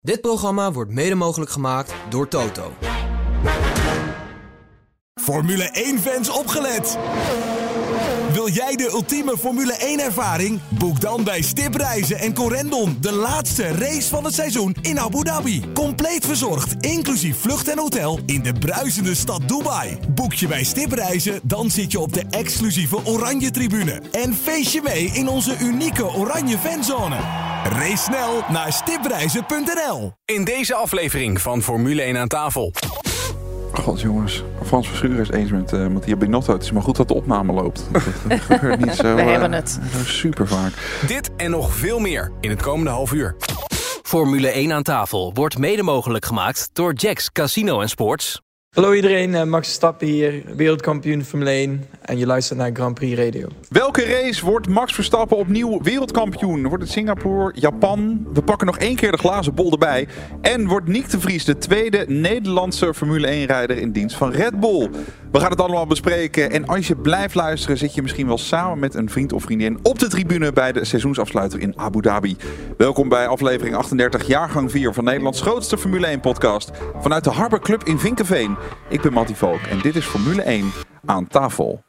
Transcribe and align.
Dit 0.00 0.20
programma 0.20 0.72
wordt 0.72 0.90
mede 0.90 1.14
mogelijk 1.14 1.50
gemaakt 1.50 1.92
door 2.08 2.28
Toto. 2.28 2.72
Formule 5.14 5.94
1-fans 5.96 6.28
opgelet! 6.30 6.98
Wil 8.32 8.48
jij 8.48 8.76
de 8.76 8.90
ultieme 8.92 9.38
Formule 9.38 9.74
1-ervaring? 9.74 10.60
Boek 10.68 11.00
dan 11.00 11.24
bij 11.24 11.42
Stip 11.42 11.74
Reizen 11.74 12.18
en 12.18 12.34
Corendon 12.34 12.96
de 13.00 13.12
laatste 13.12 13.62
race 13.62 14.08
van 14.08 14.24
het 14.24 14.34
seizoen 14.34 14.76
in 14.80 15.00
Abu 15.00 15.24
Dhabi. 15.24 15.72
Compleet 15.74 16.26
verzorgd, 16.26 16.74
inclusief 16.80 17.40
vlucht 17.40 17.68
en 17.68 17.78
hotel 17.78 18.18
in 18.26 18.42
de 18.42 18.52
bruisende 18.52 19.14
stad 19.14 19.48
Dubai. 19.48 19.98
Boek 20.14 20.32
je 20.32 20.46
bij 20.46 20.64
Stip 20.64 20.92
Reizen, 20.92 21.40
dan 21.42 21.70
zit 21.70 21.92
je 21.92 22.00
op 22.00 22.12
de 22.12 22.24
exclusieve 22.30 23.04
Oranje 23.04 23.50
Tribune. 23.50 24.02
En 24.12 24.34
feest 24.34 24.72
je 24.72 24.80
mee 24.84 25.04
in 25.04 25.28
onze 25.28 25.56
unieke 25.60 26.04
Oranje 26.04 26.58
Fanzone. 26.58 27.16
Race 27.68 27.96
snel 27.96 28.42
naar 28.48 28.72
stipreizen.nl. 28.72 30.12
In 30.24 30.44
deze 30.44 30.74
aflevering 30.74 31.40
van 31.40 31.62
Formule 31.62 32.02
1 32.02 32.16
aan 32.16 32.28
tafel. 32.28 32.72
God 33.72 34.00
jongens, 34.00 34.42
Frans 34.66 34.88
Verschuren 34.88 35.20
is 35.20 35.30
eens 35.30 35.50
met 35.50 35.72
uh, 35.72 35.86
Mattia 35.86 36.16
Binotto. 36.16 36.52
Het 36.52 36.62
is 36.62 36.70
maar 36.72 36.82
goed 36.82 36.96
dat 36.96 37.08
de 37.08 37.14
opname 37.14 37.52
loopt. 37.52 37.86
Dat 37.92 38.02
gebeurt 38.40 38.84
niet 38.84 38.94
zo, 38.94 39.14
We 39.14 39.22
uh, 39.22 39.28
hebben 39.28 39.52
het. 39.52 39.78
zo 39.92 40.04
super 40.04 40.48
vaak. 40.48 40.72
Dit 41.06 41.30
en 41.36 41.50
nog 41.50 41.74
veel 41.74 41.98
meer 41.98 42.32
in 42.40 42.50
het 42.50 42.62
komende 42.62 42.90
half 42.90 43.12
uur. 43.12 43.36
Formule 44.02 44.48
1 44.48 44.72
aan 44.72 44.82
tafel 44.82 45.30
wordt 45.34 45.58
mede 45.58 45.82
mogelijk 45.82 46.24
gemaakt 46.24 46.70
door 46.72 46.92
Jacks 46.92 47.32
Casino 47.32 47.80
en 47.80 47.88
Sports. 47.88 48.40
Hallo 48.68 48.92
iedereen, 48.92 49.34
eh, 49.34 49.44
Max 49.44 49.66
Verstappen 49.66 50.06
hier, 50.06 50.42
wereldkampioen 50.56 51.24
Formule 51.24 51.50
1 51.50 51.84
en 52.00 52.18
je 52.18 52.26
luistert 52.26 52.58
naar 52.58 52.70
Grand 52.72 52.94
Prix 52.94 53.18
Radio. 53.18 53.48
Welke 53.68 54.04
race 54.04 54.44
wordt 54.44 54.68
Max 54.68 54.94
Verstappen 54.94 55.36
opnieuw 55.36 55.82
wereldkampioen? 55.82 56.68
Wordt 56.68 56.82
het 56.82 56.92
Singapore, 56.92 57.52
Japan? 57.54 58.26
We 58.32 58.42
pakken 58.42 58.66
nog 58.66 58.78
één 58.78 58.96
keer 58.96 59.10
de 59.10 59.18
glazen 59.18 59.54
bol 59.54 59.72
erbij. 59.72 60.08
En 60.40 60.66
wordt 60.66 60.88
Nick 60.88 61.10
de 61.10 61.20
Vries 61.20 61.44
de 61.44 61.58
tweede 61.58 62.04
Nederlandse 62.08 62.94
Formule 62.94 63.26
1-rijder 63.26 63.78
in 63.78 63.92
dienst 63.92 64.16
van 64.16 64.30
Red 64.30 64.60
Bull? 64.60 64.90
We 65.32 65.40
gaan 65.40 65.50
het 65.50 65.60
allemaal 65.60 65.86
bespreken. 65.86 66.50
En 66.50 66.66
als 66.66 66.88
je 66.88 66.96
blijft 66.96 67.34
luisteren, 67.34 67.78
zit 67.78 67.94
je 67.94 68.02
misschien 68.02 68.26
wel 68.26 68.38
samen 68.38 68.78
met 68.78 68.94
een 68.94 69.10
vriend 69.10 69.32
of 69.32 69.42
vriendin 69.42 69.78
op 69.82 69.98
de 69.98 70.08
tribune 70.08 70.52
bij 70.52 70.72
de 70.72 70.84
seizoensafsluiter 70.84 71.60
in 71.60 71.78
Abu 71.78 72.00
Dhabi. 72.00 72.36
Welkom 72.76 73.08
bij 73.08 73.26
aflevering 73.26 73.76
38, 73.76 74.26
jaargang 74.26 74.70
4 74.70 74.94
van 74.94 75.04
Nederlands 75.04 75.40
grootste 75.40 75.78
Formule 75.78 76.18
1-podcast. 76.18 76.70
Vanuit 77.00 77.24
de 77.24 77.30
Harbor 77.30 77.60
Club 77.60 77.84
in 77.84 77.98
Vinkenveen. 77.98 78.56
Ik 78.88 79.00
ben 79.00 79.12
Mattie 79.12 79.36
Valk 79.36 79.60
en 79.60 79.78
dit 79.78 79.96
is 79.96 80.04
Formule 80.04 80.42
1 80.42 80.72
aan 81.04 81.26
tafel. 81.26 81.82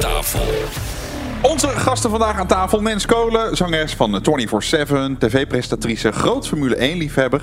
Tafel. 0.00 0.40
Onze 1.42 1.68
gasten 1.68 2.10
vandaag 2.10 2.38
aan 2.38 2.46
tafel. 2.46 2.82
Nens 2.82 3.06
Kolen, 3.06 3.56
zangeres 3.56 3.94
van 3.94 4.22
24-7, 4.22 5.18
tv-presentatrice, 5.18 6.12
groot 6.12 6.48
Formule 6.48 6.76
1-liefhebber. 6.76 7.40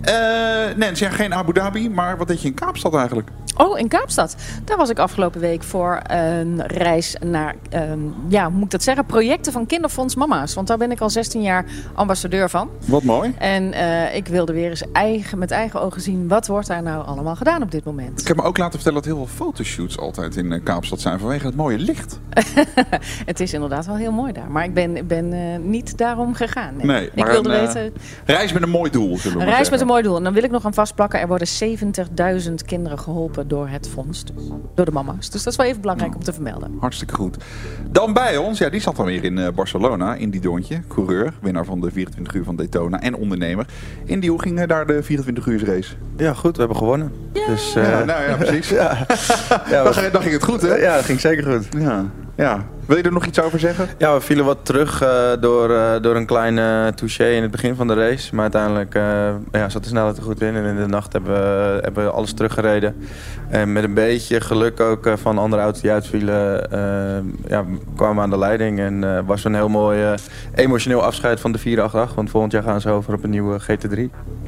Eh 0.00 0.76
Nens, 0.76 0.98
ja, 0.98 1.10
geen 1.10 1.34
Abu 1.34 1.52
Dhabi, 1.52 1.90
maar 1.90 2.16
wat 2.16 2.28
deed 2.28 2.42
je 2.42 2.48
in 2.48 2.54
Kaapstad 2.54 2.94
eigenlijk? 2.94 3.28
Oh, 3.58 3.78
in 3.78 3.88
Kaapstad. 3.88 4.36
Daar 4.64 4.76
was 4.76 4.90
ik 4.90 4.98
afgelopen 4.98 5.40
week 5.40 5.62
voor 5.62 6.00
een 6.06 6.66
reis 6.66 7.16
naar, 7.20 7.54
ehm, 7.70 7.98
ja, 8.28 8.44
hoe 8.44 8.54
moet 8.54 8.64
ik 8.64 8.70
dat 8.70 8.82
zeggen? 8.82 9.06
Projecten 9.06 9.52
van 9.52 9.66
Kinderfonds 9.66 10.14
Mama's. 10.14 10.54
Want 10.54 10.66
daar 10.66 10.78
ben 10.78 10.90
ik 10.90 11.00
al 11.00 11.10
16 11.10 11.42
jaar 11.42 11.64
ambassadeur 11.94 12.50
van. 12.50 12.70
Wat 12.86 13.02
mooi. 13.02 13.34
En 13.38 13.72
eh, 13.72 14.16
ik 14.16 14.26
wilde 14.26 14.52
weer 14.52 14.70
eens 14.70 14.84
eigen, 14.92 15.38
met 15.38 15.50
eigen 15.50 15.80
ogen 15.80 16.00
zien 16.00 16.28
wat 16.28 16.46
wordt 16.46 16.66
daar 16.66 16.82
nou 16.82 17.06
allemaal 17.06 17.36
gedaan 17.36 17.62
op 17.62 17.70
dit 17.70 17.84
moment. 17.84 18.20
Ik 18.20 18.28
heb 18.28 18.36
me 18.36 18.42
ook 18.42 18.58
laten 18.58 18.80
vertellen 18.80 19.02
dat 19.02 19.04
heel 19.04 19.26
veel 19.26 19.46
fotoshoots 19.46 19.98
altijd 19.98 20.36
in 20.36 20.52
eh, 20.52 20.62
Kaapstad 20.62 21.00
zijn 21.00 21.18
vanwege 21.18 21.46
het 21.46 21.56
mooie 21.56 21.78
licht. 21.78 22.18
Het 23.26 23.40
is 23.40 23.52
inderdaad 23.52 23.86
wel 23.86 23.96
heel 23.96 24.12
mooi 24.12 24.32
daar. 24.32 24.50
Maar 24.50 24.64
ik 24.64 24.74
ben, 24.74 25.06
ben 25.06 25.30
niet 25.70 25.98
daarom 25.98 26.34
gegaan. 26.34 26.76
Nee. 26.76 26.86
Nee, 26.86 27.06
ik 27.06 27.14
maar 27.14 27.30
wilde 27.30 27.54
een, 27.54 27.66
weten, 27.66 27.92
Reis 28.24 28.52
met 28.52 28.62
een 28.62 28.70
mooi 28.70 28.90
doel, 28.90 29.16
zullen 29.16 29.38
we 29.38 29.44
maar 29.44 29.54
reis 29.54 29.58
met 29.58 29.68
zeggen. 29.68 29.80
een 29.80 29.87
mooi 29.88 30.02
doel. 30.02 30.16
En 30.16 30.24
dan 30.24 30.32
wil 30.32 30.42
ik 30.42 30.50
nog 30.50 30.64
aan 30.64 30.74
vastplakken. 30.74 31.20
Er 31.20 31.26
worden 31.28 31.48
70.000 32.48 32.54
kinderen 32.66 32.98
geholpen 32.98 33.48
door 33.48 33.68
het 33.68 33.88
fonds. 33.88 34.24
Dus, 34.24 34.42
door 34.74 34.84
de 34.84 34.90
mama's. 34.92 35.30
Dus 35.30 35.42
dat 35.42 35.52
is 35.52 35.58
wel 35.58 35.66
even 35.66 35.80
belangrijk 35.80 36.14
om 36.14 36.22
te 36.24 36.32
vermelden. 36.32 36.76
Hartstikke 36.80 37.14
goed. 37.14 37.36
Dan 37.90 38.12
bij 38.12 38.36
ons, 38.36 38.58
ja, 38.58 38.68
die 38.68 38.80
zat 38.80 38.96
dan 38.96 39.06
weer 39.06 39.24
in 39.24 39.38
eh, 39.38 39.48
Barcelona, 39.54 40.14
in 40.14 40.30
die 40.30 40.40
doontje. 40.40 40.80
Coureur, 40.88 41.32
winnaar 41.40 41.64
van 41.64 41.80
de 41.80 41.90
24 41.90 42.34
uur 42.34 42.44
van 42.44 42.56
Daytona 42.56 43.00
en 43.00 43.14
ondernemer. 43.16 43.66
In 44.04 44.20
die 44.20 44.30
hoe 44.30 44.42
ging 44.42 44.64
daar 44.64 44.86
de 44.86 45.02
24 45.02 45.46
uur 45.46 45.64
race? 45.64 45.94
Ja, 46.16 46.32
goed, 46.34 46.52
we 46.52 46.58
hebben 46.58 46.76
gewonnen. 46.78 47.12
Dus, 47.46 47.74
eh, 47.74 47.82
Ja, 47.90 48.04
nou 48.04 48.22
ja, 48.22 48.36
precies. 48.36 48.68
ja, 48.68 49.06
ja, 49.70 49.82
Dan, 49.82 49.92
we- 49.92 49.92
ging- 49.98 50.12
dan 50.12 50.22
ging 50.22 50.34
het 50.34 50.44
goed, 50.44 50.62
hè? 50.62 50.74
ja, 50.74 50.94
dat 50.94 51.04
ging 51.04 51.20
zeker 51.20 51.52
goed. 51.52 51.66
Ja. 51.78 52.04
ja. 52.36 52.64
Wil 52.88 52.96
je 52.96 53.02
er 53.02 53.12
nog 53.12 53.26
iets 53.26 53.40
over 53.40 53.58
zeggen? 53.58 53.88
Ja, 53.98 54.14
we 54.14 54.20
vielen 54.20 54.44
wat 54.44 54.58
terug 54.62 55.02
eh, 55.02 55.30
door, 55.40 55.70
eh, 55.70 56.00
door 56.00 56.16
een 56.16 56.26
kleine 56.26 56.92
touché 56.94 57.28
in 57.30 57.42
het 57.42 57.50
begin 57.50 57.74
van 57.74 57.86
de 57.86 57.94
race. 57.94 58.34
Maar 58.34 58.42
uiteindelijk 58.42 58.94
eh, 58.94 59.02
ja, 59.52 59.68
zat 59.68 59.82
de 59.82 59.88
snelheid 59.88 60.16
er 60.16 60.22
goed 60.22 60.40
in. 60.40 60.54
En 60.56 60.64
in 60.64 60.76
de 60.76 60.86
nacht 60.86 61.12
hebben 61.12 61.32
we, 61.32 61.78
hebben 61.82 62.04
we 62.04 62.10
alles 62.10 62.32
teruggereden. 62.32 62.96
En 63.48 63.72
met 63.72 63.84
een 63.84 63.94
beetje 63.94 64.40
geluk 64.40 64.80
ook 64.80 65.06
eh, 65.06 65.12
van 65.16 65.38
andere 65.38 65.62
auto's 65.62 65.80
die 65.80 65.90
uitvielen, 65.90 66.70
eh, 66.70 67.50
ja, 67.50 67.64
kwamen 67.96 68.16
we 68.16 68.20
aan 68.22 68.30
de 68.30 68.38
leiding. 68.38 68.78
En 68.78 69.16
eh, 69.16 69.20
was 69.26 69.44
een 69.44 69.54
heel 69.54 69.68
mooi 69.68 70.02
eh, 70.02 70.12
emotioneel 70.54 71.02
afscheid 71.02 71.40
van 71.40 71.52
de 71.52 71.58
488. 71.58 72.16
Want 72.16 72.30
volgend 72.30 72.52
jaar 72.52 72.62
gaan 72.62 72.80
ze 72.80 72.90
over 72.90 73.14
op 73.14 73.24
een 73.24 73.30
nieuwe 73.30 73.60
GT3. 73.60 74.00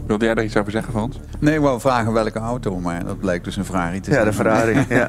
Wilde 0.07 0.25
jij 0.25 0.35
daar 0.35 0.45
iets 0.45 0.57
over 0.57 0.73
zeggen, 0.73 0.93
Frans? 0.93 1.17
Nee, 1.39 1.55
ik 1.55 1.61
wou 1.61 1.81
vragen 1.81 2.13
welke 2.13 2.39
auto, 2.39 2.79
maar 2.81 3.05
dat 3.05 3.21
blijkt 3.21 3.45
dus 3.45 3.57
een 3.57 3.65
Ferrari 3.65 4.01
te 4.01 4.11
Ja, 4.11 4.17
zijn. 4.17 4.27
de 4.29 4.33
Ferrari. 4.33 4.75
ja. 4.89 5.07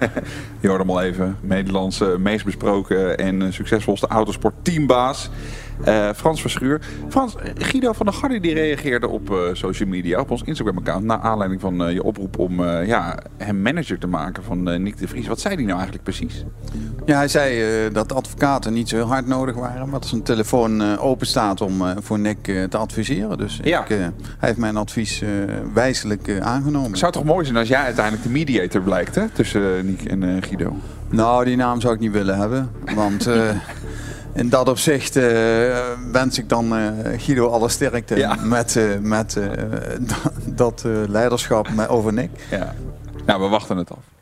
Je 0.60 0.68
hoorde 0.68 0.84
hem 0.84 0.92
al 0.92 1.02
even. 1.02 1.38
Nederlandse 1.42 2.16
meest 2.20 2.46
besproken 2.46 3.18
en 3.22 3.42
eh, 3.42 3.52
succesvolste 3.52 4.08
autosport 4.08 4.54
teambaas. 4.62 5.30
eh, 5.84 6.10
Frans 6.16 6.42
Verschuur. 6.42 6.82
Frans, 7.10 7.36
Guido 7.58 7.94
van 7.94 8.06
der 8.06 8.16
Garde 8.16 8.40
die 8.40 8.54
reageerde 8.54 9.08
op 9.08 9.32
eh, 9.32 9.38
social 9.54 9.90
media, 9.90 10.20
op 10.20 10.32
ons 10.32 10.42
Instagram-account, 10.44 11.04
naar 11.06 11.20
aanleiding 11.20 11.62
van 11.62 11.94
je 11.94 12.04
oproep 12.04 12.38
om 12.40 12.64
ja, 12.66 13.18
hem 13.38 13.62
manager 13.62 13.98
te 14.00 14.08
maken 14.08 14.44
van 14.44 14.84
Nick 14.84 14.98
de 14.98 15.08
Vries. 15.08 15.28
Wat 15.28 15.40
zei 15.40 15.54
hij 15.56 15.64
nou 15.64 15.76
eigenlijk 15.76 16.04
precies? 16.04 16.44
Ja, 17.06 17.16
hij 17.16 17.28
zei 17.28 17.64
dat 17.92 18.14
advocaten 18.14 18.74
niet 18.74 18.90
zo 18.90 18.96
heel 18.96 19.08
hard 19.08 19.28
nodig 19.28 19.56
waren, 19.56 19.90
maar 19.90 20.00
dat 20.00 20.10
zijn 20.10 20.24
telefoon 20.24 20.98
open 20.98 21.28
staat 21.28 21.62
om 21.62 21.84
voor 22.02 22.20
Nick 22.20 22.44
te 22.44 22.78
adviseren. 22.78 23.38
Dus 23.38 23.60
Ja. 23.64 23.82
ik, 23.82 23.88
hij 23.88 24.12
heeft 24.40 24.58
mijn 24.58 24.78
advies 24.78 25.24
wijselijk 25.74 26.28
eh, 26.28 26.38
aangenomen. 26.38 26.90
Het 26.90 27.00
zou 27.00 27.12
toch 27.12 27.24
mooi 27.24 27.46
zijn 27.46 27.58
als 27.58 27.68
jij 27.68 27.84
uiteindelijk 27.84 28.24
de 28.24 28.30
mediator 28.30 28.82
blijkt 28.82 29.16
hè, 29.16 29.30
tussen 29.30 29.86
Nick 29.86 30.04
en 30.04 30.44
Guido? 30.44 30.76
Nou, 31.12 31.46
die 31.46 31.56
naam 31.56 31.82
zou 31.82 31.94
ik 31.94 32.00
niet 32.00 32.12
willen 32.12 32.38
hebben, 32.38 32.72
want 32.96 33.28
eh, 33.28 33.50
in 34.34 34.50
dat 34.50 34.70
opzicht 34.70 35.16
eh, 35.16 35.24
wens 36.12 36.38
ik 36.38 36.50
dan 36.50 36.76
eh, 36.76 36.88
Guido 37.18 37.48
alle 37.48 37.70
sterkte 37.70 38.16
Ja. 38.16 38.36
met, 38.44 38.80
met 39.02 39.38
dat, 40.46 40.84
leiderschap 41.08 41.70
met, 41.70 41.90
over 41.90 42.14
Nick. 42.14 42.30
Ja. 42.50 42.76
Nou, 43.26 43.42
we 43.42 43.48
wachten 43.48 43.78
het 43.78 43.92
af. 43.92 44.21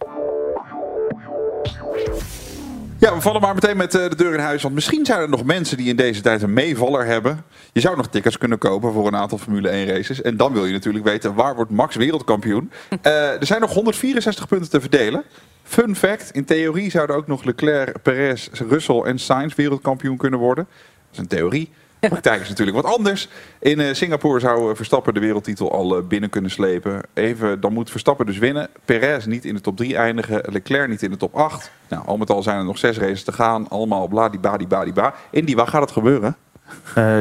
Ja, 3.00 3.14
we 3.14 3.22
vallen 3.22 3.42
maar 3.42 3.54
meteen 3.54 3.78
met 3.78 3.96
eh, 3.96 4.10
de 4.10 4.16
deur 4.16 4.34
in 4.34 4.40
huis. 4.40 4.62
Want 4.62 4.74
misschien 4.74 5.06
zijn 5.06 5.20
er 5.20 5.30
nog 5.30 5.44
mensen 5.44 5.78
die 5.78 5.90
in 5.90 5.96
deze 5.96 6.22
tijd 6.22 6.42
een 6.42 6.54
meevaller 6.54 7.06
hebben. 7.06 7.44
Je 7.74 7.80
zou 7.80 7.98
nog 7.98 8.08
tickets 8.08 8.38
kunnen 8.38 8.58
kopen 8.58 8.94
voor 8.94 9.08
een 9.08 9.16
aantal 9.16 9.38
Formule 9.38 9.70
1 9.70 9.88
races. 9.88 10.22
En 10.22 10.38
dan 10.38 10.54
wil 10.54 10.66
je 10.66 10.72
natuurlijk 10.72 11.06
weten, 11.06 11.34
waar 11.34 11.56
wordt 11.56 11.72
Max 11.72 11.96
wereldkampioon? 11.96 12.72
Eh, 13.02 13.40
er 13.40 13.46
zijn 13.46 13.62
nog 13.62 13.74
164 13.74 14.48
punten 14.48 14.70
te 14.70 14.82
verdelen. 14.82 15.24
Fun 15.64 15.96
fact, 15.96 16.32
in 16.32 16.46
theorie 16.46 16.92
zouden 16.92 17.16
ook 17.16 17.28
nog 17.28 17.44
Leclerc, 17.44 18.02
Perez, 18.02 18.48
Russell 18.52 19.02
en 19.02 19.20
Sainz 19.20 19.56
wereldkampioen 19.56 20.18
kunnen 20.18 20.40
worden. 20.40 20.68
Dat 20.70 21.12
is 21.12 21.18
een 21.18 21.28
theorie. 21.28 21.70
De 22.00 22.08
praktijk 22.18 22.42
is 22.42 22.50
natuurlijk 22.50 22.78
wat 22.78 22.98
anders. 22.98 23.28
In 23.60 23.80
eh, 23.80 23.94
Singapore 23.94 24.40
zou 24.40 24.70
eh, 24.70 24.76
Verstappen 24.76 25.14
de 25.14 25.20
wereldtitel 25.20 25.72
al 25.72 25.98
eh, 25.98 26.04
binnen 26.04 26.30
kunnen 26.30 26.52
slepen. 26.52 27.02
Even, 27.14 27.60
dan 27.60 27.74
moet 27.74 27.90
Verstappen 27.90 28.26
dus 28.26 28.38
winnen. 28.38 28.70
Perez 28.86 29.26
niet 29.26 29.46
in 29.46 29.54
de 29.54 29.62
top 29.62 29.78
3 29.78 29.96
eindigen. 29.96 30.42
Leclerc 30.46 30.90
niet 30.90 31.02
in 31.02 31.12
de 31.12 31.18
top 31.18 31.36
8. 31.36 31.72
Nou, 31.90 32.06
al 32.06 32.18
met 32.18 32.30
al 32.30 32.44
zijn 32.44 32.58
er 32.58 32.64
nog 32.64 32.78
zes 32.78 32.98
races 32.98 33.24
te 33.24 33.32
gaan. 33.32 33.70
Allemaal 33.70 34.08
bladibadibadiba. 34.08 35.14
Indy, 35.32 35.56
waar 35.56 35.68
gaat 35.68 35.82
het 35.82 35.92
gebeuren? 35.92 36.36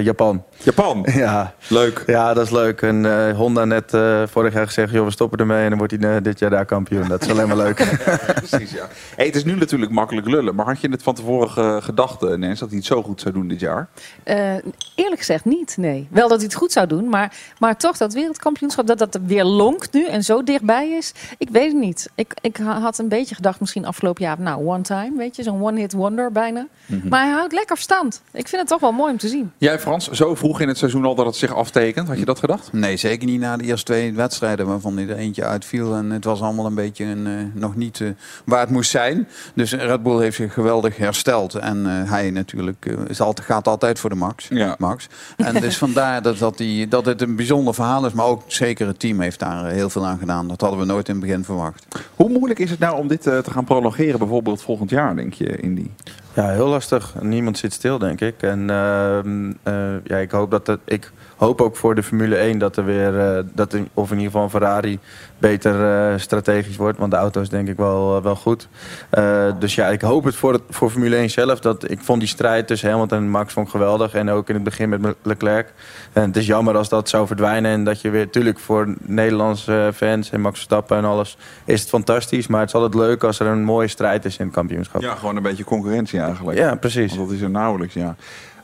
Japan. 0.02 0.44
Japan. 0.62 1.06
Ja. 1.14 1.54
Leuk. 1.68 2.02
Ja, 2.06 2.34
dat 2.34 2.44
is 2.44 2.50
leuk. 2.52 2.82
En 2.82 3.28
eh, 3.28 3.36
Honda 3.36 3.64
net 3.64 3.94
eh, 3.94 4.22
vorig 4.26 4.54
jaar 4.54 4.66
gezegd, 4.66 4.92
joh, 4.92 5.04
we 5.04 5.10
stoppen 5.10 5.38
ermee 5.38 5.62
en 5.62 5.68
dan 5.68 5.78
wordt 5.78 5.92
hij 6.00 6.16
eh, 6.16 6.22
dit 6.22 6.38
jaar 6.38 6.50
daar 6.50 6.64
kampioen. 6.64 7.08
Dat 7.08 7.22
is 7.22 7.30
alleen 7.30 7.48
maar 7.48 7.56
leuk. 7.56 7.74
Precies, 8.48 8.70
ja. 8.70 8.88
Hey, 9.16 9.26
het 9.26 9.36
is 9.36 9.44
nu 9.44 9.54
natuurlijk 9.54 9.90
makkelijk 9.90 10.26
lullen. 10.26 10.54
Maar 10.54 10.66
had 10.66 10.80
je 10.80 10.88
het 10.90 11.02
van 11.02 11.14
tevoren 11.14 11.50
ge- 11.50 11.78
gedacht, 11.82 12.20
Nens, 12.36 12.60
dat 12.60 12.68
hij 12.68 12.78
het 12.78 12.86
zo 12.86 13.02
goed 13.02 13.20
zou 13.20 13.34
doen 13.34 13.48
dit 13.48 13.60
jaar? 13.60 13.88
Eh, 14.22 14.54
eerlijk 14.94 15.18
gezegd 15.18 15.44
niet, 15.44 15.76
nee. 15.76 16.08
Wel 16.10 16.28
dat 16.28 16.36
hij 16.36 16.46
het 16.46 16.54
goed 16.56 16.72
zou 16.72 16.86
doen, 16.86 17.08
maar, 17.08 17.32
maar 17.58 17.76
toch 17.76 17.96
dat 17.96 18.12
wereldkampioenschap, 18.12 18.86
dat 18.86 18.98
dat 18.98 19.18
weer 19.26 19.44
lonkt 19.44 19.92
nu 19.92 20.06
en 20.06 20.22
zo 20.24 20.42
dichtbij 20.42 20.88
is. 20.90 21.12
Ik 21.38 21.48
weet 21.50 21.72
het 21.72 21.80
niet. 21.80 22.08
Ik, 22.14 22.34
ik 22.40 22.56
ha- 22.56 22.80
had 22.80 22.98
een 22.98 23.08
beetje 23.08 23.34
gedacht 23.34 23.60
misschien 23.60 23.84
afgelopen 23.84 24.24
jaar, 24.24 24.40
nou, 24.40 24.66
one 24.66 24.82
time, 24.82 25.12
weet 25.16 25.36
je, 25.36 25.42
zo'n 25.42 25.62
one-hit 25.62 25.92
wonder 25.92 26.32
bijna. 26.32 26.66
Maar 27.08 27.24
hij 27.24 27.32
houdt 27.32 27.52
lekker 27.52 27.76
stand. 27.78 28.22
Ik 28.32 28.48
vind 28.48 28.60
het 28.60 28.70
toch 28.70 28.80
wel 28.80 28.92
mooi 28.92 29.12
om 29.12 29.18
te 29.18 29.28
zien. 29.28 29.52
Jij 29.58 29.78
Frans, 29.78 30.10
zo 30.10 30.34
vroeg 30.34 30.47
vroeg 30.48 30.60
in 30.60 30.68
het 30.68 30.78
seizoen 30.78 31.04
al 31.04 31.14
dat 31.14 31.26
het 31.26 31.36
zich 31.36 31.54
aftekent? 31.54 32.08
Had 32.08 32.18
je 32.18 32.24
dat 32.24 32.38
gedacht? 32.38 32.72
Nee, 32.72 32.96
zeker 32.96 33.26
niet 33.26 33.40
na 33.40 33.56
de 33.56 33.64
eerste 33.64 33.84
twee 33.84 34.12
wedstrijden 34.12 34.66
waarvan 34.66 34.96
hij 34.96 35.08
er 35.08 35.16
eentje 35.16 35.44
uitviel. 35.44 35.94
En 35.94 36.10
het 36.10 36.24
was 36.24 36.40
allemaal 36.40 36.66
een 36.66 36.74
beetje 36.74 37.04
een, 37.04 37.26
eh, 37.26 37.32
nog 37.52 37.76
niet 37.76 38.00
eh, 38.00 38.08
waar 38.44 38.60
het 38.60 38.70
moest 38.70 38.90
zijn. 38.90 39.28
Dus 39.54 39.72
Red 39.72 40.02
Bull 40.02 40.20
heeft 40.20 40.36
zich 40.36 40.52
geweldig 40.52 40.96
hersteld. 40.96 41.54
En 41.54 41.86
eh, 41.86 42.10
hij 42.10 42.30
natuurlijk 42.30 42.86
is 43.08 43.20
altijd, 43.20 43.46
gaat 43.46 43.68
altijd 43.68 43.98
voor 43.98 44.10
de 44.10 44.16
max. 44.16 44.46
Ja. 44.50 44.74
max. 44.78 45.08
En 45.36 45.60
dus 45.60 45.76
vandaar 45.86 46.22
dat, 46.22 46.38
dat, 46.38 46.56
die, 46.56 46.88
dat 46.88 47.06
het 47.06 47.22
een 47.22 47.36
bijzonder 47.36 47.74
verhaal 47.74 48.06
is. 48.06 48.12
Maar 48.12 48.26
ook 48.26 48.42
zeker 48.46 48.86
het 48.86 49.00
team 49.00 49.20
heeft 49.20 49.38
daar 49.38 49.66
heel 49.66 49.90
veel 49.90 50.06
aan 50.06 50.18
gedaan. 50.18 50.48
Dat 50.48 50.60
hadden 50.60 50.78
we 50.78 50.84
nooit 50.84 51.08
in 51.08 51.14
het 51.14 51.24
begin 51.24 51.44
verwacht. 51.44 51.86
Hoe 52.14 52.28
moeilijk 52.28 52.58
is 52.58 52.70
het 52.70 52.78
nou 52.78 52.98
om 52.98 53.08
dit 53.08 53.22
te 53.22 53.50
gaan 53.50 53.64
prolongeren, 53.64 54.18
bijvoorbeeld 54.18 54.62
volgend 54.62 54.90
jaar, 54.90 55.16
denk 55.16 55.32
je, 55.32 55.60
Indy? 55.60 55.90
Ja, 56.38 56.48
heel 56.48 56.68
lastig. 56.68 57.14
Niemand 57.20 57.58
zit 57.58 57.72
stil, 57.72 57.98
denk 57.98 58.20
ik. 58.20 58.42
En 58.42 58.70
ehm, 58.70 59.52
eh, 59.62 60.04
ja, 60.04 60.16
ik 60.16 60.30
hoop 60.30 60.50
dat 60.50 60.78
ik 60.84 61.12
hoop 61.36 61.60
ook 61.60 61.76
voor 61.76 61.94
de 61.94 62.02
Formule 62.02 62.36
1 62.36 62.58
dat 62.58 62.76
er 62.76 62.84
weer, 62.84 63.18
eh, 63.20 63.44
dat 63.52 63.74
in, 63.74 63.88
of 63.94 64.10
in 64.10 64.16
ieder 64.16 64.32
geval 64.32 64.48
Ferrari 64.48 64.98
beter 65.38 66.10
eh, 66.12 66.18
strategisch 66.18 66.76
wordt. 66.76 66.98
Want 66.98 67.10
de 67.10 67.16
auto 67.16 67.40
is 67.40 67.48
denk 67.48 67.68
ik 67.68 67.76
wel, 67.76 68.16
eh, 68.16 68.22
wel 68.22 68.36
goed. 68.36 68.68
Eh, 69.10 69.44
dus 69.58 69.74
ja, 69.74 69.86
ik 69.86 70.00
hoop 70.00 70.24
het 70.24 70.34
voor, 70.34 70.52
het 70.52 70.62
voor 70.70 70.90
Formule 70.90 71.16
1 71.16 71.30
zelf. 71.30 71.60
Dat, 71.60 71.90
ik 71.90 72.00
vond 72.00 72.20
die 72.20 72.28
strijd 72.28 72.66
tussen 72.66 72.90
Hamilton 72.90 73.18
en 73.18 73.30
Max 73.30 73.52
vond 73.52 73.70
geweldig. 73.70 74.14
En 74.14 74.30
ook 74.30 74.48
in 74.48 74.54
het 74.54 74.64
begin 74.64 74.88
met 74.88 75.14
Leclerc. 75.22 75.72
En 76.12 76.22
het 76.22 76.36
is 76.36 76.46
jammer 76.46 76.76
als 76.76 76.88
dat 76.88 77.08
zou 77.08 77.26
verdwijnen. 77.26 77.70
En 77.70 77.84
dat 77.84 78.00
je 78.00 78.10
weer, 78.10 78.24
natuurlijk 78.24 78.58
voor 78.58 78.94
Nederlandse 79.00 79.90
fans 79.94 80.30
en 80.30 80.40
Max 80.40 80.54
Verstappen 80.54 80.96
en 80.96 81.04
alles, 81.04 81.36
is 81.64 81.80
het 81.80 81.88
fantastisch. 81.88 82.46
Maar 82.46 82.60
het 82.60 82.68
is 82.68 82.74
altijd 82.74 82.94
leuk 82.94 83.24
als 83.24 83.40
er 83.40 83.46
een 83.46 83.64
mooie 83.64 83.88
strijd 83.88 84.24
is 84.24 84.36
in 84.36 84.44
het 84.44 84.54
kampioenschap. 84.54 85.00
Ja, 85.00 85.14
gewoon 85.14 85.36
een 85.36 85.42
beetje 85.42 85.64
concurrentie 85.64 86.20
eigenlijk. 86.20 86.58
Ja, 86.58 86.74
precies. 86.74 87.16
Want 87.16 87.28
dat 87.28 87.36
is 87.36 87.42
er 87.42 87.50
nauwelijks, 87.50 87.94
ja. 87.94 88.16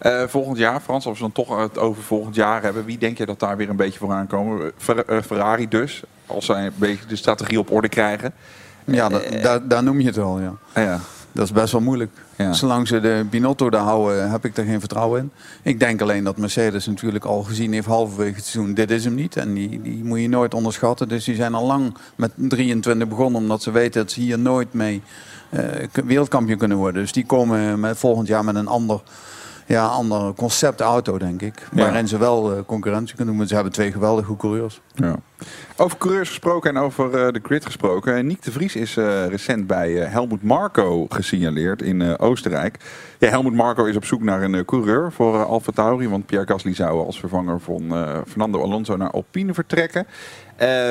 Eh, 0.04 0.22
volgend 0.26 0.58
jaar, 0.58 0.80
Frans, 0.80 1.06
als 1.06 1.18
we 1.18 1.22
dan 1.22 1.32
toch 1.32 1.58
het 1.60 1.78
over 1.78 2.02
volgend 2.02 2.34
jaar 2.34 2.62
hebben, 2.62 2.84
wie 2.84 2.98
denk 2.98 3.18
je 3.18 3.26
dat 3.26 3.40
daar 3.40 3.56
weer 3.56 3.68
een 3.68 3.76
beetje 3.76 3.98
voor 3.98 4.12
aankomen? 4.12 4.72
Fer- 4.76 5.04
eh, 5.08 5.22
Ferrari 5.22 5.68
dus, 5.68 6.02
als 6.26 6.44
zij 6.46 6.66
een 6.66 6.72
beetje 6.76 7.06
de 7.06 7.16
strategie 7.16 7.58
op 7.58 7.70
orde 7.70 7.88
krijgen. 7.88 8.32
Ja, 8.84 9.08
da- 9.08 9.20
daar, 9.42 9.68
daar 9.68 9.82
noem 9.82 10.00
je 10.00 10.06
het 10.06 10.18
al. 10.18 10.40
Ja. 10.40 10.52
Ah, 10.72 10.82
ja. 10.84 11.00
Dat 11.32 11.44
is 11.44 11.52
best 11.52 11.72
wel 11.72 11.80
moeilijk. 11.80 12.10
Ja. 12.36 12.52
Zolang 12.52 12.88
ze 12.88 13.00
de 13.00 13.26
Binotto 13.30 13.70
daar 13.70 13.80
houden, 13.82 14.30
heb 14.30 14.44
ik 14.44 14.56
er 14.56 14.64
geen 14.64 14.80
vertrouwen 14.80 15.20
in. 15.20 15.30
Ik 15.62 15.80
denk 15.80 16.00
alleen 16.00 16.24
dat 16.24 16.36
Mercedes 16.36 16.86
natuurlijk 16.86 17.24
al 17.24 17.42
gezien 17.42 17.72
heeft 17.72 17.86
halverwege 17.86 18.34
het 18.34 18.44
seizoen, 18.44 18.74
dit 18.74 18.90
is 18.90 19.04
hem 19.04 19.14
niet. 19.14 19.36
En 19.36 19.54
die, 19.54 19.82
die 19.82 20.04
moet 20.04 20.20
je 20.20 20.28
nooit 20.28 20.54
onderschatten. 20.54 21.08
Dus 21.08 21.24
die 21.24 21.34
zijn 21.34 21.54
al 21.54 21.66
lang 21.66 21.96
met 22.16 22.30
23 22.36 23.08
begonnen, 23.08 23.40
omdat 23.40 23.62
ze 23.62 23.70
weten 23.70 24.00
dat 24.02 24.10
ze 24.12 24.20
hier 24.20 24.38
nooit 24.38 24.72
mee 24.72 25.02
eh, 25.50 25.62
wereldkampioen 26.04 26.58
kunnen 26.58 26.76
worden. 26.76 27.02
Dus 27.02 27.12
die 27.12 27.26
komen 27.26 27.80
met, 27.80 27.98
volgend 27.98 28.28
jaar 28.28 28.44
met 28.44 28.54
een 28.54 28.68
ander, 28.68 29.00
ja, 29.66 29.86
ander 29.86 30.34
concept 30.34 30.80
auto, 30.80 31.18
denk 31.18 31.42
ik. 31.42 31.68
Ja. 31.72 31.82
Waarin 31.82 32.08
ze 32.08 32.18
wel 32.18 32.52
eh, 32.52 32.58
concurrentie 32.66 33.16
kunnen 33.16 33.26
doen. 33.26 33.36
want 33.36 33.48
Ze 33.48 33.54
hebben 33.54 33.72
twee 33.72 33.92
geweldige 33.92 34.36
coureurs. 34.36 34.80
Ja. 34.94 35.16
Over 35.76 35.98
coureurs 35.98 36.28
gesproken 36.28 36.70
en 36.70 36.82
over 36.82 37.26
eh, 37.26 37.32
de 37.32 37.40
grid 37.42 37.64
gesproken. 37.64 38.26
Nick 38.26 38.42
de 38.42 38.52
Vries 38.52 38.76
is 38.76 38.96
eh, 38.96 39.26
recent 39.26 39.66
bij 39.66 40.02
eh, 40.02 40.12
Helmut 40.12 40.42
Marko 40.42 41.06
gesignaleerd 41.08 41.82
in 41.82 42.18
Oostenrijk. 42.18 42.76
Ja, 43.18 43.28
Helmut 43.28 43.54
Marko 43.54 43.84
is 43.84 43.96
op 43.96 44.04
zoek 44.04 44.22
naar 44.22 44.42
een 44.42 44.64
coureur 44.64 45.12
voor 45.12 45.34
uh, 45.34 45.44
Alfa 45.44 45.72
Tauri. 45.72 46.08
Want 46.08 46.26
Pierre 46.26 46.46
Gasly 46.46 46.74
zou 46.74 47.06
als 47.06 47.20
vervanger 47.20 47.60
van 47.60 47.82
Fernando 48.28 48.62
Alonso 48.62 48.96
naar 48.96 49.10
Alpine 49.10 49.54
vertrekken. 49.54 50.06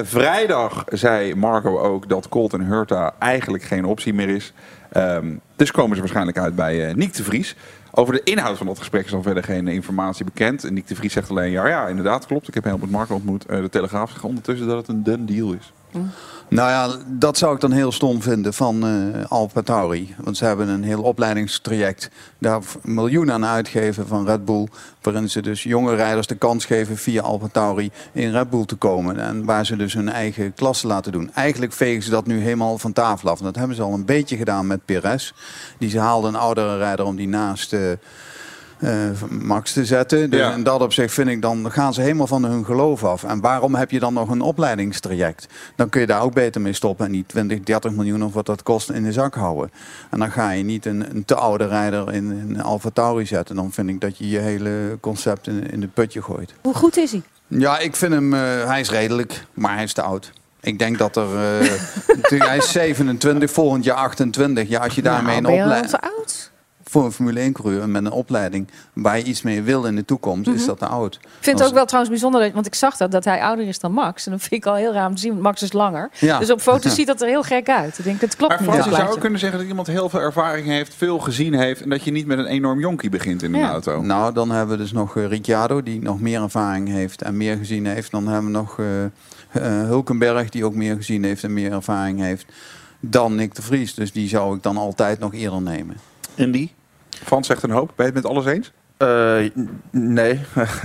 Vrijdag 0.04 0.84
zei 0.88 1.36
Marco 1.36 1.80
ook 1.80 2.10
dat 2.10 2.30
Colton 2.30 2.62
Hurta 2.62 3.14
eigenlijk 3.20 3.64
geen 3.64 3.86
optie 3.86 4.14
meer 4.14 4.30
is. 4.30 4.54
Ehm, 4.92 5.36
dus 5.56 5.72
komen 5.72 5.96
ze 5.96 6.02
waarschijnlijk 6.02 6.38
uit 6.38 6.56
bij 6.56 6.94
Nick 6.94 7.14
de 7.14 7.24
Vries. 7.24 7.56
Over 7.96 8.14
de 8.14 8.24
inhoud 8.24 8.58
van 8.58 8.68
dat 8.68 8.78
gesprek 8.78 9.06
is 9.06 9.12
dan 9.12 9.24
verder 9.24 9.44
geen 9.44 9.68
informatie 9.68 10.26
bekend. 10.26 10.64
En 10.64 10.74
Nick 10.74 10.88
de 10.88 10.96
Vries 10.96 11.14
zegt 11.14 11.30
alleen, 11.30 11.52
ja, 11.52 11.68
ja 11.68 11.88
inderdaad, 11.88 12.26
klopt. 12.26 12.48
Ik 12.48 12.54
heb 12.54 12.64
Helmut 12.64 12.92
Marko 12.92 13.16
ontmoet. 13.16 13.46
Eh, 13.46 13.62
de 13.62 13.70
Telegraaf 13.70 14.10
zegt 14.12 14.24
ondertussen 14.24 14.68
dat 14.68 14.78
het 14.78 14.88
een 14.88 15.04
done 15.04 15.26
deal 15.26 15.54
is. 15.54 15.72
Nou 16.48 16.70
ja, 16.70 16.98
dat 17.08 17.38
zou 17.38 17.56
ik 17.56 17.62
dan 17.62 17.72
heel 17.72 17.92
stom 17.92 18.22
vinden 18.22 18.54
van 18.54 18.86
eh 18.86 19.32
Alfa 19.32 19.62
Tauri. 19.62 20.16
Want 20.18 20.38
ze 20.38 20.46
hebben 20.46 20.68
een 20.68 20.84
heel 20.84 21.02
opleidingstraject. 21.02 22.10
Daar 22.38 22.62
miljoenen 22.82 23.34
aan 23.34 23.46
uitgeven 23.46 24.08
van 24.08 24.26
Red 24.26 24.46
Bull. 24.46 24.68
Waarin 25.02 25.30
ze 25.30 25.42
dus 25.42 25.64
jonge 25.64 25.96
rijders 25.96 26.28
de 26.28 26.36
kans 26.36 26.66
geven 26.66 26.98
via 26.98 27.22
Alfa 27.22 27.48
Tauri 27.52 27.92
in 28.12 28.32
Red 28.32 28.50
Bull 28.50 28.66
te 28.66 28.76
komen. 28.76 29.20
En 29.20 29.46
waar 29.46 29.66
ze 29.66 29.76
dus 29.76 29.94
hun 29.94 30.10
eigen 30.10 30.54
klasse 30.54 30.88
laten 30.88 31.12
doen. 31.12 31.32
Eigenlijk 31.34 31.74
vegen 31.74 32.04
ze 32.04 32.10
dat 32.10 32.26
nu 32.26 32.40
helemaal 32.40 32.78
van 32.78 32.94
tafel 32.94 33.30
af. 33.30 33.40
Dat 33.40 33.56
hebben 33.56 33.76
ze 33.76 33.82
al 33.82 33.94
een 33.94 34.06
beetje 34.06 34.38
gedaan 34.38 34.68
met 34.68 34.86
Perez. 34.86 35.32
Die 35.78 35.90
ze 35.90 36.00
haalde 36.00 36.28
een 36.28 36.36
oudere 36.36 36.78
rijder 36.78 37.06
om 37.06 37.16
die 37.16 37.28
naast... 37.28 37.74
eh, 37.74 37.92
eh, 37.92 37.98
Max 39.30 39.74
te 39.74 39.86
zetten. 39.86 40.30
Dus 40.30 40.40
Ja. 40.40 40.54
in 40.54 40.64
dat 40.64 40.82
opzicht 40.82 41.14
vind 41.14 41.30
ik 41.30 41.42
dan 41.42 41.72
gaan 41.72 41.94
ze 41.94 42.02
helemaal 42.02 42.28
van 42.28 42.44
hun 42.46 42.66
geloof 42.66 43.04
af. 43.04 43.24
En 43.24 43.42
waarom 43.42 43.76
heb 43.76 43.92
je 43.92 44.00
dan 44.00 44.14
nog 44.14 44.30
een 44.30 44.42
opleidingstraject? 44.42 45.48
Dan 45.76 45.90
kun 45.90 46.02
je 46.02 46.08
daar 46.08 46.22
ook 46.22 46.34
beter 46.34 46.62
mee 46.62 46.74
stoppen 46.74 47.06
en 47.06 47.12
die 47.12 47.24
20, 47.28 47.60
30 47.60 47.92
miljoen 47.92 48.24
of 48.24 48.34
wat 48.34 48.46
dat 48.46 48.64
kost 48.64 48.90
in 48.90 49.04
de 49.04 49.12
zak 49.12 49.36
houden. 49.36 49.72
En 50.12 50.20
dan 50.20 50.32
ga 50.32 50.52
je 50.52 50.64
niet 50.64 50.86
een, 50.86 51.06
een 51.16 51.26
te 51.26 51.36
oude 51.36 51.68
rijder 51.68 52.14
in 52.14 52.30
een 52.30 52.62
Alfa 52.62 52.90
Tauri 52.94 53.26
zetten. 53.26 53.56
Dan 53.56 53.72
vind 53.72 53.90
ik 53.90 54.02
dat 54.02 54.18
je 54.18 54.30
je 54.30 54.40
hele 54.40 54.98
concept 55.02 55.48
in, 55.48 55.72
in 55.72 55.80
de 55.80 55.88
putje 55.88 56.22
gooit. 56.22 56.54
Hoe 56.62 56.74
goed 56.76 56.98
is 56.98 57.12
hij? 57.12 57.22
Ja, 57.48 57.80
ik 57.80 57.96
vind 57.96 58.14
hem, 58.14 58.34
eh, 58.34 58.40
hij 58.66 58.80
is 58.80 58.90
redelijk, 58.90 59.46
maar 59.54 59.74
hij 59.74 59.84
is 59.84 59.94
te 59.94 60.02
oud. 60.02 60.32
Ik 60.62 60.80
denk 60.80 60.98
dat 60.98 61.16
er, 61.16 61.28
eh, 61.36 62.40
hij 62.48 62.58
is 62.58 62.72
27, 62.72 63.52
volgend 63.52 63.84
jaar 63.84 63.96
28. 63.98 64.70
Ja, 64.70 64.80
als 64.80 64.96
je 64.96 65.02
daarmee 65.02 65.24
Nou, 65.26 65.38
een 65.38 65.44
ben 65.44 65.54
je 65.54 65.62
opleiding 65.62 65.92
te 65.92 66.02
oud? 66.02 66.52
Voor 66.94 67.06
een 67.06 67.12
Formule 67.12 67.40
1 67.40 67.54
coureur 67.54 67.90
met 67.90 68.06
een 68.06 68.12
opleiding 68.12 68.68
waar 68.94 69.18
je 69.18 69.24
iets 69.24 69.42
mee 69.42 69.62
wil 69.62 69.84
in 69.86 69.96
de 69.96 70.06
toekomst, 70.06 70.50
is 70.50 70.66
dat 70.66 70.80
te 70.80 70.86
oud. 70.86 71.14
Ik 71.22 71.30
vind 71.40 71.60
het 71.60 71.68
ook 71.68 71.74
wel 71.74 71.86
trouwens 71.86 72.14
bijzonder, 72.14 72.52
want 72.54 72.66
ik 72.66 72.76
zag 72.76 72.98
dat, 72.98 73.12
dat 73.12 73.26
hij 73.26 73.42
ouder 73.42 73.68
is 73.68 73.80
dan 73.80 73.92
Max. 73.92 74.26
En 74.26 74.32
dat 74.32 74.42
vind 74.42 74.54
ik 74.54 74.66
al 74.66 74.76
heel 74.76 74.94
raar 74.94 75.08
om 75.08 75.16
te 75.16 75.22
zien, 75.22 75.32
want 75.32 75.44
Max 75.44 75.62
is 75.62 75.74
langer. 75.74 76.10
Ja. 76.20 76.40
Dus 76.40 76.52
op 76.52 76.62
foto's 76.62 76.96
ziet 77.00 77.08
dat 77.08 77.22
er 77.22 77.28
heel 77.28 77.44
gek 77.44 77.70
uit. 77.70 77.98
Ik 77.98 78.04
denk, 78.04 78.22
het 78.22 78.36
klopt 78.36 78.66
Maar 78.66 78.76
niet. 78.76 78.96
Zou 78.96 79.12
ook 79.12 79.20
kunnen 79.20 79.40
zeggen 79.40 79.60
dat 79.60 79.68
iemand 79.68 79.88
heel 79.88 80.10
veel 80.10 80.20
ervaring 80.20 80.68
heeft, 80.68 80.94
veel 80.94 81.20
gezien 81.20 81.54
heeft. 81.54 81.82
En 81.82 81.90
dat 81.90 82.04
je 82.04 82.12
niet 82.12 82.26
met 82.26 82.38
een 82.38 82.46
enorm 82.46 82.80
jonkie 82.80 83.10
begint 83.10 83.44
in 83.44 83.54
een 83.54 83.60
Ja. 83.60 83.70
auto. 83.70 84.02
Nou, 84.02 84.34
dan 84.34 84.52
hebben 84.52 84.78
we 84.78 84.84
dus 84.84 84.92
nog 84.92 85.18
eh, 85.18 85.28
Ricciardo, 85.28 85.84
die 85.84 86.02
nog 86.02 86.20
meer 86.22 86.42
ervaring 86.42 86.88
heeft 86.88 87.22
en 87.22 87.38
meer 87.38 87.58
gezien 87.58 87.86
heeft. 87.86 88.12
Dan 88.12 88.28
hebben 88.28 88.52
we 88.52 88.58
nog 88.58 88.80
eh, 88.80 89.04
eh, 89.04 89.12
Hulkenberg, 89.88 90.50
die 90.50 90.66
ook 90.66 90.76
meer 90.76 90.96
gezien 90.96 91.24
heeft 91.24 91.44
en 91.44 91.54
meer 91.54 91.72
ervaring 91.72 92.20
heeft. 92.20 92.46
Dan 93.00 93.36
Nick 93.36 93.56
de 93.56 93.62
Vries. 93.62 93.94
Dus 93.94 94.12
die 94.12 94.28
zou 94.28 94.56
ik 94.56 94.64
dan 94.64 94.78
altijd 94.78 95.20
nog 95.20 95.34
eerder 95.34 95.62
nemen. 95.62 95.96
En 96.36 96.52
die? 96.52 96.74
Frans 97.26 97.48
zegt 97.48 97.64
een 97.64 97.72
hoop. 97.72 97.92
Ben 97.96 98.06
je 98.06 98.12
het 98.14 98.24
met 98.24 98.32
alles 98.32 98.46
eens? 98.46 98.72
Eh, 98.98 99.50
nee. 99.92 100.40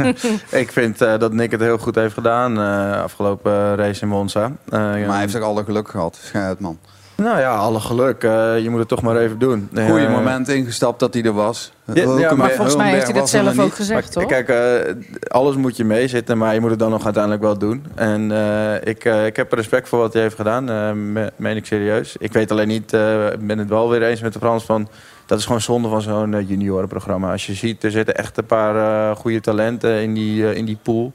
ik 0.63 0.73
vind 0.73 1.01
eh, 1.03 1.19
dat 1.19 1.33
Nick 1.33 1.51
het 1.51 1.61
heel 1.61 1.79
goed 1.79 1.95
heeft 1.95 2.15
gedaan 2.15 2.59
eh, 2.61 3.03
afgelopen 3.03 3.77
race 3.77 4.03
in 4.03 4.09
Monza. 4.09 4.45
Eh, 4.45 4.53
Maar 4.81 4.93
hij 5.09 5.21
heeft 5.21 5.37
ook 5.37 5.43
alle 5.43 5.65
geluk 5.65 5.89
gehad, 5.89 6.19
Schuitman. 6.23 6.79
Nou 7.17 7.39
ja, 7.41 7.55
alle 7.57 7.81
geluk. 7.81 8.25
Eh, 8.25 8.59
je 8.63 8.71
moet 8.71 8.79
het 8.79 8.89
toch 8.89 9.03
maar 9.03 9.17
even 9.17 9.39
doen. 9.39 9.69
Goeie 9.89 10.09
moment 10.09 10.49
ingestapt 10.49 11.01
dat 11.01 11.15
hij 11.15 11.23
er 11.23 11.33
was. 11.33 11.73
Ja, 11.95 12.35
maar 12.35 12.51
Volgens 12.51 12.77
mij 12.77 12.91
heeft 12.91 13.05
hij 13.05 13.13
dat 13.13 13.29
zelf 13.29 13.53
niet. 13.53 13.61
ook 13.61 13.75
gezegd, 13.75 14.15
Maar 14.15 14.25
toch? 14.25 14.33
Kijk, 14.45 14.49
eh, 14.49 14.95
alles 15.29 15.57
moet 15.57 15.77
je 15.77 15.85
meezitten, 15.85 16.39
maar 16.39 16.55
je 16.55 16.61
moet 16.61 16.71
het 16.71 16.79
dan 16.79 16.91
nog 16.91 17.05
uiteindelijk 17.05 17.43
wel 17.43 17.59
doen. 17.59 17.85
En 17.95 18.33
eh, 18.33 18.75
ik, 18.85 19.05
eh, 19.05 19.27
ik 19.27 19.37
heb 19.37 19.53
respect 19.53 19.89
voor 19.89 19.99
wat 19.99 20.13
hij 20.13 20.23
heeft 20.23 20.37
gedaan, 20.37 20.65
me- 21.13 21.33
meen 21.37 21.57
ik 21.57 21.67
serieus. 21.67 22.17
Ik 22.19 22.33
weet 22.33 22.51
alleen 22.51 22.69
niet, 22.69 22.93
eh, 22.93 23.27
ik 23.33 23.47
ben 23.47 23.59
het 23.59 23.69
wel 23.69 23.91
weer 23.91 24.03
eens 24.03 24.21
met 24.21 24.33
de 24.33 24.39
Frans 24.39 24.65
van... 24.65 24.89
dat 25.29 25.39
is 25.39 25.45
gewoon 25.45 25.61
zonde 25.61 25.89
van 25.89 26.03
zo'n 26.03 26.35
eh, 26.35 26.49
juniorenprogramma. 26.49 27.33
Als 27.33 27.47
je 27.47 27.55
ziet, 27.55 27.85
er 27.85 27.91
zitten 27.91 28.17
echt 28.17 28.37
een 28.37 28.47
paar 28.47 28.77
eh, 28.77 29.17
goede 29.17 29.41
talenten 29.41 30.03
in 30.03 30.15
die, 30.15 30.49
eh, 30.49 30.57
in 30.57 30.65
die 30.65 30.79
pool. 30.83 31.13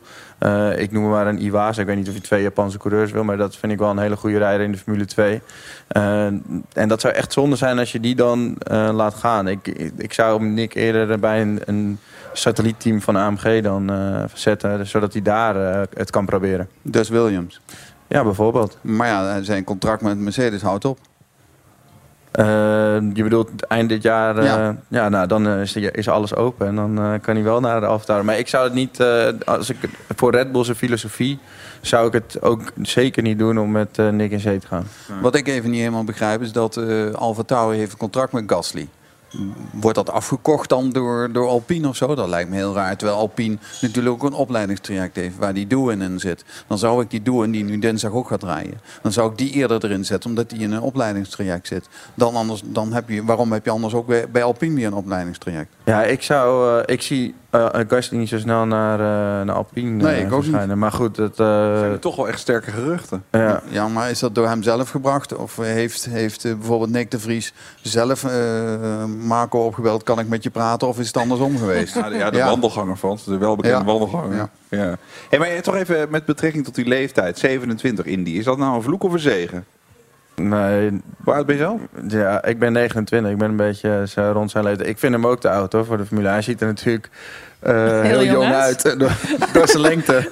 Ik 0.77 0.91
noem 0.91 1.10
maar 1.10 1.27
een 1.27 1.41
Iwasa. 1.41 1.82
Ik 1.82 1.88
weet 1.88 1.96
niet 1.96 2.08
of 2.08 2.13
je 2.13 2.22
twee 2.22 2.41
Japanse 2.41 2.77
coureurs 2.77 3.12
wil, 3.12 3.24
maar 3.24 3.38
dat 3.38 3.55
vind 3.55 3.72
ik 3.72 3.77
wel 3.77 3.89
een 3.89 3.98
hele 3.98 4.15
goede 4.15 4.38
rijder 4.38 4.65
in 4.65 4.72
de 4.72 4.77
Formule 4.77 5.05
2. 5.05 5.41
Eh, 5.88 6.25
en 6.74 6.88
dat 6.88 7.01
zou 7.01 7.13
echt 7.13 7.34
zonde 7.34 7.55
zijn 7.55 7.79
als 7.79 7.91
je 7.91 8.00
die 8.00 8.15
dan 8.15 8.58
laat 8.67 9.13
gaan. 9.13 9.48
Ik, 9.48 9.67
ik, 9.98 10.13
zou 10.13 10.43
Nick 10.43 10.74
eerder 10.74 11.20
bij 11.20 11.41
een, 11.41 11.62
een 11.65 12.00
satellietteam 12.34 13.01
van 13.01 13.15
AMG 13.15 13.62
dan 13.62 13.91
zetten, 14.34 14.88
zodat 14.88 15.13
hij 15.13 15.22
daar 15.22 15.55
het 15.93 16.10
kan 16.10 16.25
proberen. 16.25 16.70
Dus 16.82 17.10
Williams. 17.10 17.62
Ja, 18.08 18.24
bijvoorbeeld. 18.24 18.77
Maar 18.82 19.08
ja, 19.08 19.41
zijn 19.41 19.63
contract 19.63 20.01
met 20.01 20.17
Mercedes 20.17 20.62
houdt 20.62 20.86
op. 20.86 21.00
Eh, 22.34 22.46
je 23.13 23.24
bedoelt 23.24 23.66
eind 23.68 23.90
dit 23.90 24.04
jaar, 24.04 24.38
eh, 24.38 24.46
Ja. 24.46 24.75
ja. 24.88 25.10
nou, 25.10 25.28
dan 25.28 25.48
eh, 25.48 25.62
is, 25.62 25.75
is 25.75 26.08
alles 26.10 26.36
open 26.36 26.68
en 26.68 26.75
dan 26.75 27.00
eh, 27.00 27.13
kan 27.22 27.36
hij 27.36 27.44
wel 27.44 27.60
naar 27.60 27.80
de 27.80 27.86
Alfa 27.86 28.24
Maar 28.24 28.38
ik 28.38 28.48
zou 28.48 28.63
het 28.63 28.74
niet, 28.74 29.00
eh, 29.00 29.28
als 29.46 29.70
ik 29.70 29.78
voor 30.16 30.32
Red 30.32 30.52
Bull 30.52 30.63
zijn 30.63 30.78
filosofie, 30.78 31.40
zou 31.82 32.08
ik 32.08 32.13
het 32.13 32.42
ook 32.42 32.62
zeker 32.82 33.24
niet 33.24 33.40
doen 33.40 33.60
om 33.60 33.72
met 33.72 33.98
eh, 33.98 34.10
Nick 34.10 34.32
in 34.32 34.40
zee 34.40 34.60
te 34.60 34.68
gaan. 34.68 34.88
Wat 35.22 35.36
ik 35.36 35.48
even 35.48 35.70
niet 35.70 35.80
helemaal 35.80 36.04
begrijp 36.04 36.42
is 36.42 36.52
dat 36.52 36.78
eh 36.78 37.13
Alfa 37.13 37.44
Tauri 37.44 37.78
heeft 37.78 37.92
een 37.92 37.98
contract 37.98 38.32
met 38.32 38.44
Gasly. 38.48 38.88
Wordt 39.72 39.96
dat 39.96 40.10
afgekocht 40.10 40.70
dan 40.70 40.90
door, 40.90 41.32
door 41.32 41.48
Alpine 41.48 41.88
of 41.88 41.96
zo? 41.96 42.16
Dat 42.16 42.28
lijkt 42.28 42.50
me 42.50 42.56
heel 42.56 42.74
raar. 42.74 42.98
Terwijl 42.98 43.20
Alpine 43.20 43.58
natuurlijk 43.82 44.16
ook 44.16 44.32
een 44.32 44.38
opleidingstraject 44.38 45.16
heeft 45.16 45.38
waar 45.38 45.54
die 45.54 45.68
Doen 45.68 46.02
in 46.02 46.20
zit. 46.20 46.46
Dan 46.68 46.78
zou 46.78 47.04
ik 47.04 47.10
die 47.10 47.22
Doen, 47.22 47.52
die 47.52 47.63
nu 47.63 47.80
dinsdag 47.80 48.12
ook 48.12 48.28
gaat 48.28 48.44
rijden, 48.44 48.82
dan 49.02 49.12
zou 49.12 49.32
ik 49.32 49.38
die 49.38 49.52
eerder 49.52 49.86
erin 49.86 50.06
zetten, 50.06 50.30
omdat 50.30 50.50
die 50.50 50.60
in 50.60 50.72
een 50.72 50.82
opleidingstraject 50.82 51.68
zit. 51.68 51.90
Dan 52.13 52.36
anders, 52.36 52.62
dan 52.66 52.94
heb 52.94 53.10
je, 53.10 53.24
waarom 53.24 53.52
heb 53.52 53.66
je 53.66 53.72
anders 53.72 53.94
ook 53.94 54.08
bij, 54.08 54.30
bij 54.30 54.44
Alpine 54.44 54.75
weer 54.75 54.88
een 54.88 54.94
opleidingstraject? 54.94 55.74
Ja, 55.86 56.04
ik 56.04 56.22
zou, 56.22 56.80
eh, 56.82 56.94
ik 56.96 57.02
zie 57.02 57.36
eh 57.50 57.68
Gasly 57.88 58.18
niet 58.18 58.30
zo 58.30 58.38
snel 58.38 58.66
naar, 58.66 59.00
eh, 59.00 59.46
naar 59.46 59.56
Alpine 59.56 59.90
Nee, 60.04 60.13
eh, 60.16 60.20
ik 60.20 60.25
ook 60.25 60.32
niet. 60.32 60.44
verschijnen. 60.50 60.78
Maar 60.78 60.92
goed, 60.92 61.18
het, 61.18 61.40
eh, 61.40 61.80
zijn 61.80 62.00
toch 62.00 62.16
wel 62.16 62.28
echt 62.28 62.40
sterke 62.40 62.72
geruchten. 62.72 63.24
ja. 63.32 63.62
Ja, 63.70 63.88
maar 63.88 64.10
is 64.10 64.20
dat 64.20 64.36
door 64.36 64.48
hem 64.48 64.63
zelf 64.63 64.90
gebracht? 64.90 65.36
Of 65.36 65.58
heeft, 65.58 66.06
heeft 66.06 66.46
eh, 66.46 66.54
bijvoorbeeld 66.56 66.90
Nick 66.92 67.12
de 67.12 67.20
Vries 67.20 67.54
zelf 67.82 68.24
eh, 68.24 69.06
Marco 69.06 69.60
opgebeld? 69.66 70.04
Kan 70.04 70.20
ik 70.20 70.28
met 70.28 70.44
je 70.44 70.50
praten? 70.50 70.88
Of 70.88 71.00
is 71.00 71.08
het 71.08 71.18
andersom 71.18 71.58
geweest? 71.58 71.94
Ja, 72.04 72.10
de, 72.10 72.16
ja, 72.16 72.30
de 72.30 72.38
Ja. 72.38 72.46
wandelganger 72.50 72.96
Frans, 72.96 73.24
de 73.25 73.38
welbekende 73.38 73.78
Ja. 73.78 73.84
wandelganger. 73.84 74.36
Ja. 74.36 74.50
Ja. 74.70 74.96
Hey, 75.30 75.40
maar 75.40 75.62
toch 75.62 75.75
even 75.75 76.08
met 76.10 76.25
betrekking 76.25 76.63
tot 76.66 76.75
die 76.75 76.86
leeftijd, 76.88 77.38
27 77.40 78.06
Indy. 78.06 78.30
Is 78.32 78.46
dat 78.46 78.58
nou 78.58 78.75
een 78.75 78.82
vloek 78.82 79.04
of 79.04 79.13
een 79.13 79.20
zegen? 79.20 79.66
Nee, 80.36 81.02
Hoe 81.24 81.34
oud 81.34 81.46
ben 81.46 81.56
je 81.56 81.62
zelf? 81.62 81.80
ja, 82.08 82.44
ik 82.44 82.60
ben 82.60 82.74
29. 82.74 83.32
Ik 83.32 83.38
ben 83.38 83.50
een 83.50 83.56
beetje 83.56 83.90
eh, 84.00 84.04
zo 84.08 84.32
rond 84.34 84.52
zijn 84.52 84.63
leeftijd. 84.63 84.90
Ik 84.90 84.98
vind 85.00 85.13
hem 85.13 85.28
ook 85.28 85.40
te 85.40 85.50
oud 85.50 85.72
hoor, 85.74 85.86
voor 85.86 85.98
de 85.98 86.06
Formule 86.06 86.25
1. 86.28 86.34
Hij 86.36 86.44
ziet 86.44 86.62
er 86.62 86.68
natuurlijk 86.68 87.10
eh, 87.60 87.74
heel, 88.02 88.24
jong 88.24 88.32
jong 88.32 88.54
uit. 88.54 88.86
uit, 88.86 89.00
door, 89.00 89.12
door 89.54 89.68
zijn 89.68 89.82
lengte. 89.82 90.28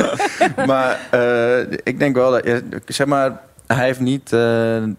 maar 0.66 0.98
eh, 1.10 1.60
ik 1.82 1.98
denk 1.98 2.14
wel 2.16 2.30
dat, 2.30 2.44
je- 2.44 2.62
zeg 2.86 3.06
maar, 3.06 3.40
hij 3.66 3.84
heeft, 3.84 4.00
niet, 4.00 4.30
hij 4.30 4.94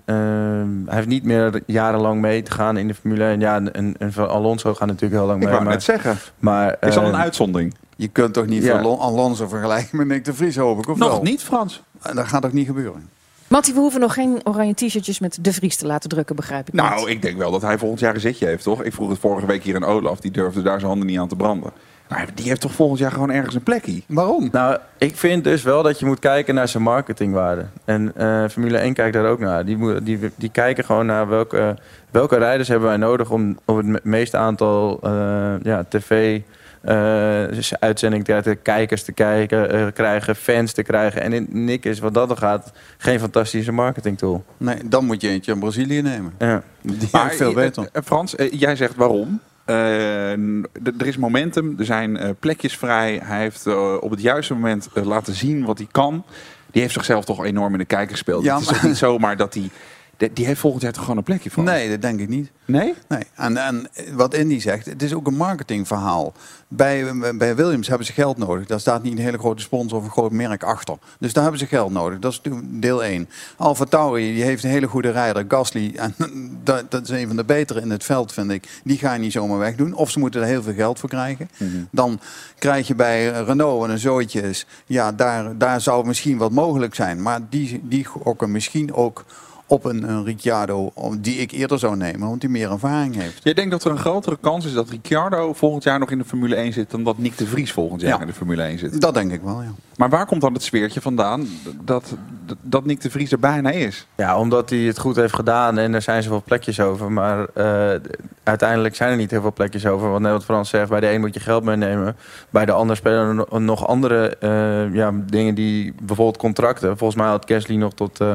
heeft 0.85 1.07
niet 1.07 1.23
meer 1.23 1.61
jarenlang 1.65 2.21
mee 2.21 2.43
te 2.43 2.51
gaan 2.51 2.77
in 2.77 2.87
de 2.87 2.93
Formule 2.93 3.23
1. 3.23 3.39
Ja, 3.39 3.55
en, 3.71 3.97
en 3.99 4.13
van 4.13 4.29
Alonso 4.29 4.73
gaat 4.73 4.87
natuurlijk 4.87 5.13
heel 5.21 5.25
lang 5.25 5.37
Ik 5.37 5.43
mee. 5.43 5.51
wou 5.53 5.63
maar, 5.63 5.73
net 5.73 5.83
zeggen. 5.83 6.17
maar, 6.39 6.75
Is 6.81 6.93
dat 6.93 7.03
een 7.03 7.15
uitzondering? 7.15 7.75
Je 7.95 8.07
kunt 8.07 8.33
toch 8.33 8.45
niet 8.45 8.63
Ja. 8.63 8.77
Alon- 8.77 8.99
Alonso 8.99 9.47
vergelijken 9.47 9.97
met 9.97 10.07
Nick 10.07 10.25
de 10.25 10.33
Vries, 10.33 10.55
hoop 10.55 10.79
ik? 10.79 10.89
Of 10.89 10.97
Nog 10.97 11.09
wel? 11.11 11.21
niet, 11.23 11.43
Frans. 11.43 11.83
En 12.01 12.15
Dat 12.15 12.27
gaat 12.27 12.45
ook 12.45 12.53
niet 12.53 12.67
gebeuren. 12.67 13.09
Mattie, 13.47 13.73
we 13.73 13.79
hoeven 13.79 13.99
nog 13.99 14.13
geen 14.13 14.39
oranje 14.43 14.73
t-shirtjes 14.73 15.19
met 15.19 15.37
de 15.41 15.53
Vries 15.53 15.75
te 15.75 15.85
laten 15.87 16.09
drukken, 16.09 16.35
begrijp 16.35 16.67
ik 16.67 16.73
niet. 16.73 16.81
Nou, 16.81 17.09
ik 17.09 17.21
denk 17.21 17.37
wel 17.37 17.51
dat 17.51 17.61
hij 17.61 17.77
volgend 17.77 17.99
jaar 17.99 18.13
een 18.13 18.19
zitje 18.19 18.45
heeft, 18.45 18.63
toch? 18.63 18.83
Ik 18.83 18.93
vroeg 18.93 19.09
het 19.09 19.19
vorige 19.19 19.45
week 19.45 19.63
hier 19.63 19.75
aan 19.75 19.83
Olaf. 19.83 20.19
Die 20.19 20.31
durfde 20.31 20.61
daar 20.61 20.77
zijn 20.79 20.89
handen 20.91 21.07
niet 21.07 21.19
aan 21.19 21.27
te 21.27 21.35
branden. 21.35 21.71
Maar 22.09 22.27
die 22.33 22.47
heeft 22.47 22.61
toch 22.61 22.71
volgend 22.71 22.99
jaar 22.99 23.11
gewoon 23.11 23.31
ergens 23.31 23.55
een 23.55 23.63
plekje? 23.63 24.01
Waarom? 24.07 24.49
Nou, 24.51 24.77
ik 24.97 25.15
vind 25.17 25.43
dus 25.43 25.63
wel 25.63 25.83
dat 25.83 25.99
je 25.99 26.05
moet 26.05 26.19
kijken 26.19 26.55
naar 26.55 26.67
zijn 26.67 26.83
marketingwaarde. 26.83 27.65
En 27.85 28.11
eh, 28.15 28.43
Formule 28.49 28.77
1 28.77 28.93
kijkt 28.93 29.13
daar 29.13 29.25
ook 29.29 29.39
naar. 29.39 29.65
Die, 29.65 30.03
die, 30.03 30.19
die 30.35 30.49
kijken 30.51 30.83
gewoon 30.83 31.05
naar 31.05 31.27
welke, 31.27 31.77
welke 32.11 32.37
rijders 32.37 32.67
hebben 32.67 32.87
wij 32.87 32.97
nodig 32.97 33.31
om 33.31 33.57
op 33.65 33.77
het 33.77 33.85
me- 33.85 33.99
meeste 34.03 34.37
aantal 34.37 34.99
eh, 35.01 35.53
ja, 35.61 35.83
tv... 35.89 36.41
eh, 36.81 37.43
uitzending 37.79 38.23
te 38.23 38.31
krijgen, 38.31 38.61
kijkers 38.61 39.03
te 39.03 39.11
kijken, 39.11 39.71
eh, 39.71 39.87
krijgen, 39.93 40.35
fans 40.35 40.71
te 40.71 40.83
krijgen. 40.83 41.21
En 41.21 41.33
in 41.33 41.47
Nick 41.49 41.85
is 41.85 41.99
wat 41.99 42.13
dat 42.13 42.29
er 42.29 42.37
gaat 42.37 42.71
geen 42.97 43.19
fantastische 43.19 43.71
marketing 43.71 44.17
tool. 44.17 44.43
Nee, 44.57 44.77
dan 44.85 45.05
moet 45.05 45.21
je 45.21 45.29
eentje 45.29 45.51
in 45.51 45.59
Brazilië 45.59 46.01
nemen. 46.01 46.33
Ja. 46.39 46.63
Die 46.81 47.09
Maar 47.11 47.31
veel 47.31 47.53
beter. 47.53 47.89
eh, 47.91 48.01
Frans, 48.05 48.35
jij 48.51 48.75
zegt 48.75 48.95
waarom. 48.95 49.39
Er 49.65 51.05
is 51.07 51.17
momentum, 51.17 51.75
er 51.79 51.85
zijn 51.85 52.17
eh, 52.17 52.29
plekjes 52.39 52.77
vrij. 52.77 53.21
Hij 53.23 53.39
heeft 53.39 53.65
eh, 53.65 53.93
op 53.99 54.09
het 54.09 54.21
juiste 54.21 54.53
moment 54.53 54.87
laten 54.93 55.33
zien 55.33 55.65
wat 55.65 55.77
hij 55.77 55.87
kan. 55.91 56.23
Die 56.71 56.81
heeft 56.81 56.93
zichzelf 56.93 57.25
toch 57.25 57.45
enorm 57.45 57.71
in 57.73 57.79
de 57.79 57.85
kijker 57.85 58.11
gespeeld. 58.11 58.43
Ja, 58.43 58.53
het 58.53 58.61
is 58.61 58.67
toch 58.67 58.83
niet 58.83 58.97
zomaar 58.97 59.37
dat 59.37 59.53
hij... 59.53 59.69
Die, 60.17 60.33
die 60.33 60.45
heeft 60.45 60.59
volgend 60.59 60.83
jaar 60.83 60.91
toch 60.91 61.01
gewoon 61.01 61.17
een 61.17 61.23
plekje 61.23 61.51
van? 61.51 61.63
Nee, 61.63 61.89
dat 61.89 62.01
denk 62.01 62.19
ik 62.19 62.29
niet. 62.29 62.51
Nee? 62.65 62.93
Nee. 63.07 63.23
En, 63.35 63.57
en 63.57 63.87
wat 64.13 64.33
Indy 64.33 64.59
zegt, 64.59 64.85
het 64.85 65.03
is 65.03 65.13
ook 65.13 65.27
een 65.27 65.35
marketingverhaal. 65.35 66.33
Bij, 66.67 67.13
bij 67.37 67.55
Williams 67.55 67.87
hebben 67.87 68.05
ze 68.05 68.13
geld 68.13 68.37
nodig. 68.37 68.65
Daar 68.65 68.79
staat 68.79 69.03
niet 69.03 69.17
een 69.17 69.23
hele 69.23 69.37
grote 69.37 69.61
sponsor 69.61 69.97
of 69.97 70.03
een 70.03 70.11
groot 70.11 70.31
merk 70.31 70.63
achter. 70.63 70.97
Dus 71.19 71.33
daar 71.33 71.43
hebben 71.43 71.61
ze 71.61 71.67
geld 71.67 71.91
nodig. 71.91 72.19
Dat 72.19 72.31
is 72.31 72.41
deel 72.63 73.03
1. 73.03 73.29
Alfa 73.57 73.85
Tauri 73.85 74.33
die 74.33 74.43
heeft 74.43 74.63
een 74.63 74.69
hele 74.69 74.87
goede 74.87 75.09
rijder, 75.09 75.45
Gasly. 75.47 75.93
En 75.95 76.15
dat, 76.63 76.91
dat 76.91 77.03
is 77.03 77.09
een 77.09 77.27
van 77.27 77.35
de 77.35 77.43
betere 77.43 77.81
in 77.81 77.91
het 77.91 78.03
veld, 78.03 78.33
vind 78.33 78.51
ik. 78.51 78.81
Die 78.83 78.97
ga 78.97 79.13
je 79.13 79.19
niet 79.19 79.31
zomaar 79.31 79.57
wegdoen. 79.57 79.93
Of 79.93 80.09
ze 80.09 80.19
moeten 80.19 80.41
er 80.41 80.47
heel 80.47 80.63
veel 80.63 80.73
geld 80.73 80.99
voor 80.99 81.09
krijgen. 81.09 81.49
Dan 81.91 82.19
krijg 82.59 82.87
je 82.87 82.95
bij 82.95 83.27
Renault 83.27 83.83
en 83.83 83.89
een 83.89 83.99
zooitje 83.99 84.41
is... 84.41 84.65
Ja, 84.85 85.11
daar, 85.11 85.57
daar 85.57 85.81
zou 85.81 86.05
misschien 86.05 86.37
wat 86.37 86.51
mogelijk 86.51 86.95
zijn. 86.95 87.21
Maar 87.21 87.39
die, 87.49 87.81
die 87.83 88.05
gokken 88.05 88.51
misschien 88.51 88.93
ook 88.93 89.25
op 89.67 89.85
een, 89.85 90.09
een 90.09 90.23
Ricciardo 90.25 90.91
die 91.19 91.35
ik 91.35 91.51
eerder 91.51 91.79
zou 91.79 91.95
nemen, 91.95 92.27
want 92.27 92.41
die 92.41 92.49
meer 92.49 92.71
ervaring 92.71 93.15
heeft. 93.15 93.43
Jij 93.43 93.53
denkt 93.53 93.71
dat 93.71 93.83
er 93.83 93.91
een 93.91 93.97
grotere 93.97 94.37
kans 94.41 94.65
is 94.65 94.73
dat 94.73 94.89
Ricciardo 94.89 95.53
volgend 95.53 95.83
jaar 95.83 95.99
nog 95.99 96.11
in 96.11 96.17
de 96.17 96.25
Formule 96.25 96.55
1 96.55 96.73
zit... 96.73 96.91
dan 96.91 97.03
dat 97.03 97.17
Nick 97.17 97.37
de 97.37 97.45
Vries 97.47 97.71
volgend 97.71 98.01
jaar 98.01 98.09
Ja. 98.11 98.21
in 98.21 98.27
de 98.27 98.33
Formule 98.33 98.61
1 98.63 98.79
zit? 98.79 99.01
Dat 99.01 99.13
denk 99.13 99.31
ik 99.31 99.41
wel, 99.41 99.61
ja. 99.61 99.71
Maar 99.97 100.09
waar 100.09 100.25
komt 100.25 100.41
dan 100.41 100.53
het 100.53 100.63
sfeertje 100.63 101.01
vandaan 101.01 101.47
dat, 101.63 102.15
dat, 102.45 102.57
dat 102.61 102.85
Nick 102.85 103.01
de 103.01 103.09
Vries 103.09 103.31
er 103.31 103.39
bijna 103.39 103.71
is? 103.71 104.07
Ja, 104.15 104.39
omdat 104.39 104.69
hij 104.69 104.79
het 104.79 104.99
goed 104.99 105.15
heeft 105.15 105.35
gedaan 105.35 105.77
en 105.77 105.93
er 105.93 106.01
zijn 106.01 106.23
zoveel 106.23 106.43
plekjes 106.45 106.79
over. 106.79 107.11
Maar 107.11 107.47
eh, 107.53 107.99
uiteindelijk 108.43 108.95
zijn 108.95 109.11
er 109.11 109.17
niet 109.17 109.31
heel 109.31 109.41
veel 109.41 109.53
plekjes 109.53 109.85
over. 109.85 110.09
Want 110.09 110.21
net 110.21 110.31
wat 110.31 110.43
Frans 110.45 110.69
zegt, 110.69 110.89
bij 110.89 110.99
de 110.99 111.11
een 111.11 111.19
moet 111.19 111.33
je 111.33 111.39
geld 111.39 111.63
meenemen. 111.63 112.15
Bij 112.49 112.65
de 112.65 112.71
ander 112.71 112.95
spelen 112.95 113.27
er 113.27 113.35
no- 113.35 113.59
nog 113.59 113.87
andere 113.87 114.37
eh, 114.37 114.93
ja, 114.93 115.11
dingen 115.25 115.55
die, 115.55 115.93
bijvoorbeeld 116.01 116.37
contracten. 116.37 116.97
Volgens 116.97 117.19
mij 117.19 117.29
had 117.29 117.45
Gasly 117.47 117.75
nog 117.75 117.93
tot 117.93 118.19
eh, 118.21 118.33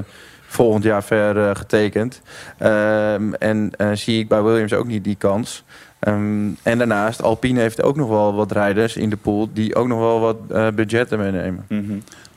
volgend 0.53 0.85
jaar 0.85 1.05
ver 1.05 1.49
eh, 1.49 1.55
getekend. 1.55 2.21
Ehm, 2.59 3.33
en 3.33 3.71
eh, 3.77 3.91
zie 3.93 4.19
ik 4.19 4.29
bij 4.29 4.43
Williams 4.43 4.73
ook 4.73 4.87
niet 4.87 5.05
die 5.05 5.17
kans. 5.17 5.65
Ehm, 6.03 6.51
en 6.63 6.79
daarnaast, 6.79 7.23
Alpine 7.23 7.61
heeft 7.61 7.83
ook 7.83 7.97
nog 7.97 8.09
wel 8.09 8.35
wat 8.35 8.53
rijders 8.53 8.97
in 8.97 9.11
de 9.11 9.17
pool 9.17 9.49
die 9.53 9.75
ook 9.75 9.87
nog 9.87 9.99
wel 9.99 10.21
wat 10.21 10.37
eh, 10.49 10.69
budgetten 10.75 11.19
meenemen. 11.19 11.65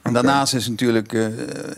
En 0.06 0.14
daarnaast 0.14 0.54
is 0.54 0.70
natuurlijk 0.70 1.14
eh, 1.14 1.28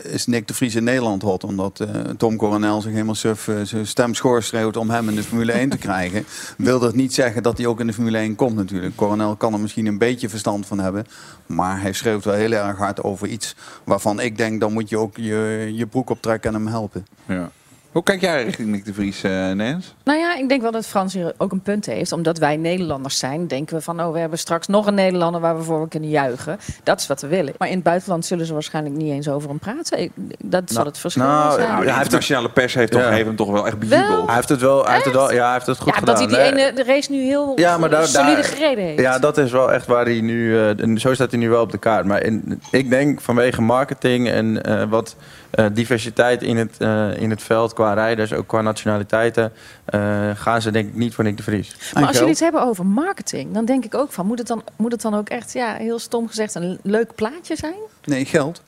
is 0.02 0.26
Nick 0.26 0.48
de 0.48 0.54
Vries 0.54 0.74
in 0.74 0.84
Nederland 0.84 1.22
hot, 1.22 1.44
omdat 1.44 1.80
eh, 1.80 1.88
Tom 2.16 2.36
Coronel 2.36 2.80
zich 2.80 2.92
helemaal 2.92 3.14
suf 3.14 3.48
eh, 3.48 3.54
zijn 3.62 3.86
stem 3.86 4.14
schoorschreeuwt 4.14 4.76
om 4.76 4.90
hem 4.90 5.08
in 5.08 5.14
de 5.14 5.22
Formule 5.22 5.52
1 5.52 5.68
te 5.68 5.78
krijgen. 5.88 6.24
Wil 6.56 6.78
dat 6.78 6.94
niet 6.94 7.14
zeggen 7.14 7.42
dat 7.42 7.58
hij 7.58 7.66
ook 7.66 7.80
in 7.80 7.86
de 7.86 7.92
Formule 7.92 8.18
1 8.18 8.34
komt 8.34 8.56
natuurlijk. 8.56 8.96
Coronel 8.96 9.36
kan 9.36 9.52
er 9.52 9.60
misschien 9.60 9.86
een 9.86 9.98
beetje 9.98 10.28
verstand 10.28 10.66
van 10.66 10.78
hebben, 10.78 11.06
maar 11.46 11.80
hij 11.80 11.92
schreeuwt 11.92 12.24
wel 12.24 12.34
heel 12.34 12.52
erg 12.52 12.76
hard 12.76 13.02
over 13.02 13.28
iets 13.28 13.54
waarvan 13.84 14.20
ik 14.20 14.36
denk, 14.36 14.60
dan 14.60 14.72
moet 14.72 14.88
je 14.88 14.98
ook 14.98 15.16
je, 15.16 15.70
je 15.74 15.86
broek 15.86 16.10
optrekken 16.10 16.54
en 16.54 16.56
hem 16.56 16.66
helpen. 16.66 17.06
Ja. 17.26 17.50
Hoe 17.92 18.02
kijk 18.02 18.20
jij 18.20 18.44
richting 18.44 18.68
Nick 18.68 18.84
de 18.84 18.94
Vries, 18.94 19.22
eh 19.22 19.50
Nens? 19.50 19.94
Nou 20.04 20.18
ja, 20.18 20.36
ik 20.36 20.48
denk 20.48 20.62
wel 20.62 20.70
dat 20.70 20.86
Frans 20.86 21.12
hier 21.14 21.32
ook 21.38 21.52
een 21.52 21.60
punt 21.60 21.86
heeft. 21.86 22.12
Omdat 22.12 22.38
wij 22.38 22.56
Nederlanders 22.56 23.18
zijn, 23.18 23.46
denken 23.46 23.76
we 23.76 23.82
van... 23.82 24.00
oh, 24.02 24.12
we 24.12 24.18
hebben 24.18 24.38
straks 24.38 24.66
nog 24.66 24.86
een 24.86 24.94
Nederlander 24.94 25.40
waar 25.40 25.56
we 25.56 25.62
voor 25.62 25.80
we 25.80 25.88
kunnen 25.88 26.08
juichen. 26.08 26.58
Dat 26.82 27.00
is 27.00 27.06
wat 27.06 27.20
we 27.20 27.26
willen. 27.26 27.54
Maar 27.58 27.68
in 27.68 27.74
het 27.74 27.82
buitenland 27.82 28.24
zullen 28.26 28.46
ze 28.46 28.52
waarschijnlijk 28.52 28.96
niet 28.96 29.12
eens 29.12 29.28
over 29.28 29.48
hem 29.48 29.58
praten. 29.58 29.98
Ik- 30.00 30.10
Dat 30.44 30.62
zal 30.70 30.84
het 30.84 30.98
verschil 30.98 31.22
nou, 31.24 31.52
zijn. 31.52 31.62
ja, 31.66 31.68
Nou, 31.72 31.78
de 31.80 31.84
hij 31.88 31.92
heeft 31.92 32.04
internationale 32.04 32.50
pers 32.50 32.74
heeft, 32.74 32.92
toch, 32.92 33.00
Ja. 33.00 33.08
heeft 33.10 33.26
hem 33.26 33.36
toch 33.36 33.50
wel 33.50 33.66
echt 33.66 33.78
bejubeld. 33.78 34.26
Hij 34.26 34.34
heeft 34.34 34.48
het 34.48 34.60
wel, 34.60 34.84
hij 34.84 34.92
heeft 34.92 35.04
het 35.04 35.14
wel, 35.14 35.32
ja, 35.32 35.44
hij 35.44 35.52
heeft 35.52 35.66
het 35.66 35.78
goed 35.78 35.92
ja, 35.92 35.98
gedaan. 35.98 36.14
dat 36.28 36.30
hij 36.32 36.52
die 36.52 36.60
ene 36.62 36.72
de 36.72 36.84
race 36.84 37.10
nu 37.12 37.22
heel 37.22 37.52
Ja, 37.56 37.78
maar 37.78 37.90
daar- 37.90 38.06
solide 38.06 38.34
daar- 38.34 38.44
gereden 38.44 38.84
heeft. 38.84 39.00
Ja, 39.00 39.18
dat 39.18 39.38
is 39.38 39.50
wel 39.50 39.72
echt 39.72 39.86
waar 39.86 40.04
hij 40.04 40.20
nu. 40.20 40.56
eh, 40.58 40.80
en 40.80 40.98
zo 40.98 41.14
staat 41.14 41.30
hij 41.30 41.40
nu 41.40 41.48
wel 41.50 41.62
op 41.62 41.70
de 41.70 41.78
kaart. 41.78 42.04
Maar 42.06 42.22
in, 42.22 42.62
ik 42.70 42.90
denk 42.90 43.20
vanwege 43.20 43.62
marketing 43.62 44.28
en 44.28 44.62
eh, 44.62 44.84
wat 44.88 45.16
eh, 45.50 45.66
diversiteit 45.72 46.42
in 46.42 46.56
het, 46.56 46.74
eh, 46.78 47.16
in 47.16 47.30
het 47.30 47.42
veld 47.42 47.72
qua 47.72 47.94
rijders, 47.94 48.32
ook 48.32 48.46
qua 48.46 48.60
nationaliteiten, 48.60 49.52
eh, 49.84 50.30
gaan 50.34 50.62
ze 50.62 50.70
denk 50.70 50.88
ik 50.88 50.94
niet 50.94 51.14
voor 51.14 51.24
Nick 51.24 51.36
de 51.36 51.42
Vries. 51.42 51.76
Maar 51.94 52.06
als 52.06 52.16
jullie 52.16 52.30
het 52.30 52.40
hebben 52.40 52.62
over 52.62 52.86
marketing, 52.86 53.54
dan 53.54 53.64
denk 53.64 53.84
ik 53.84 53.94
ook 53.94 54.12
van... 54.12 54.26
moet 54.26 54.38
het 54.38 54.46
dan, 54.46 54.62
moet 54.76 54.92
het 54.92 55.02
dan 55.02 55.14
ook 55.14 55.28
echt, 55.28 55.52
ja, 55.52 55.74
heel 55.74 55.98
stom 55.98 56.28
gezegd, 56.28 56.54
een 56.54 56.78
leuk 56.82 57.14
plaatje 57.14 57.56
zijn? 57.56 57.78
Nee, 58.04 58.24
geld. 58.24 58.62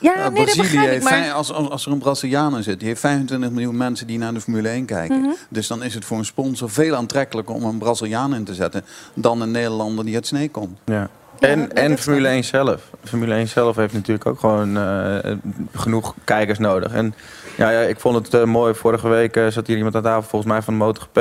Ja, 0.00 0.16
Uh, 0.16 0.28
nee, 0.28 0.46
dat 0.46 0.56
begrijp 0.56 0.92
ik. 0.92 1.02
Maar 1.02 1.32
als, 1.32 1.52
als, 1.52 1.70
als 1.70 1.86
er 1.86 1.92
een 1.92 1.98
Braziliaan 1.98 2.56
in 2.56 2.62
zit, 2.62 2.78
die 2.78 2.88
heeft 2.88 3.00
25 3.00 3.50
miljoen 3.50 3.76
mensen 3.76 4.06
die 4.06 4.18
naar 4.18 4.34
de 4.34 4.40
Formule 4.40 4.68
1 4.68 4.84
kijken. 4.84 5.20
Mhm. 5.20 5.30
Dus 5.48 5.66
dan 5.66 5.82
is 5.82 5.94
het 5.94 6.04
voor 6.04 6.18
een 6.18 6.24
sponsor 6.24 6.70
veel 6.70 6.94
aantrekkelijker 6.94 7.54
om 7.54 7.64
een 7.64 7.78
Braziliaan 7.78 8.34
in 8.34 8.44
te 8.44 8.54
zetten 8.54 8.84
dan 9.14 9.40
een 9.40 9.50
Nederlander 9.50 10.04
die 10.04 10.14
uit 10.14 10.26
Snee 10.26 10.50
komt. 10.50 10.78
Ja. 10.84 11.10
En, 11.38 11.72
en 11.72 11.98
Formule 11.98 12.28
snap 12.28 12.34
1 12.34 12.44
zelf. 12.44 12.90
Formule 13.04 13.34
1 13.34 13.48
zelf 13.48 13.76
heeft 13.76 13.92
natuurlijk 13.92 14.26
ook 14.26 14.40
gewoon 14.40 14.76
eh, 14.76 15.32
genoeg 15.74 16.14
kijkers 16.24 16.58
nodig. 16.58 16.92
En 16.92 17.14
ja, 17.56 17.70
ja 17.70 17.80
ik 17.80 18.00
vond 18.00 18.16
het 18.16 18.34
eh, 18.34 18.44
mooi. 18.44 18.74
Vorige 18.74 19.08
week 19.08 19.36
eh, 19.36 19.46
zat 19.46 19.66
hier 19.66 19.76
iemand 19.76 19.94
aan 19.96 20.02
tafel, 20.02 20.22
volgens 20.28 20.52
mij 20.52 20.62
van 20.62 20.74
de 20.78 20.84
MotoGP. 20.84 21.20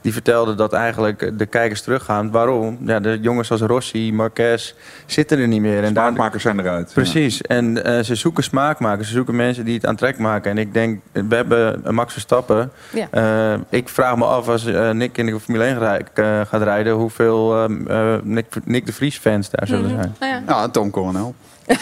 Die 0.00 0.12
vertelde 0.12 0.54
dat 0.54 0.72
eigenlijk 0.72 1.38
de 1.38 1.46
kijkers 1.46 1.82
teruggaan. 1.82 2.30
Waarom? 2.30 2.78
Ja, 2.86 3.00
de 3.00 3.18
jongens 3.20 3.50
als 3.50 3.60
Rossi, 3.60 4.12
Marquez 4.12 4.74
zitten 5.06 5.38
er 5.38 5.48
niet 5.48 5.60
meer. 5.60 5.84
En 5.84 5.94
daar, 5.94 6.04
Smaakmakers 6.06 6.42
zijn 6.42 6.60
eruit. 6.60 6.90
Precies. 6.94 7.42
En 7.42 7.84
eh, 7.84 8.02
ze 8.04 8.14
zoeken 8.14 8.44
smaakmakers. 8.44 9.06
Ze 9.08 9.12
zoeken 9.14 9.36
mensen 9.36 9.64
die 9.64 9.74
het 9.74 9.86
aantrekkelijk 9.86 10.30
maken. 10.30 10.50
En 10.50 10.58
ik 10.58 10.72
denk, 10.74 11.00
we 11.12 11.34
hebben 11.34 11.80
een 11.84 11.94
Max 11.94 12.12
Verstappen. 12.12 12.70
Ja. 12.92 13.08
Eh, 13.10 13.58
ik 13.68 13.88
vraag 13.88 14.16
me 14.16 14.24
af 14.24 14.48
als 14.48 14.66
eh, 14.66 14.90
Nick 14.90 15.18
in 15.18 15.26
de 15.26 15.40
Formule 15.40 15.64
1 15.64 15.78
rij- 15.78 16.04
eh, 16.14 16.40
gaat 16.48 16.62
rijden... 16.62 16.92
hoeveel 16.94 17.54
eh, 17.56 18.14
eh, 18.14 18.20
Nick, 18.22 18.46
Nick 18.64 18.86
de 18.86 18.92
Vries 18.92 19.18
fans 19.18 19.50
daar 19.50 19.66
zullen 19.66 19.90
zijn. 19.90 20.14
nou 20.20 20.32
ja, 20.32 20.42
Ja, 20.46 20.68
Tom 20.68 20.90
Coronel. 20.90 21.34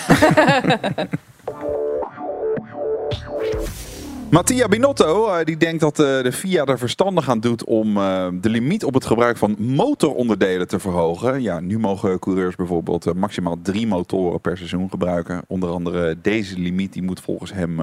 Mattia 4.30 4.68
Binotto 4.68 5.28
eh, 5.28 5.44
die 5.44 5.56
denkt 5.56 5.80
dat 5.80 5.98
eh, 5.98 6.22
de 6.22 6.32
FIA 6.32 6.64
er 6.64 6.78
verstandig 6.78 7.28
aan 7.28 7.40
doet 7.40 7.64
om 7.64 7.96
eh, 7.96 8.28
de 8.32 8.48
limiet 8.48 8.84
op 8.84 8.94
het 8.94 9.06
gebruik 9.06 9.36
van 9.36 9.56
motoronderdelen 9.58 10.68
te 10.68 10.78
verhogen. 10.78 11.42
Ja, 11.42 11.60
nu 11.60 11.78
mogen 11.78 12.18
coureurs 12.18 12.56
bijvoorbeeld 12.56 13.14
maximaal 13.14 13.58
drie 13.62 13.86
motoren 13.86 14.40
per 14.40 14.56
seizoen 14.56 14.90
gebruiken. 14.90 15.42
Onder 15.46 15.70
andere 15.70 16.20
deze 16.20 16.58
limiet 16.58 16.92
die 16.92 17.02
moet 17.02 17.20
volgens 17.20 17.52
hem 17.52 17.80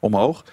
omhoog. 0.00 0.44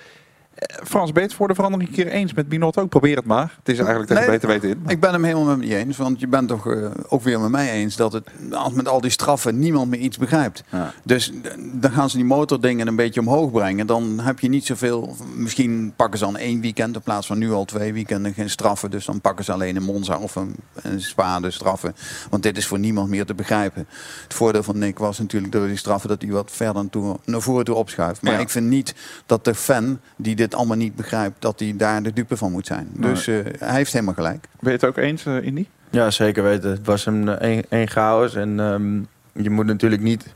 Eh, 0.55 0.85
Frans, 0.85 1.11
het 1.13 1.33
voor 1.33 1.47
de 1.47 1.55
verandering 1.55 1.89
een 1.89 1.95
keer 1.95 2.07
eens 2.07 2.33
met 2.33 2.49
Binot 2.49 2.77
ook? 2.77 2.89
Probeer 2.89 3.15
het 3.15 3.25
maar. 3.25 3.53
Het 3.57 3.69
is 3.69 3.77
eigenlijk 3.77 4.07
tegen 4.07 4.23
Nee, 4.23 4.31
beter 4.31 4.47
weten 4.47 4.69
in. 4.69 4.81
Ik 4.87 4.99
ben 4.99 5.11
hem 5.11 5.23
helemaal 5.23 5.57
met 5.57 5.67
je 5.67 5.75
eens. 5.75 5.97
Want 5.97 6.19
je 6.19 6.27
bent 6.27 6.47
toch 6.47 6.67
eh, 6.67 6.89
ook 7.07 7.21
weer 7.23 7.39
met 7.39 7.49
mij 7.51 7.71
eens 7.71 7.95
dat 7.95 8.13
het 8.13 8.29
als 8.51 8.73
met 8.73 8.87
al 8.87 9.01
die 9.01 9.09
straffen 9.11 9.59
niemand 9.59 9.89
meer 9.89 9.99
iets 9.99 10.17
begrijpt. 10.17 10.63
Ja. 10.69 10.93
Dus 11.03 11.31
eh, 11.43 11.51
dan 11.57 11.91
gaan 11.91 12.09
ze 12.09 12.15
die 12.15 12.25
motordingen 12.25 12.87
een 12.87 12.95
beetje 12.95 13.19
omhoog 13.19 13.51
brengen. 13.51 13.87
Dan 13.87 14.19
heb 14.19 14.39
je 14.39 14.49
niet 14.49 14.65
zoveel. 14.65 15.15
Misschien 15.35 15.93
pakken 15.95 16.19
ze 16.19 16.25
dan 16.25 16.37
één 16.37 16.61
weekend 16.61 16.95
in 16.95 17.01
plaats 17.01 17.27
van 17.27 17.37
nu 17.37 17.51
al 17.51 17.65
twee 17.65 17.93
weekenden 17.93 18.33
geen 18.33 18.49
straffen. 18.49 18.91
Dus 18.91 19.05
dan 19.05 19.21
pakken 19.21 19.45
ze 19.45 19.51
alleen 19.51 19.75
een 19.75 19.83
Monza 19.83 20.17
of 20.17 20.35
een, 20.35 20.55
een 20.81 21.01
Spa 21.01 21.39
de 21.39 21.51
straffen. 21.51 21.95
Want 22.29 22.43
dit 22.43 22.57
is 22.57 22.67
voor 22.67 22.79
niemand 22.79 23.09
meer 23.09 23.25
te 23.25 23.33
begrijpen. 23.33 23.87
Het 24.23 24.33
voordeel 24.33 24.63
van 24.63 24.77
Nick 24.77 24.99
was 24.99 25.19
natuurlijk 25.19 25.53
door 25.53 25.67
die 25.67 25.77
straffen 25.77 26.09
dat 26.09 26.21
hij 26.21 26.31
wat 26.31 26.51
verder 26.51 26.89
toe, 26.89 27.17
naar 27.25 27.41
voren 27.41 27.65
toe 27.65 27.75
opschuift. 27.75 28.21
Maar 28.21 28.33
Ja. 28.33 28.39
ik 28.39 28.49
vind 28.49 28.67
niet 28.67 28.95
dat 29.25 29.45
de 29.45 29.55
fan 29.55 29.99
die 30.17 30.35
dit 30.35 30.44
allemaal 30.53 30.77
niet 30.77 30.95
begrijpt, 30.95 31.41
dat 31.41 31.59
hij 31.59 31.73
daar 31.77 32.03
de 32.03 32.13
dupe 32.13 32.37
van 32.37 32.51
moet 32.51 32.67
zijn. 32.67 32.89
Nee. 32.93 33.13
Dus 33.13 33.27
eh, 33.27 33.35
hij 33.59 33.75
heeft 33.75 33.93
helemaal 33.93 34.13
gelijk. 34.13 34.47
Ben 34.59 34.71
je 34.71 34.77
het 34.77 34.85
ook 34.85 34.97
eens, 34.97 35.25
eh, 35.25 35.41
Indy? 35.41 35.65
Ja, 35.89 36.11
zeker 36.11 36.43
weten. 36.43 36.69
Het 36.69 36.85
was 36.85 37.05
een 37.05 37.27
eh, 37.27 37.49
één 37.49 37.63
één 37.69 37.87
chaos. 37.87 38.35
En 38.35 38.59
ehm, 38.59 38.99
je 39.43 39.49
moet 39.49 39.65
natuurlijk 39.65 40.01
niet 40.01 40.35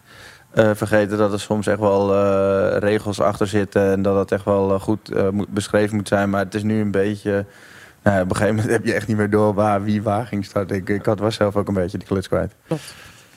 eh, 0.50 0.70
vergeten 0.74 1.18
dat 1.18 1.32
er 1.32 1.40
soms 1.40 1.68
echt 1.68 1.80
wel 1.80 2.16
eh, 2.16 2.78
regels 2.78 3.20
achter 3.20 3.48
zitten. 3.48 3.92
En 3.92 4.02
dat 4.02 4.16
het 4.16 4.32
echt 4.32 4.46
wel 4.46 4.80
goed 4.80 5.12
eh, 5.12 5.30
moet, 5.30 5.50
beschreven 5.50 5.96
moet 5.96 6.08
zijn. 6.08 6.30
Maar 6.30 6.44
het 6.44 6.56
is 6.56 6.64
nu 6.64 6.82
een 6.82 6.92
beetje... 6.92 7.46
Nou, 8.04 8.22
op 8.22 8.30
een 8.30 8.36
gegeven 8.36 8.56
moment 8.56 8.74
heb 8.78 8.86
je 8.86 8.94
echt 8.94 9.08
niet 9.08 9.18
meer 9.18 9.30
door 9.30 9.54
waar 9.54 9.84
wie 9.84 10.02
waar 10.02 10.26
ging 10.26 10.46
starten. 10.46 10.76
Ik, 10.76 10.90
ik 10.90 11.06
had 11.06 11.20
was 11.20 11.36
zelf 11.36 11.56
ook 11.56 11.68
een 11.68 11.74
beetje 11.74 11.98
die 11.98 12.08
kluts 12.08 12.28
kwijt. 12.28 12.56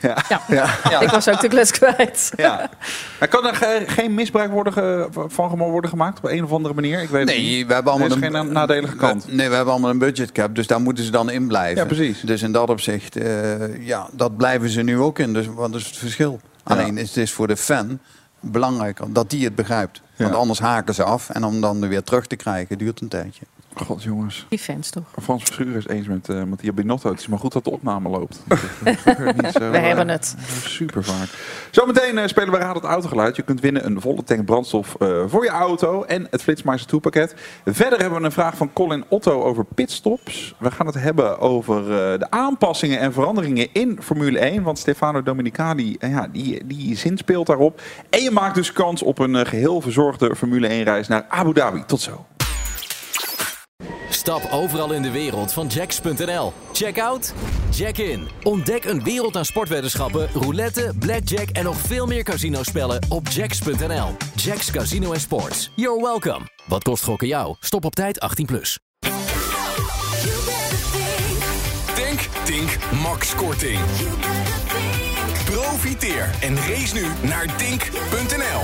Ja. 0.02 0.16
Ja. 0.48 1.00
Ik 1.00 1.10
was 1.10 1.28
ook 1.28 1.40
de 1.40 1.48
klets 1.48 1.70
kwijt. 1.70 2.32
ja. 2.36 2.70
Maar 3.18 3.28
kan 3.28 3.46
er 3.46 3.54
ge- 3.54 3.84
geen 3.86 4.14
misbruik 4.14 4.50
worden 4.50 4.72
ge- 4.72 5.08
van 5.28 5.58
worden 5.58 5.90
gemaakt 5.90 6.18
op 6.18 6.24
een 6.30 6.44
of 6.44 6.52
andere 6.52 6.74
manier? 6.74 7.02
Ik 7.02 7.08
weet 7.08 7.28
het 7.28 7.36
niet. 7.38 7.46
Nee, 7.46 7.66
we 7.66 7.72
hebben 7.74 7.92
allemaal 7.92 8.10
Er 8.10 8.16
is 8.16 8.22
geen 8.22 8.32
na- 8.32 8.42
nadelige 8.42 8.96
kant. 8.96 9.26
Nee, 9.32 9.48
we 9.48 9.54
hebben 9.54 9.72
allemaal 9.72 9.90
een 9.90 9.98
budgetcap, 9.98 10.54
dus 10.54 10.66
daar 10.66 10.80
moeten 10.80 11.04
ze 11.04 11.10
dan 11.10 11.30
in 11.30 11.46
blijven. 11.46 11.76
Ja, 11.82 11.84
precies. 11.84 12.20
Dus 12.20 12.42
in 12.42 12.52
dat 12.52 12.68
opzicht, 12.70 13.16
eh, 13.16 13.86
ja, 13.86 14.06
dat 14.12 14.36
blijven 14.36 14.68
ze 14.68 14.82
nu 14.82 14.98
ook 14.98 15.18
in. 15.18 15.32
Dus 15.32 15.46
wat 15.46 15.74
is 15.74 15.86
het 15.86 15.96
verschil? 15.96 16.40
Alleen 16.62 16.98
is 16.98 17.08
het 17.08 17.16
is 17.16 17.32
voor 17.32 17.46
de 17.46 17.56
fan 17.56 17.98
belangrijker 18.40 19.12
dat 19.12 19.30
die 19.30 19.44
het 19.44 19.54
begrijpt. 19.54 20.00
Want 20.16 20.30
Ja. 20.30 20.36
anders 20.36 20.58
haken 20.58 20.94
ze 20.94 21.02
af 21.02 21.30
en 21.30 21.44
om 21.44 21.60
dan 21.60 21.88
weer 21.88 22.02
terug 22.02 22.26
te 22.26 22.36
krijgen 22.36 22.78
duurt 22.78 23.00
een 23.00 23.08
tijdje. 23.08 23.44
God, 23.74 24.02
jongens. 24.02 24.46
Die 24.48 24.58
fans 24.58 24.90
toch? 24.90 25.04
Frans 25.22 25.42
Verschuur 25.42 25.76
is 25.76 25.86
eens 25.86 26.06
met 26.06 26.28
uh, 26.28 26.42
Mattia 26.44 26.72
Binotto. 26.72 27.10
Het 27.10 27.20
is 27.20 27.26
maar 27.26 27.38
goed 27.38 27.52
dat 27.52 27.64
de 27.64 27.70
opname 27.70 28.08
loopt. 28.08 28.42
Niet 28.84 29.52
zo, 29.52 29.70
We 29.70 29.76
eh, 29.76 29.82
hebben 29.82 30.08
het. 30.08 30.36
Super 30.64 31.04
vaak. 31.04 31.28
Zometeen 31.70 32.18
eh, 32.18 32.26
spelen 32.26 32.50
we 32.52 32.58
Raad 32.58 32.74
het 32.74 32.84
Autogeluid. 32.84 33.36
Je 33.36 33.42
kunt 33.42 33.60
winnen 33.60 33.86
een 33.86 34.00
volle 34.00 34.24
tank 34.24 34.44
brandstof 34.44 34.94
eh, 34.94 35.22
voor 35.26 35.44
je 35.44 35.50
auto 35.50 36.02
en 36.04 36.26
het 36.30 36.42
Flitsmeister 36.42 36.88
2 36.88 37.00
pakket. 37.00 37.34
Verder 37.64 38.00
hebben 38.00 38.18
we 38.18 38.24
een 38.24 38.32
vraag 38.32 38.56
van 38.56 38.72
Colin 38.72 39.04
Otto 39.08 39.42
over 39.42 39.64
pitstops. 39.64 40.54
We 40.58 40.70
gaan 40.70 40.86
het 40.86 40.94
hebben 40.94 41.38
over 41.38 41.76
eh, 41.80 42.18
de 42.18 42.30
aanpassingen 42.30 42.98
en 42.98 43.12
veranderingen 43.12 43.68
in 43.72 43.98
Formule 44.02 44.38
1. 44.38 44.62
Want 44.62 44.78
Stefano 44.78 45.22
Domenicali, 45.22 45.96
eh, 45.98 46.10
ja, 46.10 46.28
die, 46.32 46.66
die 46.66 46.96
zin 46.96 47.18
speelt 47.18 47.46
daarop. 47.46 47.80
En 48.10 48.22
je 48.22 48.30
maakt 48.30 48.54
dus 48.54 48.72
kans 48.72 49.02
op 49.02 49.18
een 49.18 49.36
eh, 49.36 49.46
geheel 49.46 49.80
verzorgde 49.80 50.36
Formule 50.36 50.66
1 50.66 50.84
reis 50.84 51.08
naar 51.08 51.24
Abu 51.28 51.52
Dhabi. 51.52 51.84
Tot 51.86 52.00
zo. 52.00 52.26
Stap 54.22 54.48
overal 54.50 54.92
in 54.92 55.02
de 55.02 55.10
wereld 55.10 55.52
van 55.52 55.66
Jacks.nl. 55.66 56.52
Check 56.72 57.00
out, 57.00 57.32
check 57.70 57.98
in. 57.98 58.28
Ontdek 58.42 58.84
een 58.84 59.02
wereld 59.02 59.36
aan 59.36 59.44
sportweddenschappen, 59.44 60.28
roulette, 60.32 60.92
blackjack 60.98 61.48
en 61.48 61.64
nog 61.64 61.76
veel 61.76 62.06
meer 62.06 62.22
casinospellen 62.22 63.06
op 63.08 63.28
Jacks.nl. 63.28 64.16
Jacks 64.34 64.70
Casino 64.70 65.12
en 65.12 65.20
Sports. 65.20 65.70
You're 65.76 66.02
welcome. 66.02 66.40
Wat 66.66 66.82
kost 66.82 67.04
gokken 67.04 67.28
jou? 67.28 67.56
Stop 67.60 67.84
op 67.84 67.94
tijd 67.94 68.40
18+. 68.42 68.44
Plus. 68.44 68.78
Denk, 71.94 72.20
Tink, 72.44 72.78
Max 73.02 73.34
Korting. 73.34 73.80
Profiteer 75.44 76.30
en 76.40 76.56
race 76.56 76.94
nu 76.94 77.06
naar 77.28 77.56
Tink.nl. 77.56 78.60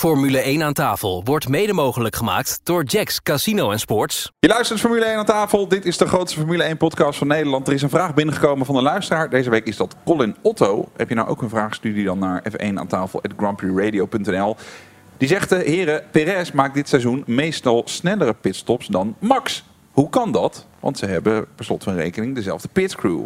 Formule 0.00 0.38
1 0.38 0.62
aan 0.62 0.72
tafel 0.72 1.22
wordt 1.24 1.48
mede 1.48 1.72
mogelijk 1.72 2.16
gemaakt 2.16 2.60
door 2.62 2.84
Jacks 2.84 3.22
Casino 3.22 3.76
Sports. 3.76 4.32
Je 4.38 4.48
luistert 4.48 4.80
Formule 4.80 5.04
1 5.04 5.16
aan 5.16 5.24
tafel. 5.24 5.68
Dit 5.68 5.84
is 5.84 5.96
de 5.96 6.06
grootste 6.06 6.38
Formule 6.38 6.62
1 6.62 6.76
podcast 6.76 7.18
van 7.18 7.26
Nederland. 7.26 7.66
Er 7.66 7.72
is 7.72 7.82
een 7.82 7.90
vraag 7.90 8.14
binnengekomen 8.14 8.66
van 8.66 8.76
een 8.76 8.82
luisteraar. 8.82 9.30
Deze 9.30 9.50
week 9.50 9.66
is 9.66 9.76
dat 9.76 9.96
Colin 10.04 10.36
Otto. 10.42 10.88
Heb 10.96 11.08
je 11.08 11.14
nou 11.14 11.28
ook 11.28 11.42
een 11.42 11.48
vraag? 11.48 11.74
Stuur 11.74 11.94
die 11.94 12.04
dan 12.04 12.18
naar 12.18 12.44
F1 12.52 12.74
aan 12.74 12.86
tafel. 12.86 13.20
Die 15.16 15.28
zegt, 15.28 15.52
eh, 15.52 15.66
heren, 15.66 16.04
Perez 16.10 16.50
maakt 16.50 16.74
dit 16.74 16.88
seizoen 16.88 17.22
meestal 17.26 17.82
snellere 17.84 18.34
pitstops 18.34 18.86
dan 18.86 19.16
Max. 19.18 19.64
Hoe 19.90 20.08
kan 20.08 20.32
dat? 20.32 20.66
Want 20.80 20.98
ze 20.98 21.06
hebben 21.06 21.46
per 21.54 21.64
slot 21.64 21.84
van 21.84 21.94
rekening 21.94 22.34
dezelfde 22.34 22.68
pitcrew. 22.72 23.24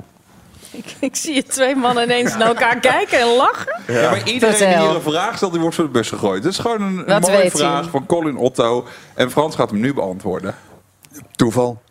Ik, 0.76 0.94
ik 1.00 1.16
zie 1.16 1.34
je 1.34 1.42
twee 1.42 1.74
mannen 1.76 2.04
ineens 2.04 2.36
naar 2.36 2.48
elkaar 2.48 2.80
kijken 2.80 3.18
en 3.20 3.36
lachen. 3.36 3.80
Ja. 3.86 4.10
maar 4.10 4.18
iedereen 4.28 4.56
die 4.56 4.66
Vertel. 4.66 4.86
hier 4.86 4.94
een 4.94 5.02
vraag 5.02 5.36
stelt, 5.36 5.52
die 5.52 5.60
wordt 5.60 5.76
voor 5.76 5.84
de 5.84 5.90
bus 5.90 6.08
gegooid. 6.08 6.44
Het 6.44 6.52
is 6.52 6.58
gewoon 6.58 6.82
een, 6.82 6.98
een 6.98 7.06
Dat 7.06 7.20
mooie 7.20 7.36
weet 7.36 7.50
vraag 7.52 7.80
hij. 7.80 7.90
van 7.90 8.06
Colin 8.06 8.36
Otto. 8.36 8.86
En 9.14 9.30
Frans 9.30 9.54
gaat 9.54 9.70
hem 9.70 9.80
nu 9.80 9.94
beantwoorden. 9.94 10.54
Toeval. 11.36 11.82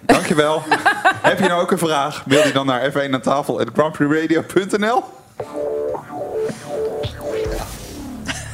Dankjewel. 0.00 0.62
Heb 1.22 1.38
je 1.38 1.48
nou 1.48 1.62
ook 1.62 1.70
een 1.70 1.78
vraag? 1.78 2.26
Mail 2.26 2.42
die 2.42 2.52
dan 2.52 2.66
naar 2.66 2.90
f1 2.92 3.10
aan 3.10 3.20
tafel 3.20 3.60
grandprixradio.nl. 3.74 5.04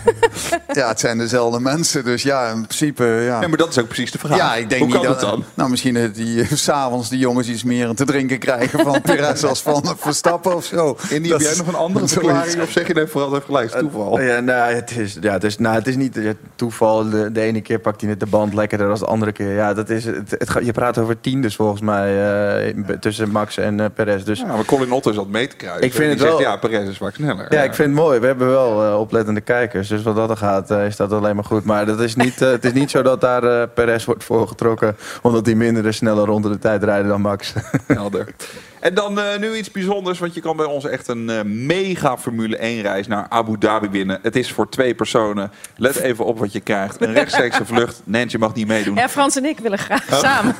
Ja, 0.72 0.88
het 0.88 1.00
zijn 1.00 1.18
dezelfde 1.18 1.60
mensen, 1.60 2.04
dus 2.04 2.22
ja, 2.22 2.48
in 2.50 2.62
principe, 2.62 3.04
ja. 3.04 3.40
Ja, 3.40 3.48
maar 3.48 3.56
dat 3.56 3.68
is 3.68 3.78
ook 3.78 3.86
precies 3.86 4.10
de 4.10 4.18
vraag. 4.18 4.36
Ja, 4.36 4.54
ik 4.54 4.68
denk 4.68 4.82
Hoe 4.82 4.90
niet 4.90 4.96
kan 5.00 5.06
dat 5.06 5.20
het 5.20 5.30
dan? 5.30 5.44
Nou, 5.54 5.70
misschien 5.70 5.94
dat 5.94 6.14
die 6.14 6.40
eh, 6.40 6.52
s'avonds 6.66 7.08
die 7.08 7.18
jongens 7.18 7.48
iets 7.48 7.64
meer 7.64 7.94
te 7.94 8.04
drinken 8.04 8.38
krijgen 8.38 8.78
van 8.80 9.00
Perez 9.10 9.44
als 9.44 9.62
van 9.62 9.96
Verstappen 9.98 10.56
of 10.56 10.64
zo. 10.64 10.96
In 11.08 11.22
die 11.22 11.32
heb 11.32 11.40
jij 11.40 11.56
nog 11.56 11.66
een 11.66 11.74
andere 11.74 12.08
verklaring? 12.08 12.62
Of 12.62 12.70
zeg 12.70 12.86
je 12.86 12.94
nee, 12.94 13.06
vooral 13.06 13.30
even 13.30 13.42
gelijk, 13.42 13.64
het 13.72 13.74
is 13.74 13.80
toeval? 13.80 14.20
Ja, 14.20 14.40
nou, 14.40 14.72
het 14.74 14.96
is, 14.96 15.16
ja, 15.20 15.32
het 15.32 15.44
is, 15.44 15.58
nou, 15.58 15.74
het 15.74 15.86
is 15.86 15.96
niet 15.96 16.16
eh, 16.16 16.30
toeval. 16.54 17.10
De, 17.10 17.32
de 17.32 17.40
ene 17.40 17.60
keer 17.60 17.78
pakt 17.78 18.00
hij 18.00 18.10
net 18.10 18.20
de 18.20 18.26
band 18.26 18.54
lekkerder 18.54 18.88
dan 18.88 18.98
de 18.98 19.04
andere 19.04 19.32
keer. 19.32 19.54
Ja, 19.54 19.74
dat 19.74 19.90
is, 19.90 20.04
het, 20.04 20.30
het, 20.30 20.52
je 20.62 20.72
praat 20.72 20.98
over 20.98 21.20
tiendes 21.20 21.56
volgens 21.56 21.80
mij 21.80 22.22
eh, 22.66 22.74
tussen 23.00 23.30
Max 23.30 23.56
en 23.56 23.80
eh, 23.80 23.86
Perez. 23.94 24.22
Dus 24.22 24.38
Ja, 24.38 24.46
maar 24.46 24.64
Colin 24.64 24.92
Otto 24.92 25.12
zat 25.12 25.28
mee 25.28 25.48
te 25.48 25.56
kruisen. 25.56 25.82
Ik 25.84 25.92
vind 25.94 26.10
het 26.10 26.20
zegt, 26.20 26.30
wel- 26.30 26.40
ja, 26.40 26.56
Perez 26.56 26.88
is 26.88 26.96
vaak 26.96 27.14
sneller. 27.14 27.46
Ja, 27.48 27.62
ik 27.62 27.74
vind 27.74 27.88
het 27.88 27.98
mooi. 27.98 28.18
We 28.20 28.26
hebben 28.26 28.48
wel 28.48 28.84
eh, 28.84 29.00
oplettende 29.00 29.40
kijkers. 29.40 29.88
Dus 29.94 30.02
wat 30.02 30.16
dat 30.16 30.30
er 30.30 30.36
gaat, 30.36 30.70
eh, 30.70 30.86
is 30.86 30.96
dat 30.96 31.12
alleen 31.12 31.34
maar 31.34 31.44
goed. 31.44 31.64
Maar 31.64 31.86
dat 31.86 32.00
is 32.00 32.14
niet, 32.14 32.42
eh, 32.42 32.50
het 32.50 32.64
is 32.64 32.72
niet 32.72 32.90
zo 32.90 33.02
dat 33.02 33.20
daar 33.20 33.44
eh 33.44 33.68
Perez 33.74 34.04
wordt 34.04 34.24
voorgetrokken. 34.24 34.96
Omdat 35.22 35.46
hij 35.46 35.54
minder 35.54 35.94
sneller 35.94 36.24
rond 36.24 36.44
de 36.44 36.58
tijd 36.58 36.84
rijden 36.84 37.08
dan 37.08 37.20
Max. 37.20 37.52
Helder. 37.86 38.34
En 38.84 38.94
dan 38.94 39.18
eh, 39.20 39.38
nu 39.38 39.54
iets 39.56 39.70
bijzonders, 39.70 40.18
want 40.18 40.34
je 40.34 40.40
kan 40.40 40.56
bij 40.56 40.66
ons 40.66 40.84
echt 40.84 41.08
een 41.08 41.30
eh, 41.30 41.42
mega 41.44 42.18
Formule 42.18 42.56
1 42.56 42.82
reis 42.82 43.06
naar 43.06 43.26
Abu 43.28 43.58
Dhabi 43.58 43.88
winnen. 43.88 44.18
Het 44.22 44.36
is 44.36 44.52
voor 44.52 44.68
twee 44.68 44.94
personen. 44.94 45.50
Let 45.76 45.96
even 45.96 46.24
op 46.24 46.38
wat 46.38 46.52
je 46.52 46.60
krijgt. 46.60 47.00
Een 47.00 47.12
rechtstreekse 47.12 47.64
vlucht. 47.64 48.00
Nentje 48.04 48.38
mag 48.38 48.54
niet 48.54 48.66
meedoen. 48.66 48.94
Ja, 48.94 49.08
Frans 49.08 49.36
en 49.36 49.44
ik 49.44 49.58
willen 49.58 49.78
graag 49.78 50.12
Oh. 50.12 50.18
samen. 50.18 50.54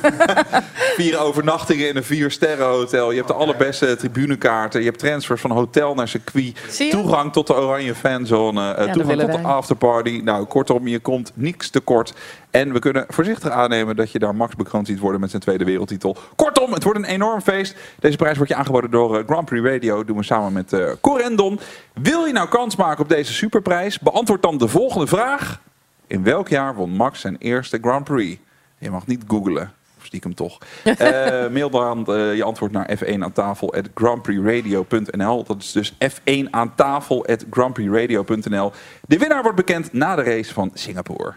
Vier 0.97 1.19
overnachtingen 1.19 1.87
in 1.89 1.95
een 1.95 2.03
vier 2.03 2.31
sterren 2.31 2.65
hotel. 2.67 3.09
Je 3.09 3.15
hebt 3.15 3.27
de 3.27 3.33
allerbeste 3.33 3.95
tribunekaarten. 3.95 4.79
Je 4.79 4.85
hebt 4.85 4.99
transfers 4.99 5.41
van 5.41 5.51
hotel 5.51 5.93
naar 5.95 6.07
circuit. 6.07 6.55
Toegang 6.89 7.33
tot 7.33 7.47
de 7.47 7.55
oranje 7.55 7.95
fanzone. 7.95 8.71
eh, 8.73 8.91
toegang 8.91 9.19
tot 9.19 9.31
de 9.31 9.37
afterparty. 9.47 10.21
Nou, 10.23 10.45
kortom, 10.45 10.87
je 10.87 10.99
komt 10.99 11.31
niks 11.33 11.69
tekort. 11.69 12.13
En 12.51 12.73
we 12.73 12.79
kunnen 12.79 13.05
voorzichtig 13.07 13.49
aannemen 13.51 13.95
dat 13.95 14.11
je 14.11 14.19
daar 14.19 14.35
Max 14.35 14.55
bekroond 14.55 14.87
ziet 14.87 14.99
worden 14.99 15.19
met 15.21 15.29
zijn 15.29 15.41
tweede 15.41 15.63
wereldtitel. 15.65 16.17
Kortom, 16.35 16.73
het 16.73 16.83
wordt 16.83 16.99
een 16.99 17.05
enorm 17.05 17.41
feest. 17.41 17.75
Deze 17.99 18.14
prijs 18.17 18.37
wordt 18.37 18.51
je 18.51 18.57
aangeboden 18.57 18.91
door 18.91 19.17
eh, 19.17 19.25
Grand 19.25 19.45
Prix 19.45 19.65
Radio. 19.67 20.03
Doen 20.03 20.17
we 20.17 20.23
samen 20.23 20.53
met 20.53 20.73
eh 20.73 20.91
Corendon. 21.01 21.59
Wil 21.93 22.25
je 22.25 22.33
nou 22.33 22.49
kans 22.49 22.75
maken 22.75 23.03
op 23.03 23.09
deze 23.09 23.33
superprijs? 23.33 23.99
Beantwoord 23.99 24.41
dan 24.41 24.57
de 24.57 24.67
volgende 24.67 25.07
vraag. 25.07 25.61
In 26.07 26.23
welk 26.23 26.47
jaar 26.47 26.75
won 26.75 26.89
Max 26.89 27.19
zijn 27.19 27.35
eerste 27.39 27.77
Grand 27.81 28.03
Prix? 28.03 28.39
Je 28.77 28.91
mag 28.91 29.07
niet 29.07 29.23
googlen. 29.27 29.73
Of 29.97 30.05
Stiekem 30.05 30.35
toch. 30.35 30.57
Eh, 30.83 31.47
mail 31.47 31.69
dan 31.69 32.03
je 32.35 32.43
antwoord 32.43 32.71
naar 32.71 32.89
f1 32.97 33.19
aan 33.19 33.31
tafel 33.31 33.73
at 33.73 33.89
grandprixradio.nl. 33.93 35.43
Dat 35.43 35.61
is 35.61 35.71
dus 35.71 35.93
f1 35.93 36.49
aan 36.49 36.75
tafel 36.75 37.25
at 37.25 37.45
grandprixradio.nl. 37.49 38.71
De 39.07 39.17
winnaar 39.17 39.41
wordt 39.41 39.57
bekend 39.57 39.93
na 39.93 40.15
de 40.15 40.23
race 40.23 40.53
van 40.53 40.71
Singapore. 40.73 41.33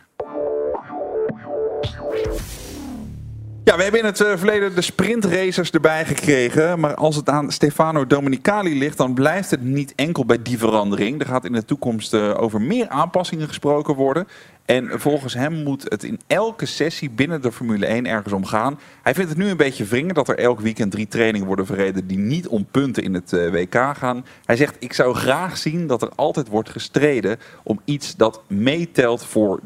Ja, 3.69 3.77
we 3.77 3.83
hebben 3.83 4.01
in 4.01 4.07
het 4.07 4.21
eh, 4.21 4.37
verleden 4.37 4.75
de 4.75 4.83
sprintracers 4.83 5.71
erbij 5.71 6.05
gekregen. 6.05 6.81
Maar 6.81 6.95
als 6.95 7.17
het 7.17 7.29
aan 7.29 7.53
Stefano 7.53 8.07
Domenicali 8.07 8.79
ligt, 8.79 8.97
dan 8.97 9.15
blijft 9.15 9.51
het 9.51 9.63
niet 9.63 9.93
enkel 9.95 10.25
bij 10.25 10.43
die 10.43 10.59
verandering. 10.59 11.21
Er 11.21 11.27
gaat 11.27 11.45
in 11.45 11.53
de 11.53 11.65
toekomst 11.65 12.15
eh, 12.15 12.41
over 12.41 12.61
meer 12.61 12.89
aanpassingen 12.89 13.49
gesproken 13.49 13.95
worden. 13.95 14.29
En 14.65 15.01
volgens 15.01 15.35
hem 15.35 15.63
moet 15.63 15.83
het 15.83 16.05
in 16.05 16.21
elke 16.27 16.67
sessie 16.67 17.11
binnen 17.11 17.43
de 17.43 17.53
Formule 17.53 17.87
1 17.87 18.07
ergens 18.07 18.33
om 18.33 18.45
gaan. 18.45 18.79
Hij 19.03 19.15
vindt 19.15 19.31
het 19.31 19.39
nu 19.39 19.49
een 19.49 19.57
beetje 19.57 19.85
wringen 19.85 20.15
dat 20.15 20.29
er 20.29 20.39
elk 20.39 20.61
weekend 20.61 20.93
drie 20.93 21.09
trainingen 21.09 21.47
worden 21.47 21.67
verreden 21.67 22.07
die 22.07 22.19
niet 22.19 22.49
om 22.49 22.67
punten 22.71 23.03
in 23.03 23.15
het 23.15 23.33
eh, 23.33 23.51
WK 23.51 23.75
gaan. 23.75 24.25
Hij 24.45 24.57
zegt, 24.57 24.77
ik 24.79 24.93
zou 24.93 25.15
graag 25.15 25.57
zien 25.57 25.87
dat 25.87 26.03
er 26.03 26.11
altijd 26.15 26.49
wordt 26.49 26.71
gestreden 26.71 27.39
om 27.63 27.81
iets 27.85 28.17
dat 28.17 28.43
meetelt 28.47 29.25
voor 29.25 29.61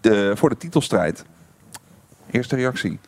de, 0.00 0.32
voor 0.34 0.48
de 0.48 0.56
titelstrijd. 0.56 1.24
Eerste 2.30 2.56
reactie. 2.56 2.98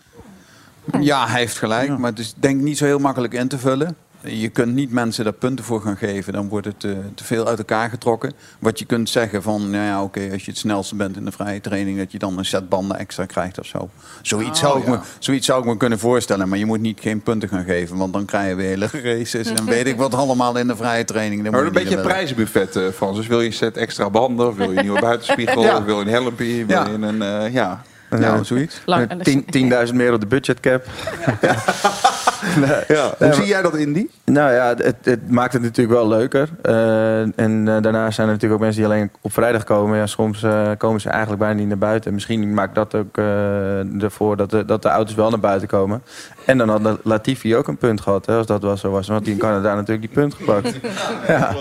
Ja, 1.01 1.27
hij 1.29 1.40
heeft 1.40 1.59
gelijk, 1.59 1.99
maar 1.99 2.11
het 2.11 2.18
is 2.18 2.35
denk 2.37 2.57
ik 2.59 2.64
niet 2.64 2.79
zo 2.79 2.85
heel 2.85 2.99
makkelijk 2.99 3.35
in 3.35 3.49
te 3.49 3.59
vullen. 3.59 3.96
Je 4.20 4.49
kunt 4.49 4.75
niet 4.75 4.90
mensen 4.92 5.25
daar 5.25 5.33
punten 5.33 5.64
voor 5.64 5.81
gaan 5.81 5.96
geven, 5.96 6.33
dan 6.33 6.49
wordt 6.49 6.66
het 6.66 6.85
eh, 6.85 6.90
te 7.14 7.25
veel 7.25 7.46
uit 7.46 7.59
elkaar 7.59 7.90
getrokken. 7.90 8.33
Wat 8.59 8.79
je 8.79 8.85
kunt 8.85 9.09
zeggen 9.11 9.42
van, 9.42 9.70
nou 9.70 9.85
ja, 9.85 10.03
oké, 10.03 10.29
als 10.33 10.44
je 10.44 10.51
het 10.51 10.61
snelste 10.61 10.94
bent 10.94 11.16
in 11.16 11.25
de 11.25 11.33
vrije 11.33 11.61
training, 11.61 11.99
dat 11.99 12.12
je 12.12 12.18
dan 12.18 12.38
een 12.38 12.44
set 12.44 12.68
banden 12.68 12.99
extra 12.99 13.25
krijgt 13.27 13.59
of 13.59 13.66
zo. 13.66 13.88
Zoiets, 14.22 14.62
Oh, 14.62 14.66
zou, 14.68 14.79
ik 14.81 14.85
ja. 14.85 14.90
me, 14.90 14.99
zoiets 15.18 15.46
zou 15.46 15.61
ik 15.61 15.66
me 15.66 15.77
kunnen 15.77 15.99
voorstellen, 15.99 16.49
maar 16.49 16.59
je 16.59 16.66
moet 16.66 16.81
niet 16.81 17.01
geen 17.01 17.20
punten 17.22 17.49
gaan 17.49 17.64
geven, 17.64 17.96
want 17.96 18.12
dan 18.12 18.25
krijgen 18.25 18.57
we 18.57 18.62
hele 18.62 18.88
races 19.03 19.49
en 19.49 19.64
weet 19.64 19.87
ik 19.87 19.96
wat 19.96 20.14
allemaal 20.14 20.57
in 20.59 20.66
de 20.66 20.77
vrije 20.77 21.05
training. 21.05 21.42
Dat 21.42 21.53
Maar 21.53 21.62
moet 21.64 21.72
een 21.72 21.79
je 21.79 21.85
beetje 21.85 21.99
een 22.03 22.09
prijzenbuffet, 22.09 22.77
eh 22.77 22.83
Frans. 22.94 23.16
Dus 23.16 23.27
wil 23.27 23.40
je 23.40 23.46
een 23.46 23.53
set 23.53 23.77
extra 23.77 24.11
banden, 24.11 24.49
of 24.49 24.57
wil 24.57 24.70
je 24.70 24.77
een 24.77 24.83
nieuwe 24.85 25.01
buitenspiegel, 25.11 25.62
Ja. 25.62 25.77
of 25.77 25.85
wil 25.85 25.99
je 26.01 26.05
een 26.05 26.11
helmpje, 26.12 26.44
wil 26.64 26.77
Ja. 26.77 26.87
je 26.87 26.92
een, 27.07 27.22
eh, 27.22 27.53
ja. 27.53 27.83
Ja, 28.11 28.42
zoiets. 28.42 28.83
Lang- 28.85 29.09
en- 29.11 29.23
Tien- 29.23 29.45
10.000 29.88 29.95
meer 29.95 30.12
op 30.12 30.21
de 30.21 30.27
budgetcap. 30.27 30.85
ja. 32.97 33.15
Hoe 33.19 33.33
zie 33.33 33.47
jij 33.47 33.63
dat, 33.63 33.77
Indy? 33.77 34.07
Nou 34.25 34.53
ja, 34.53 34.75
het, 34.77 34.97
het 35.03 35.31
maakt 35.31 35.53
het 35.53 35.63
natuurlijk 35.63 35.97
wel 35.99 36.09
leuker. 36.09 36.49
Eh, 36.63 37.21
en 37.21 37.69
eh, 37.69 37.83
daarna 37.83 38.11
zijn 38.11 38.27
er 38.27 38.33
natuurlijk 38.33 38.53
ook 38.53 38.61
mensen 38.61 38.83
die 38.83 38.93
alleen 38.93 39.11
op 39.21 39.33
vrijdag 39.33 39.65
komen. 39.65 39.99
Ja, 39.99 40.07
soms 40.07 40.43
eh, 40.43 40.71
komen 40.79 41.01
ze 41.01 41.09
eigenlijk 41.09 41.41
bijna 41.41 41.59
niet 41.59 41.69
naar 41.69 41.79
buiten. 41.79 42.15
Misschien 42.15 42.55
maakt 42.55 42.75
dat 42.75 42.95
ook 42.95 43.19
eh, 43.19 44.03
ervoor 44.03 44.37
dat 44.37 44.51
de, 44.51 44.65
dat 44.65 44.83
de 44.83 44.89
auto's 44.89 45.15
wel 45.15 45.31
naar 45.31 45.41
buiten 45.41 45.69
komen. 45.69 46.03
En 46.47 46.59
dan 46.59 46.69
had 46.69 46.99
Latifi 47.03 47.57
ook 47.57 47.69
een 47.69 47.77
punt 47.77 48.01
gehad, 48.01 48.27
hè, 48.27 48.37
als 48.37 48.47
dat 48.47 48.63
wel 48.63 48.77
zo 48.77 48.91
was. 48.91 49.09
Want 49.09 49.25
die 49.25 49.33
in 49.33 49.39
Canada 49.39 49.75
natuurlijk 49.75 50.07
die 50.07 50.23
punt 50.23 50.35
gepakt. 50.35 50.75
ja. 51.29 51.55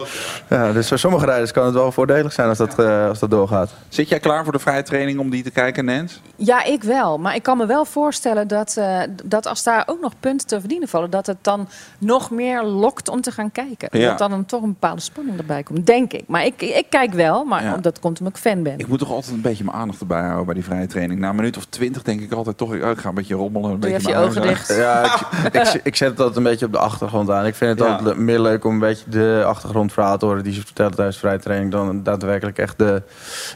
ja, 0.50 0.72
dus 0.72 0.88
voor 0.88 1.00
sommige 1.00 1.26
rijders 1.26 1.52
kan 1.52 1.66
het 1.66 1.74
wel 1.74 1.92
voordelig 1.92 2.34
zijn 2.34 2.50
als 2.50 2.58
dat, 2.58 2.80
eh, 2.80 3.08
als 3.08 3.20
dat 3.20 3.30
doorgaat. 3.32 3.70
Zit 3.90 4.10
jij 4.10 4.20
klaar 4.20 4.44
voor 4.44 4.54
de 4.54 4.60
vrije 4.60 4.84
training 4.84 5.20
om 5.20 5.30
die 5.30 5.44
te 5.44 5.52
kijken, 5.52 5.86
Nens? 5.86 6.22
Ja, 6.36 6.64
ik 6.64 6.84
wel. 6.84 7.18
Maar 7.18 7.36
ik 7.36 7.44
kan 7.44 7.58
me 7.58 7.66
wel 7.66 7.86
voorstellen 7.86 8.48
dat, 8.48 8.76
eh, 8.78 9.00
dat 9.24 9.48
als 9.48 9.64
daar 9.64 9.84
ook 9.86 10.02
nog 10.02 10.14
punten 10.20 10.48
te 10.48 10.60
verdienen 10.60 10.74
vallen, 10.84 11.10
dat 11.10 11.26
het 11.28 11.38
dan 11.42 11.68
nog 11.98 12.32
meer 12.32 12.64
lokt 12.64 13.10
om 13.10 13.22
te 13.22 13.32
gaan 13.32 13.52
kijken. 13.52 14.00
Ja. 14.00 14.10
Dat 14.16 14.30
dan 14.30 14.46
toch 14.46 14.62
een 14.62 14.70
bepaalde 14.74 15.02
spanning 15.02 15.38
erbij 15.40 15.64
komt, 15.64 15.86
denk 15.86 16.14
ik. 16.14 16.24
Maar 16.28 16.46
ik, 16.46 16.62
ik 16.62 16.86
kijk 16.90 17.14
wel, 17.14 17.44
maar 17.44 17.64
Ja. 17.64 17.78
dat 17.78 18.00
komt 18.00 18.20
omdat 18.20 18.36
ik 18.36 18.42
fan 18.42 18.64
ben. 18.64 18.78
Ik 18.80 18.88
moet 18.88 19.00
toch 19.00 19.12
altijd 19.12 19.34
een 19.36 19.42
beetje 19.42 19.64
mijn 19.64 19.78
aandacht 19.78 20.00
erbij 20.00 20.22
houden 20.22 20.46
bij 20.46 20.54
die 20.54 20.64
vrije 20.64 20.88
training. 20.88 21.20
Na 21.20 21.30
een 21.30 21.36
minuut 21.36 21.58
of 21.58 21.66
twintig 21.66 22.02
denk 22.02 22.22
ik 22.22 22.32
altijd 22.32 22.58
toch, 22.58 22.74
ik 22.74 22.98
ga 22.98 23.10
een 23.10 23.16
beetje 23.16 23.36
rommelen. 23.36 23.72
Een 23.72 23.80
Doe 23.80 23.90
je 23.90 23.96
beetje 23.96 24.10
even 24.12 24.22
je 24.22 24.28
ogen 24.28 24.42
dicht. 24.42 24.76
Ja, 24.76 25.04
ik, 25.46 25.54
ik, 25.64 25.80
ik 25.84 25.96
zet 25.96 26.10
het 26.10 26.20
altijd 26.20 26.38
een 26.38 26.44
beetje 26.44 26.66
op 26.66 26.72
de 26.72 26.78
achtergrond 26.78 27.30
aan. 27.30 27.46
Ik 27.46 27.56
vind 27.56 27.80
het 27.80 27.88
Ja. 27.88 27.96
altijd 27.96 28.18
meer 28.18 28.40
leuk 28.40 28.66
om 28.66 28.74
een 28.74 28.80
beetje 28.80 29.10
de 29.10 29.44
achtergrondverhaal 29.46 30.18
te 30.18 30.26
horen 30.26 30.44
die 30.44 30.54
ze 30.54 30.62
vertellen 30.62 30.96
tijdens 30.96 31.18
vrije 31.18 31.40
training 31.40 31.72
dan 31.72 32.04
daadwerkelijk 32.04 32.58
echt 32.58 32.78
de, 32.78 33.02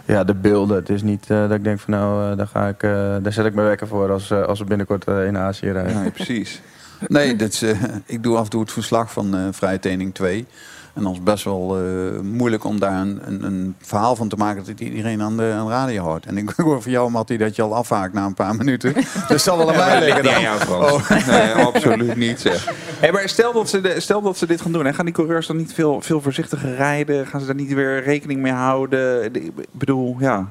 ja, 0.05 0.23
de 0.23 0.35
beelden. 0.35 0.75
Het 0.75 0.89
is 0.89 1.01
niet 1.01 1.25
eh, 1.29 1.39
dat 1.41 1.51
ik 1.51 1.63
denk 1.63 1.79
van 1.79 1.93
nou, 1.93 2.31
eh, 2.31 2.37
daar, 2.37 2.47
ga 2.47 2.67
ik, 2.67 2.83
eh, 2.83 2.91
daar 3.21 3.33
zet 3.33 3.45
ik 3.45 3.53
me 3.53 3.61
wekker 3.63 3.87
voor 3.87 4.11
als, 4.11 4.31
als 4.33 4.59
we 4.59 4.65
binnenkort 4.65 5.07
in 5.07 5.37
Azië 5.37 5.71
rijden. 5.71 6.01
Nee, 6.01 6.11
precies. 6.11 6.61
Nee, 7.07 7.35
dit 7.35 7.53
is, 7.53 7.61
eh, 7.61 7.81
ik 8.05 8.23
doe 8.23 8.37
af 8.37 8.43
en 8.43 8.49
toe 8.49 8.61
het 8.61 8.71
verslag 8.71 9.11
van 9.11 9.35
eh 9.35 9.41
vrije 9.51 9.79
training 9.79 10.13
2. 10.13 10.45
En 10.93 11.01
dan 11.05 11.11
is 11.11 11.17
het 11.17 11.25
best 11.27 11.43
wel 11.43 11.77
eh, 11.77 12.19
moeilijk 12.19 12.63
om 12.63 12.79
daar 12.79 13.01
een, 13.01 13.19
een, 13.25 13.43
een 13.43 13.75
verhaal 13.81 14.15
van 14.15 14.27
te 14.27 14.35
maken 14.35 14.65
dat 14.65 14.79
iedereen 14.79 15.21
aan 15.21 15.37
de, 15.37 15.53
aan 15.57 15.65
de 15.65 15.71
radio 15.71 16.03
hoort. 16.03 16.25
En 16.25 16.37
ik 16.37 16.49
hoor 16.57 16.81
van 16.81 16.91
jou, 16.91 17.11
Mattie, 17.11 17.37
dat 17.37 17.55
je 17.55 17.61
al 17.61 17.75
afhaakt 17.75 18.13
na 18.13 18.25
een 18.25 18.33
paar 18.33 18.55
minuten. 18.55 18.93
Dus 18.93 19.05
het 19.27 19.41
zal 19.41 19.57
wel 19.57 19.69
aan 19.71 19.75
mij 19.75 19.99
liggen 19.99 20.23
dan. 20.23 20.41
jou, 20.41 20.59
Frans. 20.59 21.25
Nee, 21.25 21.51
absoluut 21.53 22.15
niet 22.15 22.39
zeg. 22.39 22.67
Hey, 22.99 23.11
maar 23.11 23.29
stel 23.29 23.53
dat, 23.53 23.69
ze 23.69 23.81
de- 23.81 23.99
stel 23.99 24.21
dat 24.21 24.37
ze 24.37 24.45
dit 24.47 24.61
gaan 24.61 24.71
doen. 24.71 24.85
Hè, 24.85 24.93
gaan 24.93 25.05
die 25.05 25.13
coureurs 25.13 25.47
dan 25.47 25.57
niet 25.57 25.73
veel, 25.73 26.01
veel 26.01 26.21
voorzichtiger 26.21 26.75
rijden? 26.75 27.27
Gaan 27.27 27.39
ze 27.39 27.45
daar 27.45 27.55
niet 27.55 27.73
weer 27.73 28.03
rekening 28.03 28.41
mee 28.41 28.51
houden? 28.51 29.33
De- 29.33 29.39
Ik 29.43 29.51
bedoel, 29.71 30.15
ja. 30.19 30.47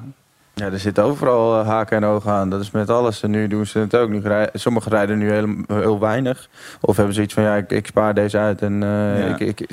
Ja, 0.59 0.65
er 0.71 0.79
zitten 0.79 1.03
overal 1.03 1.59
eh, 1.59 1.67
haken 1.67 1.97
en 1.97 2.03
ogen 2.05 2.31
aan. 2.31 2.49
Dat 2.49 2.61
is 2.61 2.71
met 2.71 2.89
alles. 2.89 3.21
En 3.23 3.31
nu 3.31 3.47
doen 3.47 3.65
ze 3.65 3.79
het 3.79 3.95
ook. 3.95 4.09
Nu 4.09 4.19
rij- 4.19 4.49
Sommigen 4.53 4.91
rijden 4.91 5.17
nu 5.17 5.31
heel, 5.31 5.47
heel 5.67 5.99
weinig. 5.99 6.49
Of 6.81 6.95
hebben 6.95 7.13
zoiets 7.15 7.33
van, 7.33 7.43
ja, 7.43 7.55
ik, 7.55 7.71
ik 7.71 7.85
spaar 7.87 8.13
deze 8.13 8.37
uit. 8.37 8.61
En 8.61 8.83
eh, 8.83 8.89
Ja. 9.29 9.35
ik, 9.37 9.39
ik, 9.39 9.57
de 9.57 9.65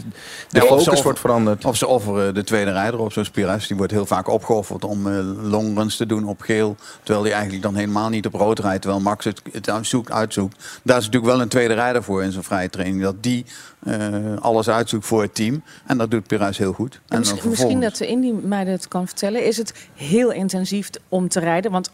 Ja, 0.48 0.60
ze 0.60 0.66
focus 0.66 1.02
wordt 1.02 1.18
veranderd. 1.20 1.64
Of 1.64 1.76
ze 1.76 1.86
offeren 1.86 2.34
de 2.34 2.44
tweede 2.44 2.72
rijder 2.72 3.00
op, 3.00 3.12
zo'n 3.12 3.24
Pires. 3.32 3.66
Die 3.66 3.76
wordt 3.76 3.92
heel 3.92 4.06
vaak 4.06 4.28
opgeofferd 4.28 4.84
om 4.84 5.06
eh, 5.06 5.18
longruns 5.42 5.96
te 5.96 6.06
doen 6.06 6.24
op 6.24 6.40
geel. 6.40 6.76
Terwijl 7.02 7.22
die 7.24 7.32
eigenlijk 7.32 7.62
dan 7.62 7.74
helemaal 7.74 8.08
niet 8.08 8.26
op 8.26 8.34
rood 8.34 8.58
rijdt. 8.58 8.80
Terwijl 8.82 9.02
Max 9.02 9.24
het, 9.24 9.42
het 9.52 9.70
uitzoekt, 9.70 10.10
uitzoekt. 10.10 10.80
Daar 10.82 10.98
is 10.98 11.04
natuurlijk 11.04 11.32
wel 11.32 11.42
een 11.42 11.48
tweede 11.48 11.74
rijder 11.74 12.02
voor 12.02 12.22
in 12.22 12.32
zo'n 12.32 12.42
vrije 12.42 12.70
training. 12.70 13.02
Dat 13.02 13.22
die 13.22 13.44
eh, 13.86 14.36
alles 14.40 14.68
uitzoekt 14.68 15.06
voor 15.06 15.22
het 15.22 15.34
team. 15.34 15.62
En 15.86 15.98
dat 15.98 16.10
doet 16.10 16.26
Pires 16.26 16.58
heel 16.58 16.72
goed. 16.72 17.00
En 17.08 17.18
misschien, 17.18 17.48
misschien 17.48 17.56
vervolgens- 17.66 17.98
dat 17.98 18.08
de 18.08 18.14
Indy 18.14 18.46
mij 18.46 18.64
dat 18.64 18.88
kan 18.88 19.06
vertellen. 19.06 19.44
Is 19.44 19.56
het 19.56 19.74
heel 19.94 20.32
intensief 20.32 20.90
om 21.08 21.28
te 21.28 21.40
rijden? 21.40 21.70
Want 21.70 21.90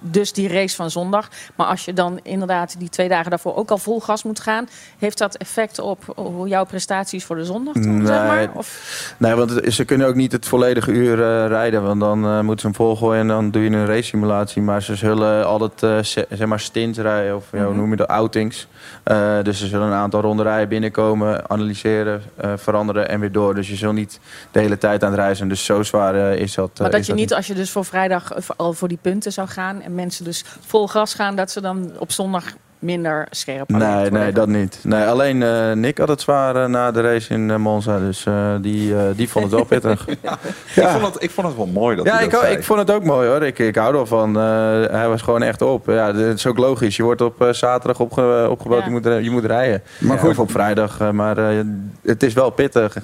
dus 0.00 0.32
die 0.32 0.48
race 0.48 0.76
van 0.76 0.90
zondag. 0.90 1.28
Maar 1.54 1.66
als 1.66 1.84
je 1.84 1.92
dan 1.92 2.20
inderdaad 2.22 2.74
die 2.78 2.88
twee 2.88 3.08
dagen 3.08 3.30
daarvoor 3.30 3.56
ook 3.56 3.70
al 3.70 3.78
vol 3.78 4.00
gas 4.00 4.22
moet 4.22 4.40
gaan... 4.40 4.68
heeft 4.98 5.18
dat 5.18 5.34
effect 5.36 5.78
op 5.78 6.02
hoe 6.16 6.48
jouw 6.48 6.64
prestaties 6.64 7.24
voor 7.24 7.36
de 7.36 7.44
zondag 7.44 7.74
dan, 7.74 8.06
zeg 8.06 8.16
maar? 8.26 8.36
Nee. 8.36 8.48
Of, 8.54 9.14
Nee, 9.18 9.34
want 9.34 9.52
ze 9.68 9.84
kunnen 9.84 10.06
ook 10.06 10.14
niet 10.14 10.32
het 10.32 10.46
volledige 10.46 10.90
uur 10.92 11.12
eh, 11.22 11.46
rijden. 11.48 11.82
Want 11.82 12.00
dan 12.00 12.24
eh, 12.24 12.40
moeten 12.40 12.60
ze 12.60 12.66
hem 12.66 12.74
volgooien 12.76 13.20
en 13.20 13.28
dan 13.28 13.50
doe 13.50 13.62
je 13.62 13.70
een 13.70 13.86
race 13.86 14.02
simulatie. 14.02 14.62
Maar 14.62 14.82
ze 14.82 14.94
zullen 14.94 15.46
altijd 15.46 15.82
eh, 15.82 15.98
se- 16.02 16.26
zeg 16.30 16.46
maar 16.46 16.60
stints 16.60 16.98
rijden. 16.98 17.36
Of 17.36 17.44
hoe 17.50 17.74
noem 17.74 17.90
je 17.90 17.96
dat? 17.96 18.08
Outings. 18.08 18.66
Eh, 19.02 19.42
dus 19.42 19.58
ze 19.58 19.66
zullen 19.66 19.86
een 19.86 19.92
aantal 19.92 20.20
ronden 20.20 20.44
rijden 20.46 20.68
binnenkomen, 20.68 21.50
analyseren, 21.50 22.22
eh, 22.36 22.52
veranderen 22.56 23.08
en 23.08 23.20
weer 23.20 23.32
door. 23.32 23.54
Dus 23.54 23.68
je 23.68 23.76
zult 23.76 23.94
niet 23.94 24.20
de 24.50 24.60
hele 24.60 24.78
tijd 24.78 25.04
aan 25.04 25.10
het 25.10 25.18
reizen. 25.20 25.48
Dus 25.48 25.64
zo 25.64 25.82
zwaar 25.82 26.14
eh, 26.14 26.40
is 26.40 26.54
dat. 26.54 26.70
eh, 26.74 26.80
maar 26.80 26.90
dat 26.90 27.06
je 27.06 27.14
niet, 27.14 27.34
als 27.34 27.46
je 27.46 27.54
dus 27.54 27.70
voor 27.70 27.84
vrijdag 27.84 28.32
eh, 28.32 28.42
al 28.56 28.72
voor 28.72 28.88
die 28.88 28.98
punten 29.02 29.32
zou 29.32 29.48
gaan... 29.48 29.65
en 29.74 29.94
mensen 29.94 30.24
dus 30.24 30.44
vol 30.66 30.88
gas 30.88 31.14
gaan... 31.14 31.36
dat 31.36 31.50
ze 31.50 31.60
dan 31.60 31.90
op 31.98 32.12
zondag 32.12 32.44
minder 32.78 33.26
scherp 33.30 33.68
Nee, 33.68 34.10
nee, 34.10 34.32
dat 34.32 34.48
niet. 34.48 34.78
Nee, 34.82 35.04
alleen 35.04 35.42
eh, 35.42 35.72
Nick 35.72 35.98
had 35.98 36.08
het 36.08 36.20
zwaar 36.20 36.56
eh, 36.56 36.68
na 36.68 36.90
de 36.90 37.00
race 37.00 37.34
in 37.34 37.50
eh, 37.50 37.56
Monza. 37.56 37.98
Dus 37.98 38.26
eh, 38.26 38.54
die, 38.60 38.96
eh, 38.96 39.02
die 39.16 39.28
vond 39.28 39.44
het 39.44 39.54
wel 39.54 39.64
pittig. 39.64 40.06
Ik, 40.08 40.88
vond 40.88 41.14
het, 41.14 41.22
ik 41.22 41.30
vond 41.30 41.46
het 41.46 41.56
wel 41.56 41.66
mooi 41.66 41.96
dat 41.96 42.06
Ja, 42.06 42.20
ik, 42.20 42.30
dat 42.30 42.40
ook- 42.40 42.46
zei. 42.46 42.56
ik 42.56 42.64
vond 42.64 42.78
het 42.78 42.90
ook 42.90 43.04
mooi 43.04 43.28
hoor. 43.28 43.42
Ik, 43.42 43.58
ik 43.58 43.76
hou 43.76 43.96
ervan. 43.98 44.36
Eh, 44.36 44.42
hij 44.90 45.08
was 45.08 45.22
gewoon 45.22 45.42
echt 45.42 45.62
op. 45.62 45.86
Ja, 45.86 46.14
het 46.14 46.38
is 46.38 46.46
ook 46.46 46.58
logisch. 46.58 46.96
Je 46.96 47.02
wordt 47.02 47.20
op 47.20 47.48
zaterdag 47.50 48.00
opge, 48.00 48.46
opgebouwd. 48.50 48.80
Ja. 48.80 48.86
Je, 48.86 48.92
moet, 48.92 49.24
je 49.24 49.30
moet 49.30 49.44
rijden. 49.44 49.82
Maar 49.98 50.16
Ja, 50.16 50.22
goed. 50.22 50.30
Of 50.30 50.38
op 50.38 50.50
vrijdag. 50.50 51.12
maar 51.12 51.38
eh, 51.38 51.64
het 52.02 52.22
is 52.22 52.32
wel 52.34 52.50
pittig. 52.50 52.96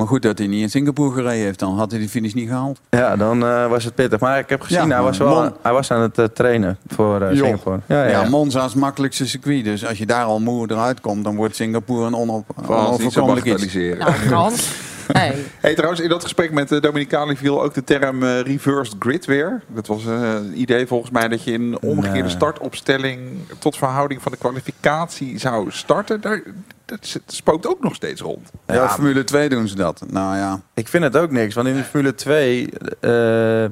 Maar 0.00 0.08
goed 0.08 0.22
dat 0.22 0.38
hij 0.38 0.46
niet 0.46 0.62
in 0.62 0.70
Singapore 0.70 1.14
gereden 1.14 1.44
heeft. 1.44 1.58
Dan 1.58 1.78
had 1.78 1.90
hij 1.90 2.00
die 2.00 2.08
finish 2.08 2.32
niet 2.32 2.48
gehaald. 2.48 2.80
Ja, 2.90 3.16
dan 3.16 3.44
eh, 3.44 3.68
was 3.68 3.84
het 3.84 3.94
pittig. 3.94 4.20
Maar 4.20 4.38
ik 4.38 4.48
heb 4.48 4.60
gezien, 4.60 4.88
Ja, 4.88 4.94
hij, 4.94 5.02
was 5.02 5.18
wel, 5.18 5.56
hij 5.62 5.72
was 5.72 5.90
aan 5.90 6.00
het 6.00 6.18
eh, 6.18 6.24
trainen 6.24 6.78
voor 6.86 7.22
eh. 7.22 7.36
Singapore. 7.36 7.80
Ja, 7.86 8.04
ja, 8.04 8.10
Ja, 8.10 8.22
ja. 8.22 8.28
Monza 8.28 8.64
is 8.64 8.72
het 8.72 8.80
makkelijkste 8.80 9.26
circuit. 9.28 9.64
Dus 9.64 9.86
als 9.86 9.98
je 9.98 10.06
daar 10.06 10.24
al 10.24 10.40
moe 10.40 10.70
eruit 10.70 11.00
komt, 11.00 11.24
dan 11.24 11.36
wordt 11.36 11.56
Singapore 11.56 12.06
een 12.06 12.14
onoverkomelijk 12.14 13.46
iets. 13.46 13.74
Nou, 13.74 14.12
Frans. 14.12 14.68
Hey, 15.60 15.74
trouwens, 15.74 16.00
in 16.00 16.08
dat 16.08 16.22
gesprek 16.22 16.50
met 16.50 16.68
Dominicali 16.68 17.36
viel 17.36 17.62
ook 17.62 17.74
de 17.74 17.84
term 17.84 18.22
eh, 18.22 18.40
reversed 18.40 18.96
grid 18.98 19.24
weer. 19.24 19.62
Dat 19.66 19.86
was 19.86 20.04
een 20.04 20.60
idee 20.60 20.86
volgens 20.86 21.10
mij 21.10 21.28
dat 21.28 21.44
je 21.44 21.52
in 21.52 21.62
een 21.62 21.80
omgekeerde 21.80 22.28
startopstelling 22.28 23.20
tot 23.58 23.76
verhouding 23.76 24.22
van 24.22 24.32
de 24.32 24.38
kwalificatie 24.38 25.38
zou 25.38 25.70
starten. 25.70 26.20
Daar, 26.20 26.42
dat 26.90 27.20
spookt 27.26 27.66
ook 27.66 27.82
nog 27.82 27.94
steeds 27.94 28.20
rond. 28.20 28.50
Ja, 28.66 28.88
Formule 28.88 29.24
2 29.24 29.48
doen 29.48 29.68
ze 29.68 29.74
dat. 29.74 30.02
Nou 30.10 30.36
ja, 30.36 30.60
Ik 30.74 30.88
vind 30.88 31.04
het 31.04 31.16
ook 31.16 31.30
niks. 31.30 31.54
Want 31.54 31.68
in 31.68 31.74
de 31.74 31.84
Formule 31.84 32.14
2... 32.14 32.68
eh, 33.00 33.66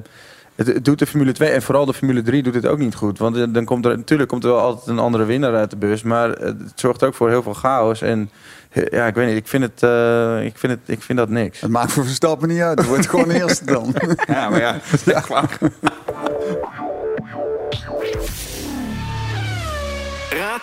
het, 0.55 0.67
het 0.67 0.85
doet 0.85 0.99
de 0.99 1.05
Formule 1.05 1.31
2 1.31 1.49
en 1.49 1.61
vooral 1.61 1.85
de 1.85 1.93
Formule 1.93 2.21
3 2.21 2.43
doet 2.43 2.53
het 2.55 2.65
ook 2.65 2.77
niet 2.77 2.95
goed. 2.95 3.17
Want 3.19 3.53
dan 3.53 3.65
komt 3.65 3.85
er 3.85 3.97
natuurlijk 3.97 4.29
komt 4.29 4.43
er 4.43 4.49
wel 4.49 4.59
altijd 4.59 4.87
een 4.87 4.99
andere 4.99 5.25
winnaar 5.25 5.55
uit 5.55 5.69
de 5.69 5.77
bus. 5.77 6.03
Maar 6.03 6.29
het 6.29 6.71
zorgt 6.75 7.03
ook 7.03 7.13
voor 7.13 7.29
heel 7.29 7.43
veel 7.43 7.53
chaos. 7.53 8.01
En 8.01 8.29
ja, 8.71 9.07
ik 9.07 9.15
weet 9.15 9.27
niet. 9.27 9.37
Ik 9.37 9.47
vind, 9.47 9.63
het, 9.63 9.83
eh, 9.83 10.45
ik 10.45 10.57
vind, 10.57 10.71
het, 10.71 10.81
ik 10.85 11.01
vind 11.01 11.17
dat 11.17 11.29
niks. 11.29 11.61
het 11.61 11.71
maakt 11.71 11.91
voor 11.91 12.05
Verstappen 12.05 12.47
niet 12.47 12.61
uit. 12.61 12.77
Het 12.79 12.87
wordt 12.87 13.09
gewoon 13.09 13.29
eerste 13.41 13.65
dan. 13.65 13.93
Ja, 14.27 14.49
maar 14.49 14.59
ja, 14.59 14.75
ja. 15.05 15.23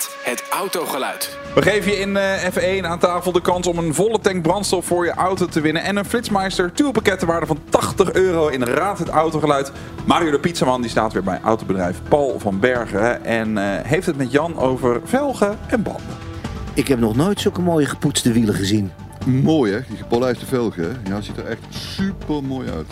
het 0.05 0.45
autogeluid. 0.51 1.37
We 1.55 1.63
geven 1.63 1.91
je 1.91 1.99
in 1.99 2.17
eh, 2.17 2.81
F1 2.81 2.85
aan 2.87 2.99
tafel 2.99 3.33
de 3.33 3.41
kans 3.41 3.67
om 3.67 3.79
een 3.79 3.95
volle 3.95 4.21
tank 4.21 4.43
brandstof 4.43 4.85
voor 4.87 5.05
je 5.05 5.11
auto 5.15 5.47
te 5.47 5.61
winnen. 5.61 5.83
En 5.83 5.97
een 5.97 6.05
Flitsmeister 6.05 6.73
Tourpakket 6.73 7.19
ter 7.19 7.27
waarde 7.27 7.47
van 7.47 7.59
80 7.69 8.13
euro 8.13 8.49
in 8.49 8.63
Raad 8.63 8.99
het 8.99 9.09
Autogeluid. 9.09 9.73
Mario 10.05 10.31
de 10.31 10.39
Pizzaman 10.41 10.81
die 10.81 10.91
staat 10.91 11.13
weer 11.13 11.23
bij 11.23 11.41
autobedrijf 11.43 12.01
Paul 12.09 12.39
van 12.39 12.61
Bergen. 12.61 13.01
hè, 13.03 13.11
En 13.13 13.59
eh, 13.59 13.85
heeft 13.91 14.07
het 14.07 14.17
met 14.17 14.33
Jan 14.33 14.59
over 14.59 15.01
velgen 15.05 15.59
en 15.67 15.83
banden. 15.83 16.17
Ik 16.75 16.89
heb 16.89 16.99
nog 16.99 17.17
nooit 17.17 17.41
zulke 17.41 17.61
mooie 17.61 17.87
gepoetste 17.87 18.33
wielen 18.33 18.55
gezien. 18.55 18.93
Mooi 19.27 19.73
hè, 19.73 19.81
die 19.89 19.97
gepolijste 19.97 20.47
velgen. 20.47 20.83
hè? 20.83 21.11
Ja, 21.15 21.21
ziet 21.21 21.37
er 21.37 21.47
echt 21.47 21.61
super 21.71 22.43
mooi 22.45 22.71
uit. 22.71 22.87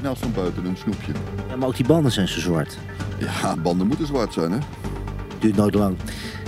Ja, 0.00 0.08
als 0.08 0.18
van 0.18 0.32
buiten 0.32 0.64
een 0.64 0.76
snoepje. 0.76 1.12
Ja, 1.48 1.56
maar 1.56 1.68
ook 1.68 1.76
die 1.76 1.86
banden 1.86 2.12
zijn 2.12 2.28
zo 2.28 2.40
zwart. 2.40 2.76
Ja, 3.18 3.56
banden 3.56 3.86
moeten 3.86 4.06
zwart 4.06 4.32
zijn 4.32 4.52
hè. 4.52 4.58
Duurt 5.38 5.56
nooit 5.56 5.74
lang. 5.74 5.96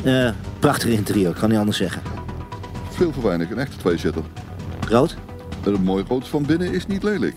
Eh, 0.05 0.31
prachtig 0.59 0.89
interieur, 0.91 1.31
ik 1.31 1.37
kan 1.37 1.49
niet 1.49 1.59
anders 1.59 1.77
zeggen. 1.77 2.03
Veel 2.91 3.13
voor 3.13 3.23
weinig, 3.23 3.51
een 3.51 3.59
echte 3.59 3.77
tweezitter. 3.77 4.23
Rood? 4.89 5.17
En 5.65 5.75
een 5.75 5.83
mooi 5.83 6.05
rood 6.09 6.29
van 6.29 6.47
binnen 6.47 6.73
is 6.73 6.87
niet 6.87 7.03
lelijk. 7.03 7.37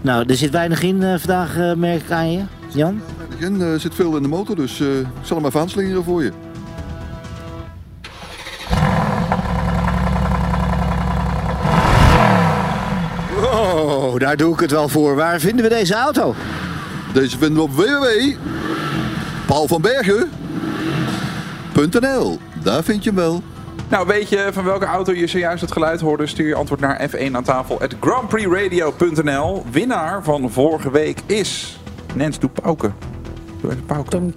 Nou, 0.00 0.24
er 0.28 0.36
zit 0.36 0.50
weinig 0.50 0.82
in 0.82 1.02
eh, 1.02 1.18
vandaag, 1.18 1.56
eh, 1.56 1.74
merk 1.74 2.02
ik 2.02 2.10
aan 2.10 2.32
je. 2.32 2.42
Jan? 2.68 3.00
Er 3.60 3.80
zit 3.80 3.94
veel 3.94 4.16
in 4.16 4.22
de 4.22 4.28
motor, 4.28 4.56
dus 4.56 4.80
ik 4.80 5.06
zal 5.22 5.36
hem 5.36 5.46
even 5.46 5.60
aanslingeren 5.60 6.04
voor 6.04 6.22
je. 6.22 6.32
Oh, 13.52 14.16
daar 14.16 14.36
doe 14.36 14.54
ik 14.54 14.60
het 14.60 14.70
wel 14.70 14.88
voor. 14.88 15.14
Waar 15.14 15.40
vinden 15.40 15.62
we 15.64 15.70
deze 15.70 15.94
auto? 15.94 16.34
Deze 17.12 17.38
vinden 17.38 17.56
we 17.56 17.62
op 17.62 17.76
www.paulvanbergen.nl 21.78 22.38
Daar 22.62 22.84
vind 22.84 23.04
je 23.04 23.10
hem 23.10 23.18
wel. 23.18 23.42
Nou, 23.88 24.06
weet 24.06 24.28
je 24.28 24.48
van 24.52 24.64
welke 24.64 24.84
auto 24.84 25.12
je 25.12 25.26
zojuist 25.26 25.60
het 25.60 25.72
geluid 25.72 26.00
hoorde? 26.00 26.26
Stuur 26.26 26.46
je 26.46 26.54
antwoord 26.54 26.80
naar 26.80 27.10
F1 27.10 27.32
aan 27.32 27.44
tafel 27.44 27.80
at 27.80 27.94
grandprixradio.nl. 28.00 29.64
Winnaar 29.70 30.22
van 30.24 30.50
vorige 30.50 30.90
week 30.90 31.20
is 31.26 31.78
Nens 32.14 32.38
Doe 32.38 32.50
Pauken. 32.50 32.94
Doe 33.60 33.70
even 33.70 33.84
Pauken. 33.84 34.34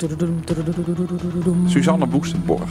Suzanne 1.65 2.06
Boestenborg. 2.06 2.69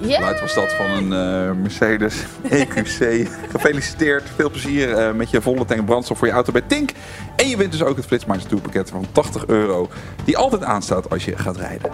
Het 0.00 0.14
geluid 0.14 0.40
was 0.40 0.54
dat 0.54 0.72
van 0.72 0.90
een 0.90 1.12
eh, 1.12 1.52
Mercedes 1.62 2.24
EQC. 2.50 3.28
Gefeliciteerd. 3.50 4.22
Veel 4.36 4.50
plezier 4.50 4.94
eh, 4.94 5.14
met 5.14 5.30
je 5.30 5.42
volle 5.42 5.64
tank 5.64 5.84
brandstof 5.84 6.18
voor 6.18 6.26
je 6.26 6.32
auto 6.32 6.52
bij 6.52 6.62
Tink. 6.66 6.92
En 7.36 7.48
je 7.48 7.56
wint 7.56 7.72
dus 7.72 7.82
ook 7.82 7.96
het 7.96 8.06
Flitsmeister 8.06 8.48
Tourpakket 8.48 8.90
van 8.90 9.06
80 9.12 9.46
euro. 9.46 9.88
Die 10.24 10.36
altijd 10.36 10.62
aanstaat 10.64 11.10
als 11.10 11.24
je 11.24 11.36
gaat 11.36 11.56
rijden. 11.56 11.90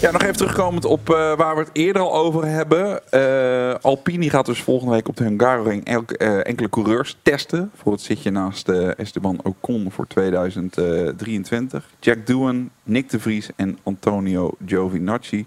Ja, 0.00 0.10
nog 0.10 0.22
even 0.22 0.36
terugkomend 0.36 0.84
op 0.84 1.10
eh, 1.10 1.36
waar 1.36 1.54
we 1.54 1.60
het 1.60 1.70
eerder 1.72 2.02
al 2.02 2.14
over 2.14 2.46
hebben. 2.46 3.10
Eh, 3.10 3.74
Alpine 3.80 4.30
gaat 4.30 4.46
dus 4.46 4.62
volgende 4.62 4.94
week 4.94 5.08
op 5.08 5.16
de 5.16 5.24
Hungaroring 5.24 5.84
elk, 5.84 6.10
eh, 6.10 6.46
enkele 6.46 6.68
coureurs 6.68 7.16
testen. 7.22 7.70
Voor 7.74 7.92
het 7.92 8.00
zitje 8.00 8.30
naast 8.30 8.68
Esteban 8.68 9.40
Ocon 9.42 9.90
voor 9.90 10.06
2023. 10.06 11.90
Jack 11.98 12.26
Doohan, 12.26 12.70
Nick 12.82 13.10
de 13.10 13.20
Vries 13.20 13.48
en 13.56 13.78
Antonio 13.82 14.50
Giovinazzi. 14.66 15.46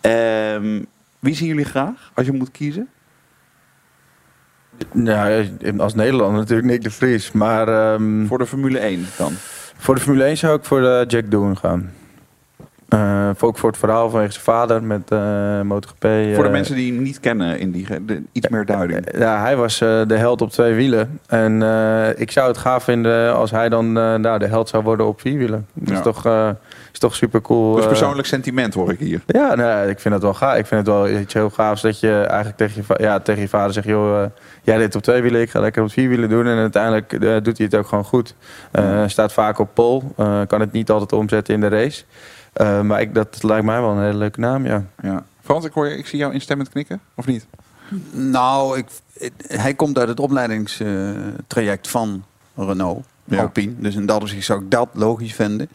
Ehm, 0.00 0.82
wie 1.18 1.34
zien 1.34 1.48
jullie 1.48 1.64
graag 1.64 2.10
als 2.14 2.26
je 2.26 2.32
moet 2.32 2.50
kiezen? 2.50 2.88
Nou, 4.92 5.48
als 5.78 5.94
Nederlander 5.94 6.40
natuurlijk 6.40 6.68
Nick 6.68 6.82
de 6.82 6.90
Vries. 6.90 7.32
Maar, 7.32 7.68
ehm, 7.68 8.26
voor 8.26 8.38
de 8.38 8.46
Formule 8.46 8.86
1 8.86 9.06
dan? 9.16 9.32
Voor 9.76 9.94
de 9.94 10.00
Formule 10.00 10.24
1 10.28 10.36
zou 10.36 10.56
ik 10.56 10.64
voor 10.64 11.04
Jack 11.06 11.30
Doohan 11.30 11.56
gaan. 11.56 11.92
Eh, 12.92 13.28
ook 13.40 13.58
voor 13.58 13.68
het 13.68 13.78
verhaal 13.78 14.10
van 14.10 14.20
zijn 14.32 14.44
vader 14.44 14.82
met 14.82 15.10
eh 15.10 15.60
MotoGP. 15.60 16.02
Voor 16.02 16.42
de 16.42 16.42
eh, 16.44 16.50
mensen 16.50 16.74
die 16.74 16.92
hem 16.92 17.02
niet 17.02 17.20
kennen, 17.20 17.58
in 17.58 17.70
die, 17.70 17.86
de- 18.06 18.22
iets 18.32 18.48
meer 18.48 18.64
duiding. 18.64 19.18
Ja, 19.18 19.40
hij 19.40 19.56
was 19.56 19.78
de 19.78 20.14
held 20.14 20.40
op 20.42 20.50
twee 20.50 20.74
wielen. 20.74 21.20
En 21.26 21.62
ik 22.16 22.30
zou 22.30 22.48
het 22.48 22.58
gaaf 22.58 22.84
vinden 22.84 23.34
als 23.34 23.50
hij 23.50 23.68
dan 23.68 23.92
nou, 23.92 24.38
de 24.38 24.46
held 24.46 24.68
zou 24.68 24.82
worden 24.82 25.06
op 25.06 25.20
vier 25.20 25.38
wielen. 25.38 25.66
Dat 25.74 25.88
Ja. 25.88 25.94
is, 25.94 26.02
toch, 26.02 26.26
is 26.92 26.98
toch 26.98 27.14
super 27.14 27.40
cool. 27.40 27.74
Dus 27.74 27.86
persoonlijk 27.86 28.28
sentiment 28.28 28.74
hoor 28.74 28.90
ik 28.92 28.98
hier. 28.98 29.20
Ja, 29.26 29.54
nou, 29.54 29.88
ik 29.88 30.00
vind 30.00 30.14
het 30.14 30.22
wel 30.22 30.34
gaaf. 30.34 30.56
Ik 30.58 30.66
vind 30.66 30.86
het 30.86 30.96
wel 30.96 31.08
iets 31.08 31.34
heel 31.34 31.50
gaafs 31.50 31.82
dat 31.82 32.00
je 32.00 32.20
eigenlijk 32.26 32.56
tegen 32.56 32.84
je, 32.88 33.02
ja, 33.02 33.18
tegen 33.20 33.42
je 33.42 33.48
vader 33.48 33.72
zegt... 33.72 33.86
joh, 33.86 34.24
jij 34.62 34.78
deed 34.78 34.94
op 34.94 35.02
twee 35.02 35.22
wielen, 35.22 35.40
ik 35.40 35.50
ga 35.50 35.60
lekker 35.60 35.82
op 35.82 35.90
vier 35.92 36.08
wielen 36.08 36.28
doen. 36.28 36.46
En 36.46 36.56
uiteindelijk 36.56 37.10
doet 37.44 37.56
hij 37.58 37.66
het 37.66 37.74
ook 37.74 37.86
gewoon 37.86 38.04
goed. 38.04 38.34
Staat 39.06 39.32
vaak 39.32 39.58
op 39.58 39.68
pole, 39.74 40.02
eh, 40.16 40.40
kan 40.46 40.60
het 40.60 40.72
niet 40.72 40.90
altijd 40.90 41.12
omzetten 41.12 41.54
in 41.54 41.60
de 41.60 41.68
race. 41.68 42.04
Eh, 42.52 42.80
maar 42.80 43.00
ik, 43.00 43.14
dat 43.14 43.42
lijkt 43.42 43.64
mij 43.64 43.80
wel 43.80 43.90
een 43.90 44.02
hele 44.02 44.18
leuke 44.18 44.40
naam, 44.40 44.66
ja. 44.66 44.84
Ja. 45.02 45.24
Frans, 45.42 45.64
ik, 45.64 45.72
hoor 45.72 45.88
je, 45.88 45.96
ik 45.96 46.06
zie 46.06 46.18
jou 46.18 46.32
instemmend 46.32 46.68
knikken, 46.68 47.00
of 47.14 47.26
niet? 47.26 47.46
Nou, 48.10 48.78
ik, 48.78 48.86
hij 49.46 49.74
komt 49.74 49.98
uit 49.98 50.08
het 50.08 50.20
opleidingstraject 50.20 51.88
van 51.88 52.24
Renault, 52.54 53.04
Ja. 53.24 53.40
Alpine. 53.40 53.74
Dus 53.78 53.94
in 53.94 54.06
dat 54.06 54.20
opzicht 54.20 54.44
zou 54.44 54.62
ik 54.62 54.70
dat 54.70 54.88
logisch 54.92 55.34
vinden. 55.34 55.68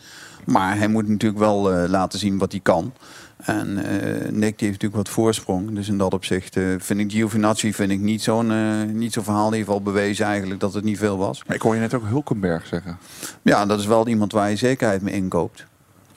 Maar 0.46 0.78
hij 0.78 0.88
moet 0.88 1.08
natuurlijk 1.08 1.40
wel 1.40 1.72
eh, 1.72 1.90
laten 1.90 2.20
zien 2.20 2.38
wat 2.38 2.52
hij 2.52 2.62
kan. 2.62 2.94
En 3.38 3.78
eh, 3.78 4.32
Nick 4.32 4.32
die 4.32 4.68
heeft 4.68 4.82
natuurlijk 4.82 4.96
wat 4.96 5.10
voorsprong. 5.10 5.76
Dus 5.76 5.88
in 5.88 5.98
dat 5.98 6.14
opzicht 6.14 6.58
vind 6.78 7.00
ik 7.00 7.12
Giovinazzi 7.12 7.74
vind 7.74 7.92
ik 7.92 8.00
niet 8.00 8.22
zo'n 8.22 8.52
niet 8.98 9.14
zo'n 9.14 9.24
verhaal. 9.24 9.50
Die 9.50 9.58
heeft 9.58 9.70
al 9.70 9.82
bewezen 9.82 10.26
eigenlijk 10.26 10.60
dat 10.60 10.74
het 10.74 10.84
niet 10.84 10.98
veel 10.98 11.18
was. 11.18 11.44
Maar 11.46 11.56
ik 11.56 11.62
hoor 11.62 11.74
je 11.74 11.80
net 11.80 11.94
ook 11.94 12.08
Hulkenberg 12.08 12.66
zeggen. 12.66 12.98
Ja, 13.42 13.66
dat 13.66 13.80
is 13.80 13.86
wel 13.86 14.08
iemand 14.08 14.32
waar 14.32 14.50
je 14.50 14.56
zekerheid 14.56 15.02
mee 15.02 15.14
inkoopt. 15.14 15.66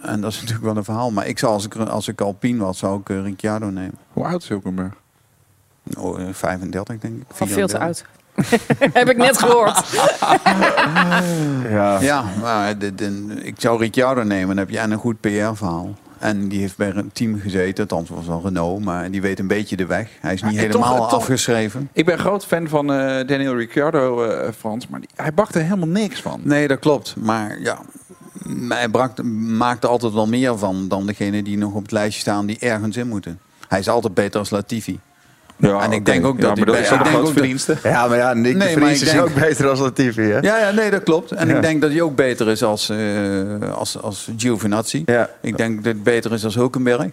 En 0.02 0.20
dat 0.20 0.30
is 0.32 0.36
natuurlijk 0.40 0.64
wel 0.66 0.76
een 0.76 0.84
verhaal. 0.84 1.10
Maar 1.10 1.26
ik 1.26 1.38
zou 1.38 1.52
als 1.52 1.64
ik, 1.66 1.74
als 1.76 2.08
ik 2.08 2.20
Alpine 2.20 2.64
was, 2.64 2.78
zou 2.78 3.00
ik 3.00 3.08
eh, 3.08 3.22
Ricciardo 3.22 3.66
nemen. 3.70 3.94
Hoe 4.12 4.24
oud 4.24 4.42
is 4.42 4.48
Hulkenberg? 4.48 4.92
Oh, 5.98 6.20
eh, 6.20 6.26
35 6.32 6.98
denk 6.98 7.16
ik. 7.16 7.22
Van 7.28 7.48
veel 7.48 7.66
te 7.66 7.76
34. 7.76 7.82
oud. 7.86 8.04
Heb 8.92 9.08
ik 9.10 9.16
net 9.16 9.38
gehoord. 9.38 9.84
Ja, 11.70 12.00
Ja, 12.00 12.24
maar 12.40 12.78
de, 12.78 12.94
de- 12.94 13.38
ik 13.42 13.54
zou 13.58 13.78
Ricciardo 13.78 14.22
nemen. 14.22 14.48
Dan 14.48 14.56
heb 14.56 14.70
je 14.70 14.78
en 14.78 14.90
een 14.90 14.98
goed 14.98 15.20
PR-verhaal. 15.20 15.94
En 16.18 16.48
die 16.48 16.60
heeft 16.60 16.76
bij 16.76 16.92
een 16.94 17.10
team 17.12 17.40
gezeten. 17.40 17.82
Althans, 17.88 18.08
was 18.08 18.26
wel 18.26 18.40
Renault. 18.44 18.84
Maar 18.84 19.10
die 19.10 19.20
weet 19.20 19.38
een 19.38 19.46
beetje 19.46 19.76
de 19.76 19.86
weg. 19.86 20.08
Hij 20.20 20.32
is 20.34 20.42
niet 20.42 20.54
Ja, 20.54 20.62
en 20.62 20.70
toch- 20.70 20.84
helemaal 20.88 21.08
toch- 21.08 21.18
afgeschreven. 21.18 21.88
Ik 21.92 22.04
ben 22.04 22.18
groot 22.18 22.46
fan 22.46 22.68
van 22.68 22.92
eh, 22.92 23.26
Daniel 23.26 23.56
Ricciardo, 23.56 24.24
eh, 24.24 24.52
Frans. 24.58 24.88
Maar 24.88 25.00
die, 25.00 25.08
hij 25.16 25.34
bakt 25.34 25.54
er 25.54 25.62
helemaal 25.62 25.88
niks 25.88 26.20
van. 26.22 26.40
Nee, 26.44 26.68
dat 26.68 26.78
klopt. 26.78 27.14
Maar 27.18 27.60
ja, 27.60 27.78
hij 28.68 28.88
brak, 28.88 29.22
maakt 29.34 29.84
er 29.84 29.90
altijd 29.90 30.12
wel 30.12 30.26
meer 30.26 30.58
van 30.58 30.88
dan 30.88 31.06
degene 31.06 31.42
die 31.42 31.58
nog 31.58 31.72
op 31.74 31.82
het 31.82 31.92
lijstje 31.92 32.20
staan 32.20 32.46
die 32.46 32.58
ergens 32.58 32.96
in 32.96 33.08
moeten. 33.08 33.38
Hij 33.68 33.78
is 33.78 33.88
altijd 33.88 34.14
beter 34.14 34.38
als 34.38 34.50
Latifi. 34.50 35.00
Ja, 35.56 35.80
en 35.82 35.92
ik 35.92 36.04
denk 36.06 36.24
ook 36.26 36.34
Ja, 36.36 36.40
dat 36.40 36.56
maar 36.56 36.66
hij 36.66 36.74
dat 36.88 36.98
is 37.02 37.10
bij- 37.10 37.14
ook 37.20 37.26
een 37.26 37.32
verdienste. 37.32 37.76
ja 37.82 38.06
maar 38.08 38.16
ja, 38.16 38.32
Nick 38.32 38.56
Nee, 38.56 38.74
de 38.74 38.80
maar 38.80 38.88
Vries 38.88 39.02
is 39.02 39.10
denk- 39.10 39.22
ook 39.22 39.34
beter 39.34 39.68
als 39.68 39.78
Latifi, 39.80 40.22
hè? 40.22 40.38
Ja, 40.38 40.58
ja, 40.58 40.70
nee, 40.70 40.90
dat 40.90 41.02
klopt. 41.02 41.30
En 41.32 41.48
Ja. 41.48 41.54
ik 41.56 41.62
denk 41.62 41.80
dat 41.80 41.90
hij 41.90 42.00
ook 42.02 42.16
beter 42.16 42.48
is 42.48 42.62
als, 42.62 42.88
eh 42.88 43.72
als, 43.74 44.02
als 44.02 44.28
Giovinazzi. 44.36 45.02
Ja. 45.06 45.30
Ik 45.42 45.56
denk 45.56 45.76
dat 45.76 45.84
het 45.94 46.02
beter 46.02 46.32
is 46.32 46.44
als 46.44 46.54
Hulkenberg. 46.54 47.06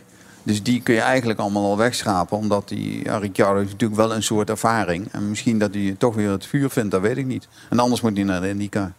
Dus 0.43 0.63
die 0.63 0.81
kun 0.81 0.93
je 0.93 1.01
eigenlijk 1.01 1.39
allemaal 1.39 1.63
al 1.63 1.77
wegschrapen. 1.77 2.37
Omdat 2.37 2.67
die, 2.67 3.03
ja, 3.03 3.17
Ricciardo 3.17 3.57
heeft 3.59 3.71
natuurlijk 3.71 3.99
wel 3.99 4.13
een 4.15 4.23
soort 4.23 4.49
ervaring. 4.49 5.07
En 5.11 5.29
misschien 5.29 5.59
dat 5.59 5.73
hij 5.73 5.95
toch 5.97 6.15
weer 6.15 6.29
het 6.29 6.45
vuur 6.45 6.69
vindt, 6.69 6.91
dat 6.91 7.01
weet 7.01 7.17
ik 7.17 7.25
niet. 7.25 7.47
En 7.69 7.79
anders 7.79 8.01
moet 8.01 8.15
hij 8.15 8.25
naar 8.25 8.41
de 8.41 8.49
IndyCar. 8.49 8.91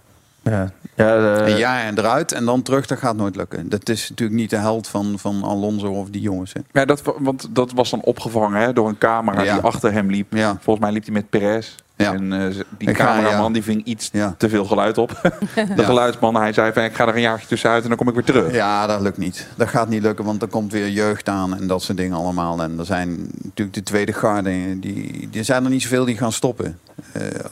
Ja, 0.51 0.73
ja, 0.97 1.37
eh, 1.37 1.47
Een 1.53 1.59
jaar 1.59 1.85
en 1.85 1.99
eruit 1.99 2.33
en 2.33 2.45
dan 2.45 2.63
terug, 2.63 2.87
dat 2.87 2.99
gaat 2.99 3.17
nooit 3.17 3.37
lukken. 3.37 3.69
Dat 3.69 3.89
is 3.89 4.09
natuurlijk 4.09 4.39
niet 4.39 4.51
de 4.51 4.57
held 4.57 4.89
van, 4.89 5.15
van 5.19 5.43
Alonso 5.43 5.87
of 5.93 6.09
die 6.11 6.21
jongens. 6.21 6.53
Hè. 6.53 6.61
Ja, 6.73 6.85
dat, 6.85 7.03
want 7.19 7.49
dat 7.51 7.73
was 7.73 7.91
dan 7.91 8.01
opgevangen 8.01 8.61
hè, 8.61 8.73
door 8.73 8.89
een 8.89 8.99
camera 8.99 9.43
Ja. 9.43 9.53
die 9.55 9.63
achter 9.63 9.93
hem 9.93 10.11
liep. 10.11 10.33
Ja. 10.33 10.57
Volgens 10.61 10.85
mij 10.85 10.95
liep 10.95 11.05
hij 11.05 11.13
met 11.13 11.31
Perez. 11.31 11.75
Ja. 11.97 12.13
En 12.13 12.33
eh, 12.33 12.55
die 12.79 12.89
Ik 12.89 12.97
ga, 12.97 13.05
cameraman 13.05 13.47
ja. 13.47 13.53
die 13.53 13.63
ving 13.63 13.85
iets 13.85 14.09
Ja. 14.13 14.35
te 14.39 14.49
veel 14.49 14.65
geluid 14.65 14.99
op. 14.99 15.09
De 15.55 15.65
Ja. 15.77 15.85
geluidsman, 15.85 16.35
hij 16.35 16.53
zei 16.53 16.73
van 16.73 16.83
ik 16.83 16.95
ga 16.95 17.07
er 17.09 17.15
een 17.15 17.21
jaartje 17.21 17.47
tussenuit 17.47 17.83
en 17.83 17.89
dan 17.89 17.99
kom 17.99 18.09
ik 18.09 18.15
weer 18.15 18.25
terug. 18.25 18.53
Ja, 18.53 18.87
dat 18.87 19.01
lukt 19.01 19.19
niet. 19.19 19.47
Dat 19.57 19.69
gaat 19.69 19.89
niet 19.89 20.03
lukken, 20.03 20.25
want 20.25 20.43
er 20.43 20.49
komt 20.49 20.73
weer 20.73 20.89
jeugd 20.89 21.29
aan 21.29 21.57
en 21.57 21.67
dat 21.67 21.83
soort 21.83 21.99
dingen 21.99 22.17
allemaal. 22.17 22.63
En 22.63 22.79
er 22.79 22.85
zijn 22.85 23.11
natuurlijk 23.43 23.77
de 23.77 23.83
tweede 23.83 24.13
garde, 24.13 24.79
die, 24.81 25.29
die 25.31 25.43
zijn 25.43 25.65
er 25.65 25.71
niet 25.71 25.83
zoveel 25.83 26.05
die 26.05 26.17
gaan 26.17 26.33
stoppen 26.33 26.79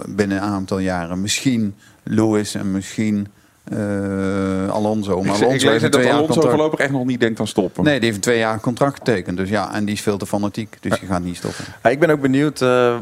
binnen 0.08 0.36
een 0.36 0.42
aantal 0.42 0.78
jaren. 0.78 1.20
Misschien 1.20 1.74
Lewis 2.02 2.54
en 2.54 2.70
misschien 2.72 3.26
eh, 3.64 4.68
Alonso. 4.70 5.18
Ik, 5.18 5.26
Maar 5.26 5.36
ik 5.36 5.42
Alonso 5.42 5.68
heeft 5.68 5.82
net 5.82 5.92
dat 5.92 6.04
Alonso 6.04 6.24
contract. 6.26 6.48
voorlopig 6.48 6.78
echt 6.78 6.90
nog 6.92 7.04
niet 7.04 7.20
denkt 7.20 7.40
aan 7.40 7.46
stoppen. 7.46 7.84
Nee, 7.84 7.94
die 7.94 8.04
heeft 8.04 8.16
een 8.16 8.22
twee 8.22 8.38
jaar 8.38 8.60
contract 8.60 8.96
getekend. 8.98 9.36
Dus 9.36 9.48
ja, 9.48 9.74
en 9.74 9.84
die 9.84 9.94
is 9.94 10.00
veel 10.00 10.18
te 10.18 10.26
fanatiek. 10.26 10.76
Dus 10.80 10.98
die 10.98 11.08
gaat 11.08 11.22
niet 11.22 11.36
stoppen. 11.36 11.64
Ja, 11.82 11.90
ik 11.90 11.98
ben 12.00 12.10
ook 12.10 12.20
benieuwd 12.20 12.60
eh, 12.62 12.96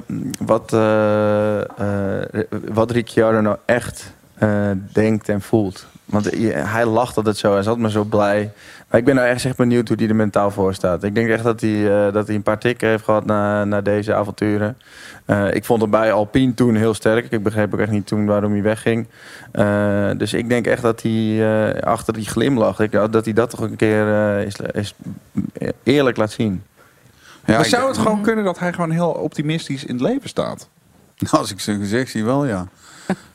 wat, 0.45 0.73
eh, 0.73 1.61
eh, 1.61 2.27
wat 2.73 2.91
Ricciardo 2.91 3.41
nou 3.41 3.57
echt 3.65 4.13
eh, 4.35 4.71
denkt 4.93 5.29
en 5.29 5.41
voelt. 5.41 5.87
Want 6.05 6.25
hij- 6.31 6.41
hij 6.63 6.85
lacht 6.87 7.17
altijd 7.17 7.37
zo, 7.37 7.51
hij 7.51 7.59
is 7.61 7.65
altijd 7.67 7.83
maar 7.83 7.91
zo 7.93 8.05
blij. 8.05 8.53
Ik 8.95 9.05
ben 9.05 9.15
nou 9.15 9.29
echt 9.29 9.45
echt 9.45 9.57
benieuwd 9.57 9.89
hoe 9.89 9.97
hij 9.97 10.09
er 10.09 10.17
mentaal 10.17 10.51
voor 10.51 10.75
staat. 10.75 11.03
Ik 11.03 11.15
denk 11.15 11.29
echt 11.29 11.45
dat 11.45 11.61
hij, 11.61 12.07
eh, 12.07 12.13
dat 12.13 12.27
hij 12.27 12.37
een 12.37 12.43
paar 12.43 12.59
tikken 12.59 12.89
heeft 12.89 13.05
gehad 13.05 13.25
na, 13.25 13.65
na 13.65 13.81
deze 13.81 14.15
avonturen. 14.15 14.77
Eh, 15.25 15.55
ik 15.55 15.65
vond 15.65 15.81
hem 15.81 15.91
bij 15.91 16.13
Alpine 16.13 16.55
toen 16.55 16.75
heel 16.75 16.95
sterk. 16.95 17.31
Ik 17.31 17.43
begreep 17.43 17.75
ook 17.75 17.81
echt 17.81 17.91
niet 17.91 18.07
toen 18.07 18.27
waarom 18.27 18.53
hij 18.53 18.63
wegging. 18.63 19.07
Eh, 19.53 20.11
dus 20.17 20.33
ik 20.33 20.49
denk 20.49 20.67
echt 20.67 20.83
dat 20.83 21.03
hij 21.03 21.73
eh, 21.73 21.83
achter 21.83 22.13
die 22.13 22.27
glimlach... 22.27 22.81
Ik, 22.81 22.93
dat 22.93 23.25
hij 23.25 23.33
dat 23.33 23.51
toch 23.51 23.61
een 23.61 23.77
keer 23.77 24.09
eh, 24.09 24.47
is, 24.47 24.57
is 24.73 24.95
eerlijk 25.83 26.17
laat 26.17 26.31
zien. 26.31 26.63
maar 27.47 27.65
zou 27.65 27.89
het 27.89 27.99
gewoon 27.99 28.23
kunnen 28.23 28.45
dat 28.45 28.59
hij 28.59 28.73
gewoon 28.73 28.91
heel 28.91 29.11
optimistisch 29.11 29.85
in 29.85 29.95
het 29.95 30.03
leven 30.03 30.29
staat? 30.29 30.69
Als 31.31 31.53
ik 31.53 31.61
zijn 31.61 31.79
gezicht 31.79 32.11
zie, 32.11 32.25
wel 32.25 32.47
ja. 32.47 32.67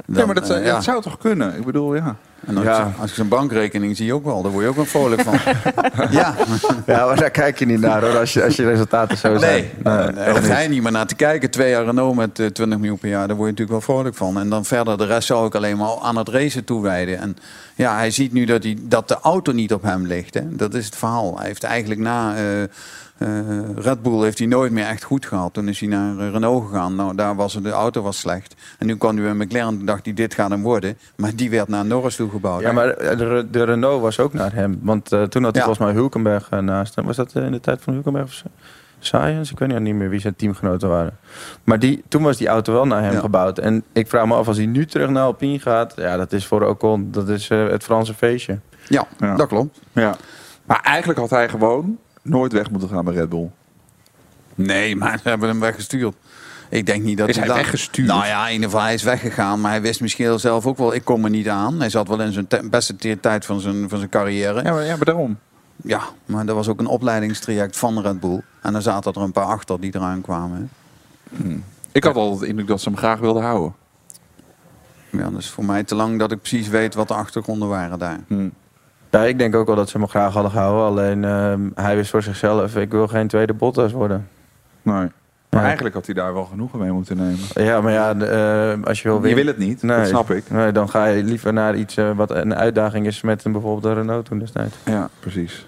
ja, 0.05 0.25
maar 0.25 0.35
dat, 0.35 0.47
ja, 0.47 0.61
dat 0.61 0.83
zou 0.83 1.01
toch 1.01 1.17
kunnen? 1.17 1.55
Ik 1.55 1.65
bedoel, 1.65 1.95
ja. 1.95 2.15
En 2.45 2.57
als, 2.57 2.65
Ja. 2.65 2.77
je, 2.77 3.01
als 3.01 3.09
je 3.09 3.15
zijn 3.15 3.27
bankrekening 3.27 3.97
zie 3.97 4.05
je 4.05 4.13
ook 4.13 4.23
wel, 4.23 4.41
daar 4.41 4.51
word 4.51 4.63
je 4.63 4.69
ook 4.69 4.75
wel 4.75 4.85
vrolijk 4.85 5.21
van. 5.21 5.33
ja. 6.19 6.35
Ja, 6.85 7.05
maar 7.05 7.15
daar 7.15 7.31
kijk 7.31 7.59
je 7.59 7.65
niet 7.65 7.79
naar 7.79 8.01
hoor, 8.01 8.17
als 8.17 8.33
je, 8.33 8.43
als 8.43 8.55
je 8.55 8.65
resultaten 8.65 9.17
zo 9.17 9.37
zijn. 9.37 9.51
Nee, 9.51 9.71
daar 9.83 10.15
echt 10.17 10.47
hoef 10.47 10.67
niet. 10.67 10.81
meer 10.83 10.91
naar 10.91 11.05
te 11.07 11.15
kijken. 11.15 11.49
Twee 11.51 11.69
jaar 11.69 11.85
Renault 11.85 12.15
met 12.15 12.39
eh, 12.39 12.45
20 12.45 12.77
miljoen 12.79 12.97
per 12.97 13.09
jaar, 13.09 13.27
daar 13.27 13.35
word 13.37 13.49
je 13.49 13.55
natuurlijk 13.55 13.85
wel 13.85 13.95
vrolijk 13.95 14.15
van. 14.15 14.39
En 14.39 14.49
dan 14.49 14.65
verder, 14.65 14.97
de 14.97 15.05
rest 15.05 15.27
zou 15.27 15.47
ik 15.47 15.55
alleen 15.55 15.77
maar 15.77 15.97
aan 16.01 16.17
het 16.17 16.29
racen 16.29 16.63
toewijden. 16.63 17.19
En 17.19 17.37
ja, 17.75 17.95
hij 17.95 18.11
ziet 18.11 18.33
nu 18.33 18.45
dat, 18.45 18.63
hij, 18.63 18.77
dat 18.81 19.07
de 19.07 19.19
auto 19.21 19.51
niet 19.51 19.73
op 19.73 19.81
hem 19.83 20.05
ligt. 20.05 20.33
Hè. 20.33 20.55
Dat 20.55 20.73
is 20.73 20.85
het 20.85 20.95
verhaal. 20.95 21.37
Hij 21.37 21.47
heeft 21.47 21.63
eigenlijk 21.63 22.01
na 22.01 22.35
eh, 22.35 22.63
eh, 23.19 23.29
Red 23.75 24.01
Bull 24.01 24.23
heeft 24.23 24.37
hij 24.37 24.47
nooit 24.47 24.71
meer 24.71 24.85
echt 24.85 25.03
goed 25.03 25.25
gehad. 25.25 25.53
Toen 25.53 25.67
is 25.67 25.79
hij 25.79 25.89
naar 25.89 26.17
eh, 26.19 26.31
Renault 26.31 26.67
gegaan. 26.67 26.95
Nou, 26.95 27.15
daar 27.15 27.35
was 27.35 27.53
de 27.53 27.69
auto 27.71 28.01
was 28.01 28.19
slecht. 28.19 28.55
En 28.77 28.87
nu 28.87 28.97
kwam 28.97 29.17
hij 29.17 29.33
bij 29.33 29.45
McLaren 29.45 29.79
en 29.79 29.85
dacht 29.85 30.05
hij, 30.05 30.13
dit 30.13 30.33
gaat 30.33 30.49
hem 30.49 30.61
worden. 30.61 30.97
Maar 31.15 31.35
die 31.35 31.49
werd 31.49 31.67
naar 31.67 31.85
Norris 31.85 32.15
toegebouwd. 32.29 32.61
Ja, 32.61 32.71
maar 32.71 32.87
de, 32.97 33.47
de 33.51 33.63
Renault 33.63 34.01
was 34.01 34.19
ook 34.19 34.33
naar 34.33 34.53
hem. 34.53 34.79
Want 34.81 35.11
eh, 35.11 35.23
toen 35.23 35.43
had 35.43 35.51
hij 35.55 35.61
Ja. 35.61 35.67
volgens 35.67 35.85
mij 35.87 35.93
Hulkenberg 35.93 36.47
eh, 36.49 36.59
naast 36.59 36.95
hem. 36.95 37.05
Was 37.05 37.15
dat 37.15 37.33
eh, 37.33 37.43
in 37.45 37.51
de 37.51 37.59
tijd 37.59 37.81
van 37.81 37.93
Hulkenberg 37.93 38.25
of? 38.25 38.43
Science? 38.99 39.51
Ik 39.53 39.59
weet 39.59 39.79
niet 39.79 39.95
meer 39.95 40.09
wie 40.09 40.19
zijn 40.19 40.35
teamgenoten 40.35 40.89
waren. 40.89 41.17
Maar 41.63 41.79
die, 41.79 42.03
toen 42.07 42.23
was 42.23 42.37
die 42.37 42.47
auto 42.47 42.73
wel 42.73 42.85
naar 42.87 43.03
hem 43.03 43.13
Ja. 43.13 43.19
gebouwd. 43.19 43.57
En 43.57 43.83
ik 43.93 44.07
vraag 44.07 44.25
me 44.25 44.33
af, 44.35 44.47
als 44.47 44.57
hij 44.57 44.65
nu 44.65 44.85
terug 44.85 45.09
naar 45.09 45.23
Alpine 45.23 45.59
gaat... 45.59 45.93
Ja, 45.95 46.17
dat 46.17 46.31
is 46.33 46.45
voor 46.45 46.61
Ocon, 46.67 47.11
dat 47.11 47.29
is 47.29 47.47
het 47.49 47.83
Franse 47.83 48.13
feestje. 48.13 48.59
Ja, 48.87 49.05
Ja. 49.19 49.35
dat 49.35 49.47
klopt. 49.47 49.79
ja. 49.91 50.15
Maar 50.65 50.79
eigenlijk 50.83 51.19
had 51.19 51.29
hij 51.29 51.49
gewoon 51.49 51.97
nooit 52.21 52.53
weg 52.53 52.69
moeten 52.71 52.89
gaan 52.89 53.05
bij 53.05 53.13
Red 53.13 53.29
Bull. 53.29 53.49
Nee, 54.55 54.95
maar 54.95 55.19
ze 55.23 55.29
hebben 55.29 55.49
hem 55.49 55.59
weggestuurd. 55.59 56.15
Ik 56.69 56.85
denk 56.85 57.03
niet 57.03 57.17
dat 57.17 57.29
Is 57.29 57.35
hij 57.37 57.47
dat- 57.47 57.55
weggestuurd? 57.55 58.07
Nou 58.07 58.25
ja, 58.25 58.47
in 58.47 58.53
ieder 58.53 58.69
geval 58.69 58.83
hij 58.83 58.93
is 58.93 59.03
weggegaan, 59.03 59.61
maar 59.61 59.71
hij 59.71 59.81
wist 59.81 60.01
misschien 60.01 60.39
zelf 60.39 60.65
ook 60.65 60.77
wel, 60.77 60.93
ik 60.93 61.03
kom 61.05 61.23
er 61.23 61.29
niet 61.29 61.49
aan. 61.49 61.79
Hij 61.79 61.89
zat 61.89 62.07
wel 62.07 62.21
in 62.21 62.31
zijn 62.31 62.47
te- 62.47 62.67
beste 62.69 62.95
te- 62.95 63.17
tijd 63.21 63.45
van 63.45 63.59
zijn, 63.59 63.89
van 63.89 63.97
zijn 63.97 64.09
carrière. 64.09 64.63
Ja, 64.63 64.71
maar, 64.71 64.83
ja, 64.85 64.95
maar 64.95 65.05
daarom. 65.05 65.37
Ja, 65.75 66.01
maar 66.25 66.45
dat 66.45 66.55
was 66.55 66.67
ook 66.67 66.79
een 66.79 66.87
opleidingstraject 66.87 67.77
van 67.77 68.01
Red 68.01 68.19
Bull. 68.19 68.41
En 68.61 68.73
dan 68.73 68.81
zaten 68.81 69.13
er 69.13 69.21
een 69.21 69.31
paar 69.31 69.45
achter 69.45 69.79
die 69.79 69.95
eraan 69.95 70.21
kwamen. 70.21 70.69
hè. 71.33 71.43
Ik 71.91 72.03
had 72.03 72.15
altijd 72.15 72.39
de 72.39 72.47
indruk 72.47 72.67
dat 72.67 72.81
ze 72.81 72.89
hem 72.89 72.97
graag 72.97 73.19
wilden 73.19 73.43
houden. 73.43 73.73
Ja, 75.09 75.29
dat 75.29 75.39
is 75.39 75.49
voor 75.49 75.65
mij 75.65 75.83
te 75.83 75.95
lang 75.95 76.19
dat 76.19 76.31
ik 76.31 76.39
precies 76.39 76.67
weet 76.67 76.95
wat 76.95 77.07
de 77.07 77.13
achtergronden 77.13 77.67
waren 77.67 77.99
daar. 77.99 78.19
Ja, 79.11 79.23
ik 79.23 79.37
denk 79.37 79.55
ook 79.55 79.67
wel 79.67 79.75
dat 79.75 79.89
ze 79.89 79.97
hem 79.97 80.07
graag 80.07 80.33
hadden 80.33 80.51
gehouden. 80.51 80.85
Alleen 80.85 81.23
ehm, 81.23 81.69
hij 81.85 81.95
wist 81.95 82.09
voor 82.09 82.23
zichzelf, 82.23 82.75
ik 82.75 82.91
wil 82.91 83.07
geen 83.07 83.27
tweede 83.27 83.53
Bottas 83.53 83.91
worden. 83.91 84.27
Nee. 84.81 85.07
Maar 85.49 85.59
Ja. 85.59 85.65
eigenlijk 85.65 85.95
had 85.95 86.05
hij 86.05 86.15
daar 86.15 86.33
wel 86.33 86.45
genoegen 86.45 86.79
mee 86.79 86.91
moeten 86.91 87.17
nemen. 87.17 87.39
Ja, 87.53 87.81
maar 87.81 87.91
ja, 87.91 88.13
de, 88.13 88.25
eh, 88.25 88.87
als 88.87 89.01
je 89.01 89.09
wil 89.09 89.25
Je 89.25 89.35
wil 89.35 89.45
het 89.45 89.57
niet, 89.57 89.87
dat 89.87 90.07
snap 90.07 90.31
ik. 90.31 90.49
Nee, 90.49 90.71
dan 90.71 90.89
ga 90.89 91.05
je 91.05 91.23
liever 91.23 91.53
naar 91.53 91.75
iets 91.75 91.97
eh, 91.97 92.11
wat 92.15 92.31
een 92.31 92.55
uitdaging 92.55 93.05
is 93.05 93.21
met 93.21 93.43
een, 93.45 93.51
bijvoorbeeld 93.51 93.85
een 93.85 93.93
Renault 94.01 94.25
toen 94.25 94.39
destijds. 94.39 94.75
Ja, 94.85 95.09
precies. 95.19 95.67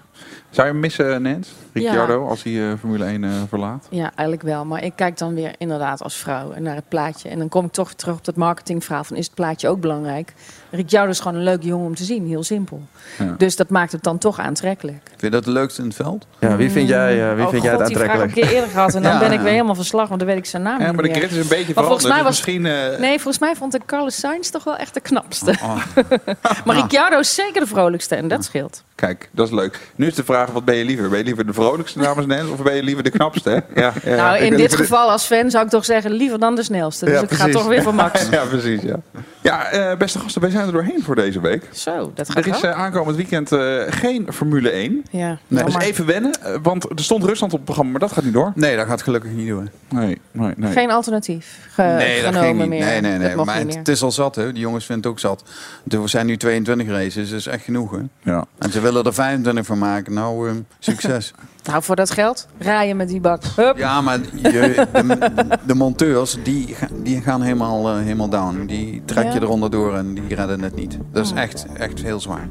Zou 0.52 0.66
je 0.66 0.72
hem 0.72 0.82
missen, 0.82 1.22
Nens? 1.22 1.48
Ricciardo, 1.72 2.26
als 2.28 2.42
hij 2.42 2.70
eh, 2.70 2.78
Formule 2.78 3.04
1 3.04 3.24
eh, 3.24 3.30
verlaat? 3.48 3.86
Ja, 3.90 4.02
eigenlijk 4.14 4.42
wel. 4.42 4.64
Maar 4.64 4.84
ik 4.84 4.92
kijk 4.96 5.18
dan 5.18 5.34
weer 5.34 5.54
inderdaad 5.58 6.02
als 6.02 6.16
vrouw 6.16 6.52
naar 6.58 6.74
het 6.74 6.88
plaatje. 6.88 7.28
En 7.28 7.38
dan 7.38 7.48
kom 7.48 7.64
ik 7.64 7.72
toch 7.72 7.86
weer 7.86 7.96
terug 7.96 8.14
op 8.16 8.24
dat 8.24 8.36
marketingverhaal 8.36 9.04
van 9.04 9.16
is 9.16 9.26
het 9.26 9.34
plaatje 9.34 9.68
ook 9.68 9.80
belangrijk? 9.80 10.32
Ricciardo 10.70 11.10
is 11.10 11.20
gewoon 11.20 11.36
een 11.38 11.44
leuke 11.44 11.66
jongen 11.66 11.86
om 11.86 11.94
te 11.94 12.04
zien, 12.04 12.26
heel 12.26 12.42
simpel. 12.42 12.82
Ja. 13.18 13.34
Dus 13.38 13.56
dat 13.56 13.68
maakt 13.68 13.92
het 13.92 14.02
dan 14.02 14.18
toch 14.18 14.38
aantrekkelijk. 14.38 15.00
Vind 15.08 15.20
je 15.20 15.30
dat 15.30 15.44
het 15.44 15.54
leukste 15.54 15.80
in 15.80 15.86
het 15.86 15.96
veld? 15.96 16.26
Ja, 16.40 16.56
wie 16.56 16.70
vind 16.70 16.88
jij, 16.88 17.28
eh, 17.30 17.34
wie 17.34 17.44
oh 17.44 17.50
vind 17.50 17.62
jij 17.62 17.72
het 17.72 17.86
die 17.86 17.96
vraag 17.96 18.06
heb 18.12 18.16
ik 18.16 18.22
aantrekkelijk? 18.22 18.36
een 18.36 18.42
keer 18.42 18.52
eerder 18.54 18.70
gehad 18.70 18.94
en 18.94 19.02
dan 19.02 19.12
Ja. 19.16 19.18
ben 19.18 19.32
ik 19.32 19.40
weer 19.40 19.52
helemaal 19.52 19.74
verslag, 19.74 20.08
want 20.08 20.20
dan 20.20 20.28
weet 20.28 20.38
ik 20.38 20.46
zijn 20.46 20.62
naam 20.62 20.80
Ja, 20.80 20.86
niet 20.86 20.94
maar 20.94 21.04
de 21.04 21.14
grid 21.14 21.30
is 21.30 21.36
een 21.36 21.48
beetje 21.48 21.74
Maar 21.74 21.84
volgens 21.84 22.04
veranderd. 22.04 22.08
mij 22.08 22.18
dus 22.18 22.38
was- 22.38 22.46
misschien... 22.46 22.66
eh, 22.94 22.98
Nee, 23.08 23.14
volgens 23.20 23.38
mij 23.38 23.54
vond 23.56 23.74
ik 23.74 23.82
Carlos 23.86 24.18
Sainz 24.18 24.48
toch 24.50 24.64
wel 24.64 24.76
echt 24.76 24.94
de 24.94 25.00
knapste. 25.00 25.54
Oh. 25.62 25.76
maar 26.64 26.76
Ricciardo 26.76 27.18
is 27.18 27.34
zeker 27.34 27.60
de 27.60 27.66
vrolijkste 27.66 28.14
en 28.14 28.28
dat 28.28 28.44
scheelt. 28.44 28.84
Kijk, 28.94 29.28
dat 29.32 29.46
is 29.46 29.52
leuk. 29.52 29.80
Nu 29.96 30.06
is 30.06 30.14
de 30.14 30.24
vraag, 30.24 30.41
wat 30.52 30.64
ben 30.64 30.74
je 30.76 30.84
liever? 30.84 31.08
Ben 31.08 31.18
je 31.18 31.24
liever 31.24 31.46
de 31.46 31.52
vrolijkste 31.52 31.98
namens 31.98 32.26
Nens 32.26 32.50
of 32.50 32.62
ben 32.62 32.74
je 32.74 32.82
liever 32.82 33.04
de 33.04 33.10
knapste? 33.10 33.50
Hè? 33.50 33.80
Ja, 33.82 33.92
ja, 34.04 34.16
nou, 34.16 34.38
in 34.44 34.56
dit 34.56 34.70
de- 34.70 34.76
geval 34.76 35.10
als 35.10 35.24
fan 35.24 35.50
zou 35.50 35.64
ik 35.64 35.70
toch 35.70 35.84
zeggen 35.84 36.10
liever 36.12 36.38
dan 36.38 36.54
de 36.54 36.62
snelste. 36.62 37.04
Dus 37.04 37.14
Ja, 37.14 37.20
ik 37.22 37.30
ga 37.30 37.48
toch 37.48 37.66
weer 37.66 37.82
voor 37.82 37.94
Max. 37.94 38.28
Ja, 38.30 38.44
precies. 38.44 38.82
Ja, 38.82 38.96
ja 39.42 39.64
eh, 39.70 39.96
beste 39.98 40.18
gasten, 40.18 40.40
wij 40.40 40.50
zijn 40.50 40.66
er 40.66 40.72
doorheen 40.72 41.02
voor 41.02 41.14
deze 41.14 41.40
week. 41.40 41.68
Zo, 41.72 42.12
dat 42.14 42.30
gaat 42.30 42.44
Er 42.46 42.54
is 42.54 42.60
eh, 42.62 42.70
aankomend 42.70 43.16
weekend 43.16 43.52
eh, 43.52 43.82
geen 43.86 44.26
Formule 44.32 44.70
1. 44.70 45.04
Ja, 45.10 45.38
Dus 45.48 45.60
jammer. 45.60 45.80
even 45.82 46.06
wennen, 46.06 46.32
want 46.62 46.84
er 46.90 46.98
stond 47.04 47.24
Rusland 47.24 47.52
op 47.52 47.58
het 47.58 47.64
programma, 47.66 47.90
maar 47.90 48.00
dat 48.00 48.12
gaat 48.12 48.24
niet 48.24 48.32
door. 48.32 48.52
Nee, 48.54 48.76
dat 48.76 48.86
gaat 48.86 49.02
gelukkig 49.02 49.30
niet 49.30 49.48
door. 49.48 49.66
Nee, 49.88 50.20
nee, 50.32 50.52
nee. 50.56 50.72
Geen 50.72 50.90
alternatief 50.90 51.58
ge- 51.70 51.82
nee, 51.82 52.22
dat 52.22 52.34
genomen 52.34 52.48
ging 52.48 52.58
niet. 52.58 52.68
meer. 52.68 52.84
Nee, 52.84 53.00
nee, 53.00 53.18
Dat 53.18 53.20
nee. 53.36 53.44
Maar 53.44 53.56
het, 53.56 53.66
meer. 53.66 53.76
het 53.76 53.88
is 53.88 54.02
al 54.02 54.12
zat, 54.12 54.34
hè. 54.34 54.52
Die 54.52 54.60
jongens 54.62 54.84
vinden 54.86 55.04
het 55.04 55.12
ook 55.12 55.18
zat. 55.20 55.44
Er 55.88 56.08
zijn 56.08 56.26
nu 56.26 56.36
22 56.36 56.88
races, 56.88 57.30
dat 57.30 57.38
is 57.38 57.46
echt 57.46 57.64
genoeg, 57.64 57.90
hè. 57.90 57.98
Ja. 58.32 58.44
En 58.58 58.70
ze 58.72 58.80
willen 58.80 59.04
er 59.04 59.14
25 59.14 59.66
van 59.66 59.78
maken. 59.78 60.12
Nou, 60.12 60.62
succes. 60.78 61.32
Nou, 61.64 61.82
voor 61.82 61.96
dat 61.96 62.10
geld 62.10 62.46
rijden 62.58 62.96
met 62.96 63.08
die 63.08 63.20
bak. 63.20 63.42
Hup. 63.56 63.76
ja, 63.78 64.00
maar 64.00 64.18
je, 64.42 64.86
de, 64.92 65.58
de 65.66 65.74
monteurs, 65.74 66.36
die, 66.42 66.76
die 67.02 67.20
gaan 67.20 67.42
helemaal, 67.42 67.88
eh, 67.88 67.96
helemaal 68.02 68.28
down. 68.28 68.64
Die 68.66 69.02
trek 69.04 69.24
je 69.26 69.32
Ja. 69.32 69.40
eronder 69.40 69.70
door 69.70 69.94
en 69.96 70.14
die 70.14 70.34
redden 70.34 70.60
het 70.62 70.74
niet. 70.74 70.98
Dat 71.12 71.24
is 71.24 71.32
Oh. 71.32 71.38
echt, 71.38 71.66
echt 71.76 72.02
heel 72.02 72.20
zwaar. 72.20 72.48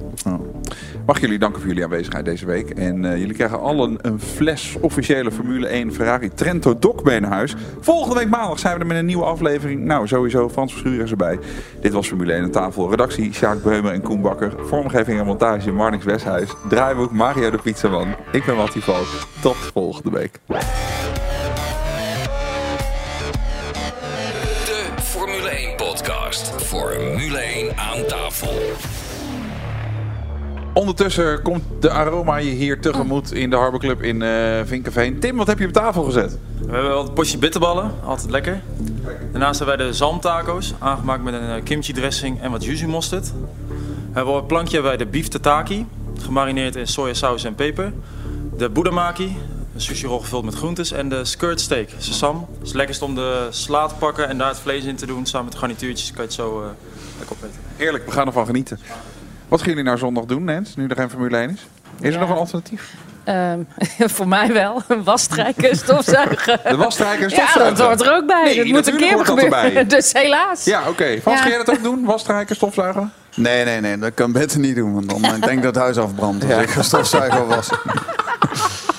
Mag 1.06 1.16
ik 1.16 1.22
jullie 1.22 1.40
danken 1.40 1.60
voor 1.60 1.68
jullie 1.70 1.84
aanwezigheid 1.84 2.26
deze 2.26 2.46
week. 2.46 2.70
En 2.70 3.06
eh, 3.06 3.18
jullie 3.18 3.34
krijgen 3.36 3.62
allen 3.62 3.98
een 4.02 4.20
fles 4.20 4.76
officiële 4.82 5.32
Formule 5.32 5.68
1 5.68 5.94
Ferrari 5.94 6.30
Trento 6.34 6.80
Doc 6.80 7.04
mee 7.04 7.20
naar 7.20 7.32
huis. 7.32 7.56
Volgende 7.80 8.16
week 8.16 8.30
maandag 8.30 8.60
zijn 8.60 8.74
we 8.74 8.80
er 8.80 8.86
met 8.88 8.98
een 8.98 9.06
nieuwe 9.06 9.24
aflevering. 9.26 9.82
Nou, 9.86 10.08
sowieso 10.08 10.50
Frans 10.50 10.72
Verschuur 10.72 11.04
is 11.04 11.12
erbij. 11.12 11.40
Dit 11.82 11.94
was 11.94 12.08
Formule 12.08 12.34
1 12.34 12.44
aan 12.44 12.52
tafel. 12.52 12.90
Redactie 12.90 13.34
Sjaak 13.34 13.64
Beumer 13.64 13.92
en 13.94 14.02
Koen 14.02 14.22
Bakker. 14.22 14.54
Vormgeving 14.60 15.20
en 15.20 15.26
montage 15.26 15.72
Marnix 15.72 16.06
Westhuis. 16.06 16.50
Draaiboek 16.70 17.12
Mario 17.12 17.50
de 17.52 17.58
Pizzaman. 17.64 18.08
Ik 18.32 18.46
ben 18.46 18.56
Mattie 18.56 18.82
Tot 19.42 19.56
volgende 19.56 20.10
week. 20.10 20.40
De 24.66 24.88
Formule 25.02 25.50
1 25.50 25.76
podcast. 25.76 26.52
Formule 26.64 27.38
1 27.38 27.78
aan 27.78 28.06
tafel. 28.08 28.50
Ondertussen 30.74 31.42
komt 31.42 31.64
de 31.80 31.90
aroma 31.90 32.38
je 32.38 32.50
hier 32.50 32.82
tegemoet 32.82 33.34
in 33.34 33.50
de 33.50 33.56
Harbor 33.56 33.80
Club 33.80 34.02
in 34.02 34.22
eh 34.22 34.62
Vinkenveen. 34.66 35.20
Tim, 35.20 35.38
wat 35.38 35.48
heb 35.48 35.60
je 35.60 35.66
op 35.66 35.74
tafel 35.74 36.04
gezet? 36.04 36.38
We 36.60 36.72
hebben 36.72 36.90
wel 36.90 37.08
een 37.08 37.14
potje 37.14 37.38
bitterballen, 37.38 37.92
altijd 38.06 38.30
lekker. 38.30 38.62
Daarnaast 39.32 39.60
hebben 39.60 39.78
wij 39.78 39.86
de 39.86 39.94
zalmtaco's, 39.94 40.74
aangemaakt 40.80 41.24
met 41.24 41.34
een 41.34 41.50
eh, 41.50 41.64
kimchi 41.64 41.94
dressing 41.94 42.42
en 42.42 42.52
wat 42.52 42.66
yuzu 42.66 42.88
mosterd. 42.88 43.34
We 43.68 44.18
hebben 44.18 44.34
op 44.34 44.40
het 44.40 44.48
plankje 44.48 44.74
hebben 44.74 44.98
wij 44.98 45.06
de 45.06 45.12
beef 45.12 45.28
tataki, 45.28 45.86
gemarineerd 46.20 46.76
in 46.76 46.88
sojasaus 46.88 47.44
en 47.44 47.56
peper. 47.56 47.94
De 48.58 48.70
budamaki, 48.70 49.38
een 49.76 49.82
sushi 49.82 50.08
rol 50.08 50.20
gevuld 50.20 50.44
met 50.44 50.54
groentes. 50.56 50.92
En 50.92 51.10
de 51.10 51.26
skirt 51.26 51.62
steak, 51.62 51.90
sesam. 51.98 52.48
Het 52.60 52.68
is 52.68 52.74
lekkerst 52.74 53.02
om 53.02 53.16
de 53.16 53.48
sla 53.50 53.88
te 53.88 53.96
pakken 53.96 54.30
en 54.30 54.38
daar 54.38 54.48
het 54.48 54.60
vlees 54.60 54.84
in 54.84 54.96
te 54.96 55.06
doen. 55.06 55.26
Samen 55.26 55.44
met 55.44 55.54
de 55.54 55.60
garnituurtjes 55.60 56.08
kan 56.12 56.18
je 56.22 56.24
het 56.28 56.34
zo 56.34 56.62
eh, 56.62 56.68
lekker 57.18 57.36
opeten. 57.40 57.60
Heerlijk, 57.76 58.06
we 58.06 58.12
gaan 58.12 58.28
ervan 58.28 58.46
genieten. 58.46 58.80
Wat 59.48 59.60
gaan 59.60 59.70
jullie 59.70 59.84
nou 59.84 59.98
zondag 59.98 60.26
doen, 60.26 60.44
Nens, 60.44 60.76
nu 60.76 60.88
er 60.88 60.96
geen 60.96 61.10
Formule 61.10 61.38
1 61.38 61.50
is? 61.50 61.68
Is 62.00 62.08
er 62.08 62.12
Ja. 62.14 62.20
nog 62.20 62.30
een 62.30 62.36
alternatief? 62.36 62.94
Ehm, 63.24 63.60
voor 64.16 64.28
mij 64.28 64.54
wel. 64.54 64.82
Wasstrijken, 65.04 65.76
stofzuigen. 65.76 66.60
De 66.64 66.76
wasstrijken 66.76 67.24
en 67.24 67.30
Ja, 67.30 67.36
stofzuigen? 67.36 67.78
dat 67.78 67.88
hoort 67.88 68.02
er 68.02 68.16
ook 68.16 68.28
bij. 68.28 68.44
Nee, 68.44 68.56
dat 68.58 68.66
moet 68.66 68.88
een 68.88 68.98
keer 68.98 69.26
gebeuren. 69.26 69.88
Dus 69.98 70.14
helaas. 70.14 70.64
Ja, 70.66 70.88
oké. 70.90 71.18
Frans, 71.22 71.38
Ja. 71.38 71.44
ga 71.44 71.50
jij 71.50 71.58
dat 71.58 71.70
ook 71.70 71.84
doen? 71.84 72.06
Wasstrijken, 72.06 72.56
stofzuigen? 72.56 73.12
Nee, 73.36 73.64
nee, 73.66 73.80
nee. 73.82 73.98
Dat 73.98 74.14
kan 74.14 74.32
beter 74.32 74.60
niet 74.60 74.76
doen. 74.76 74.94
Want 74.94 75.10
dan 75.10 75.22
denk 75.22 75.44
ik 75.58 75.64
dat 75.64 75.76
het 75.76 75.84
huis 75.84 75.98
afbrandt. 75.98 76.44
Als 76.44 76.54
Ja. 76.54 76.60
ik 76.60 76.70
ga 76.70 76.82
stofzuigen 76.82 77.48
wassen. 77.48 77.78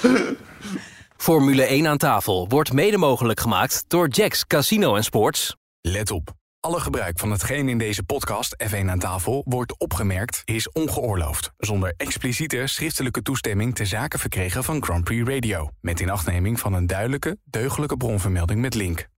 Formule 1.16 1.62
1 1.62 1.86
aan 1.86 1.98
tafel 1.98 2.48
wordt 2.48 2.72
mede 2.72 2.96
mogelijk 2.96 3.40
gemaakt 3.40 3.84
door 3.88 4.08
Jacks 4.08 4.46
Casino 4.46 4.96
en 4.96 5.04
Sports. 5.04 5.56
Let 5.80 6.10
op. 6.10 6.32
Alle 6.60 6.80
gebruik 6.80 7.18
van 7.18 7.30
hetgeen 7.30 7.68
in 7.68 7.78
deze 7.78 8.02
podcast 8.02 8.56
F1 8.68 8.86
aan 8.86 8.98
tafel 8.98 9.42
wordt 9.48 9.78
opgemerkt 9.78 10.42
is 10.44 10.72
ongeoorloofd. 10.72 11.52
Zonder 11.58 11.94
expliciete 11.96 12.66
schriftelijke 12.66 13.22
toestemming 13.22 13.74
te 13.74 13.84
zaken 13.84 14.18
verkregen 14.18 14.64
van 14.64 14.84
Grand 14.84 15.04
Prix 15.04 15.28
Radio. 15.28 15.68
Met 15.80 16.00
inachtneming 16.00 16.60
van 16.60 16.72
een 16.72 16.86
duidelijke, 16.86 17.38
deugdelijke 17.44 17.96
bronvermelding 17.96 18.60
met 18.60 18.74
link. 18.74 19.10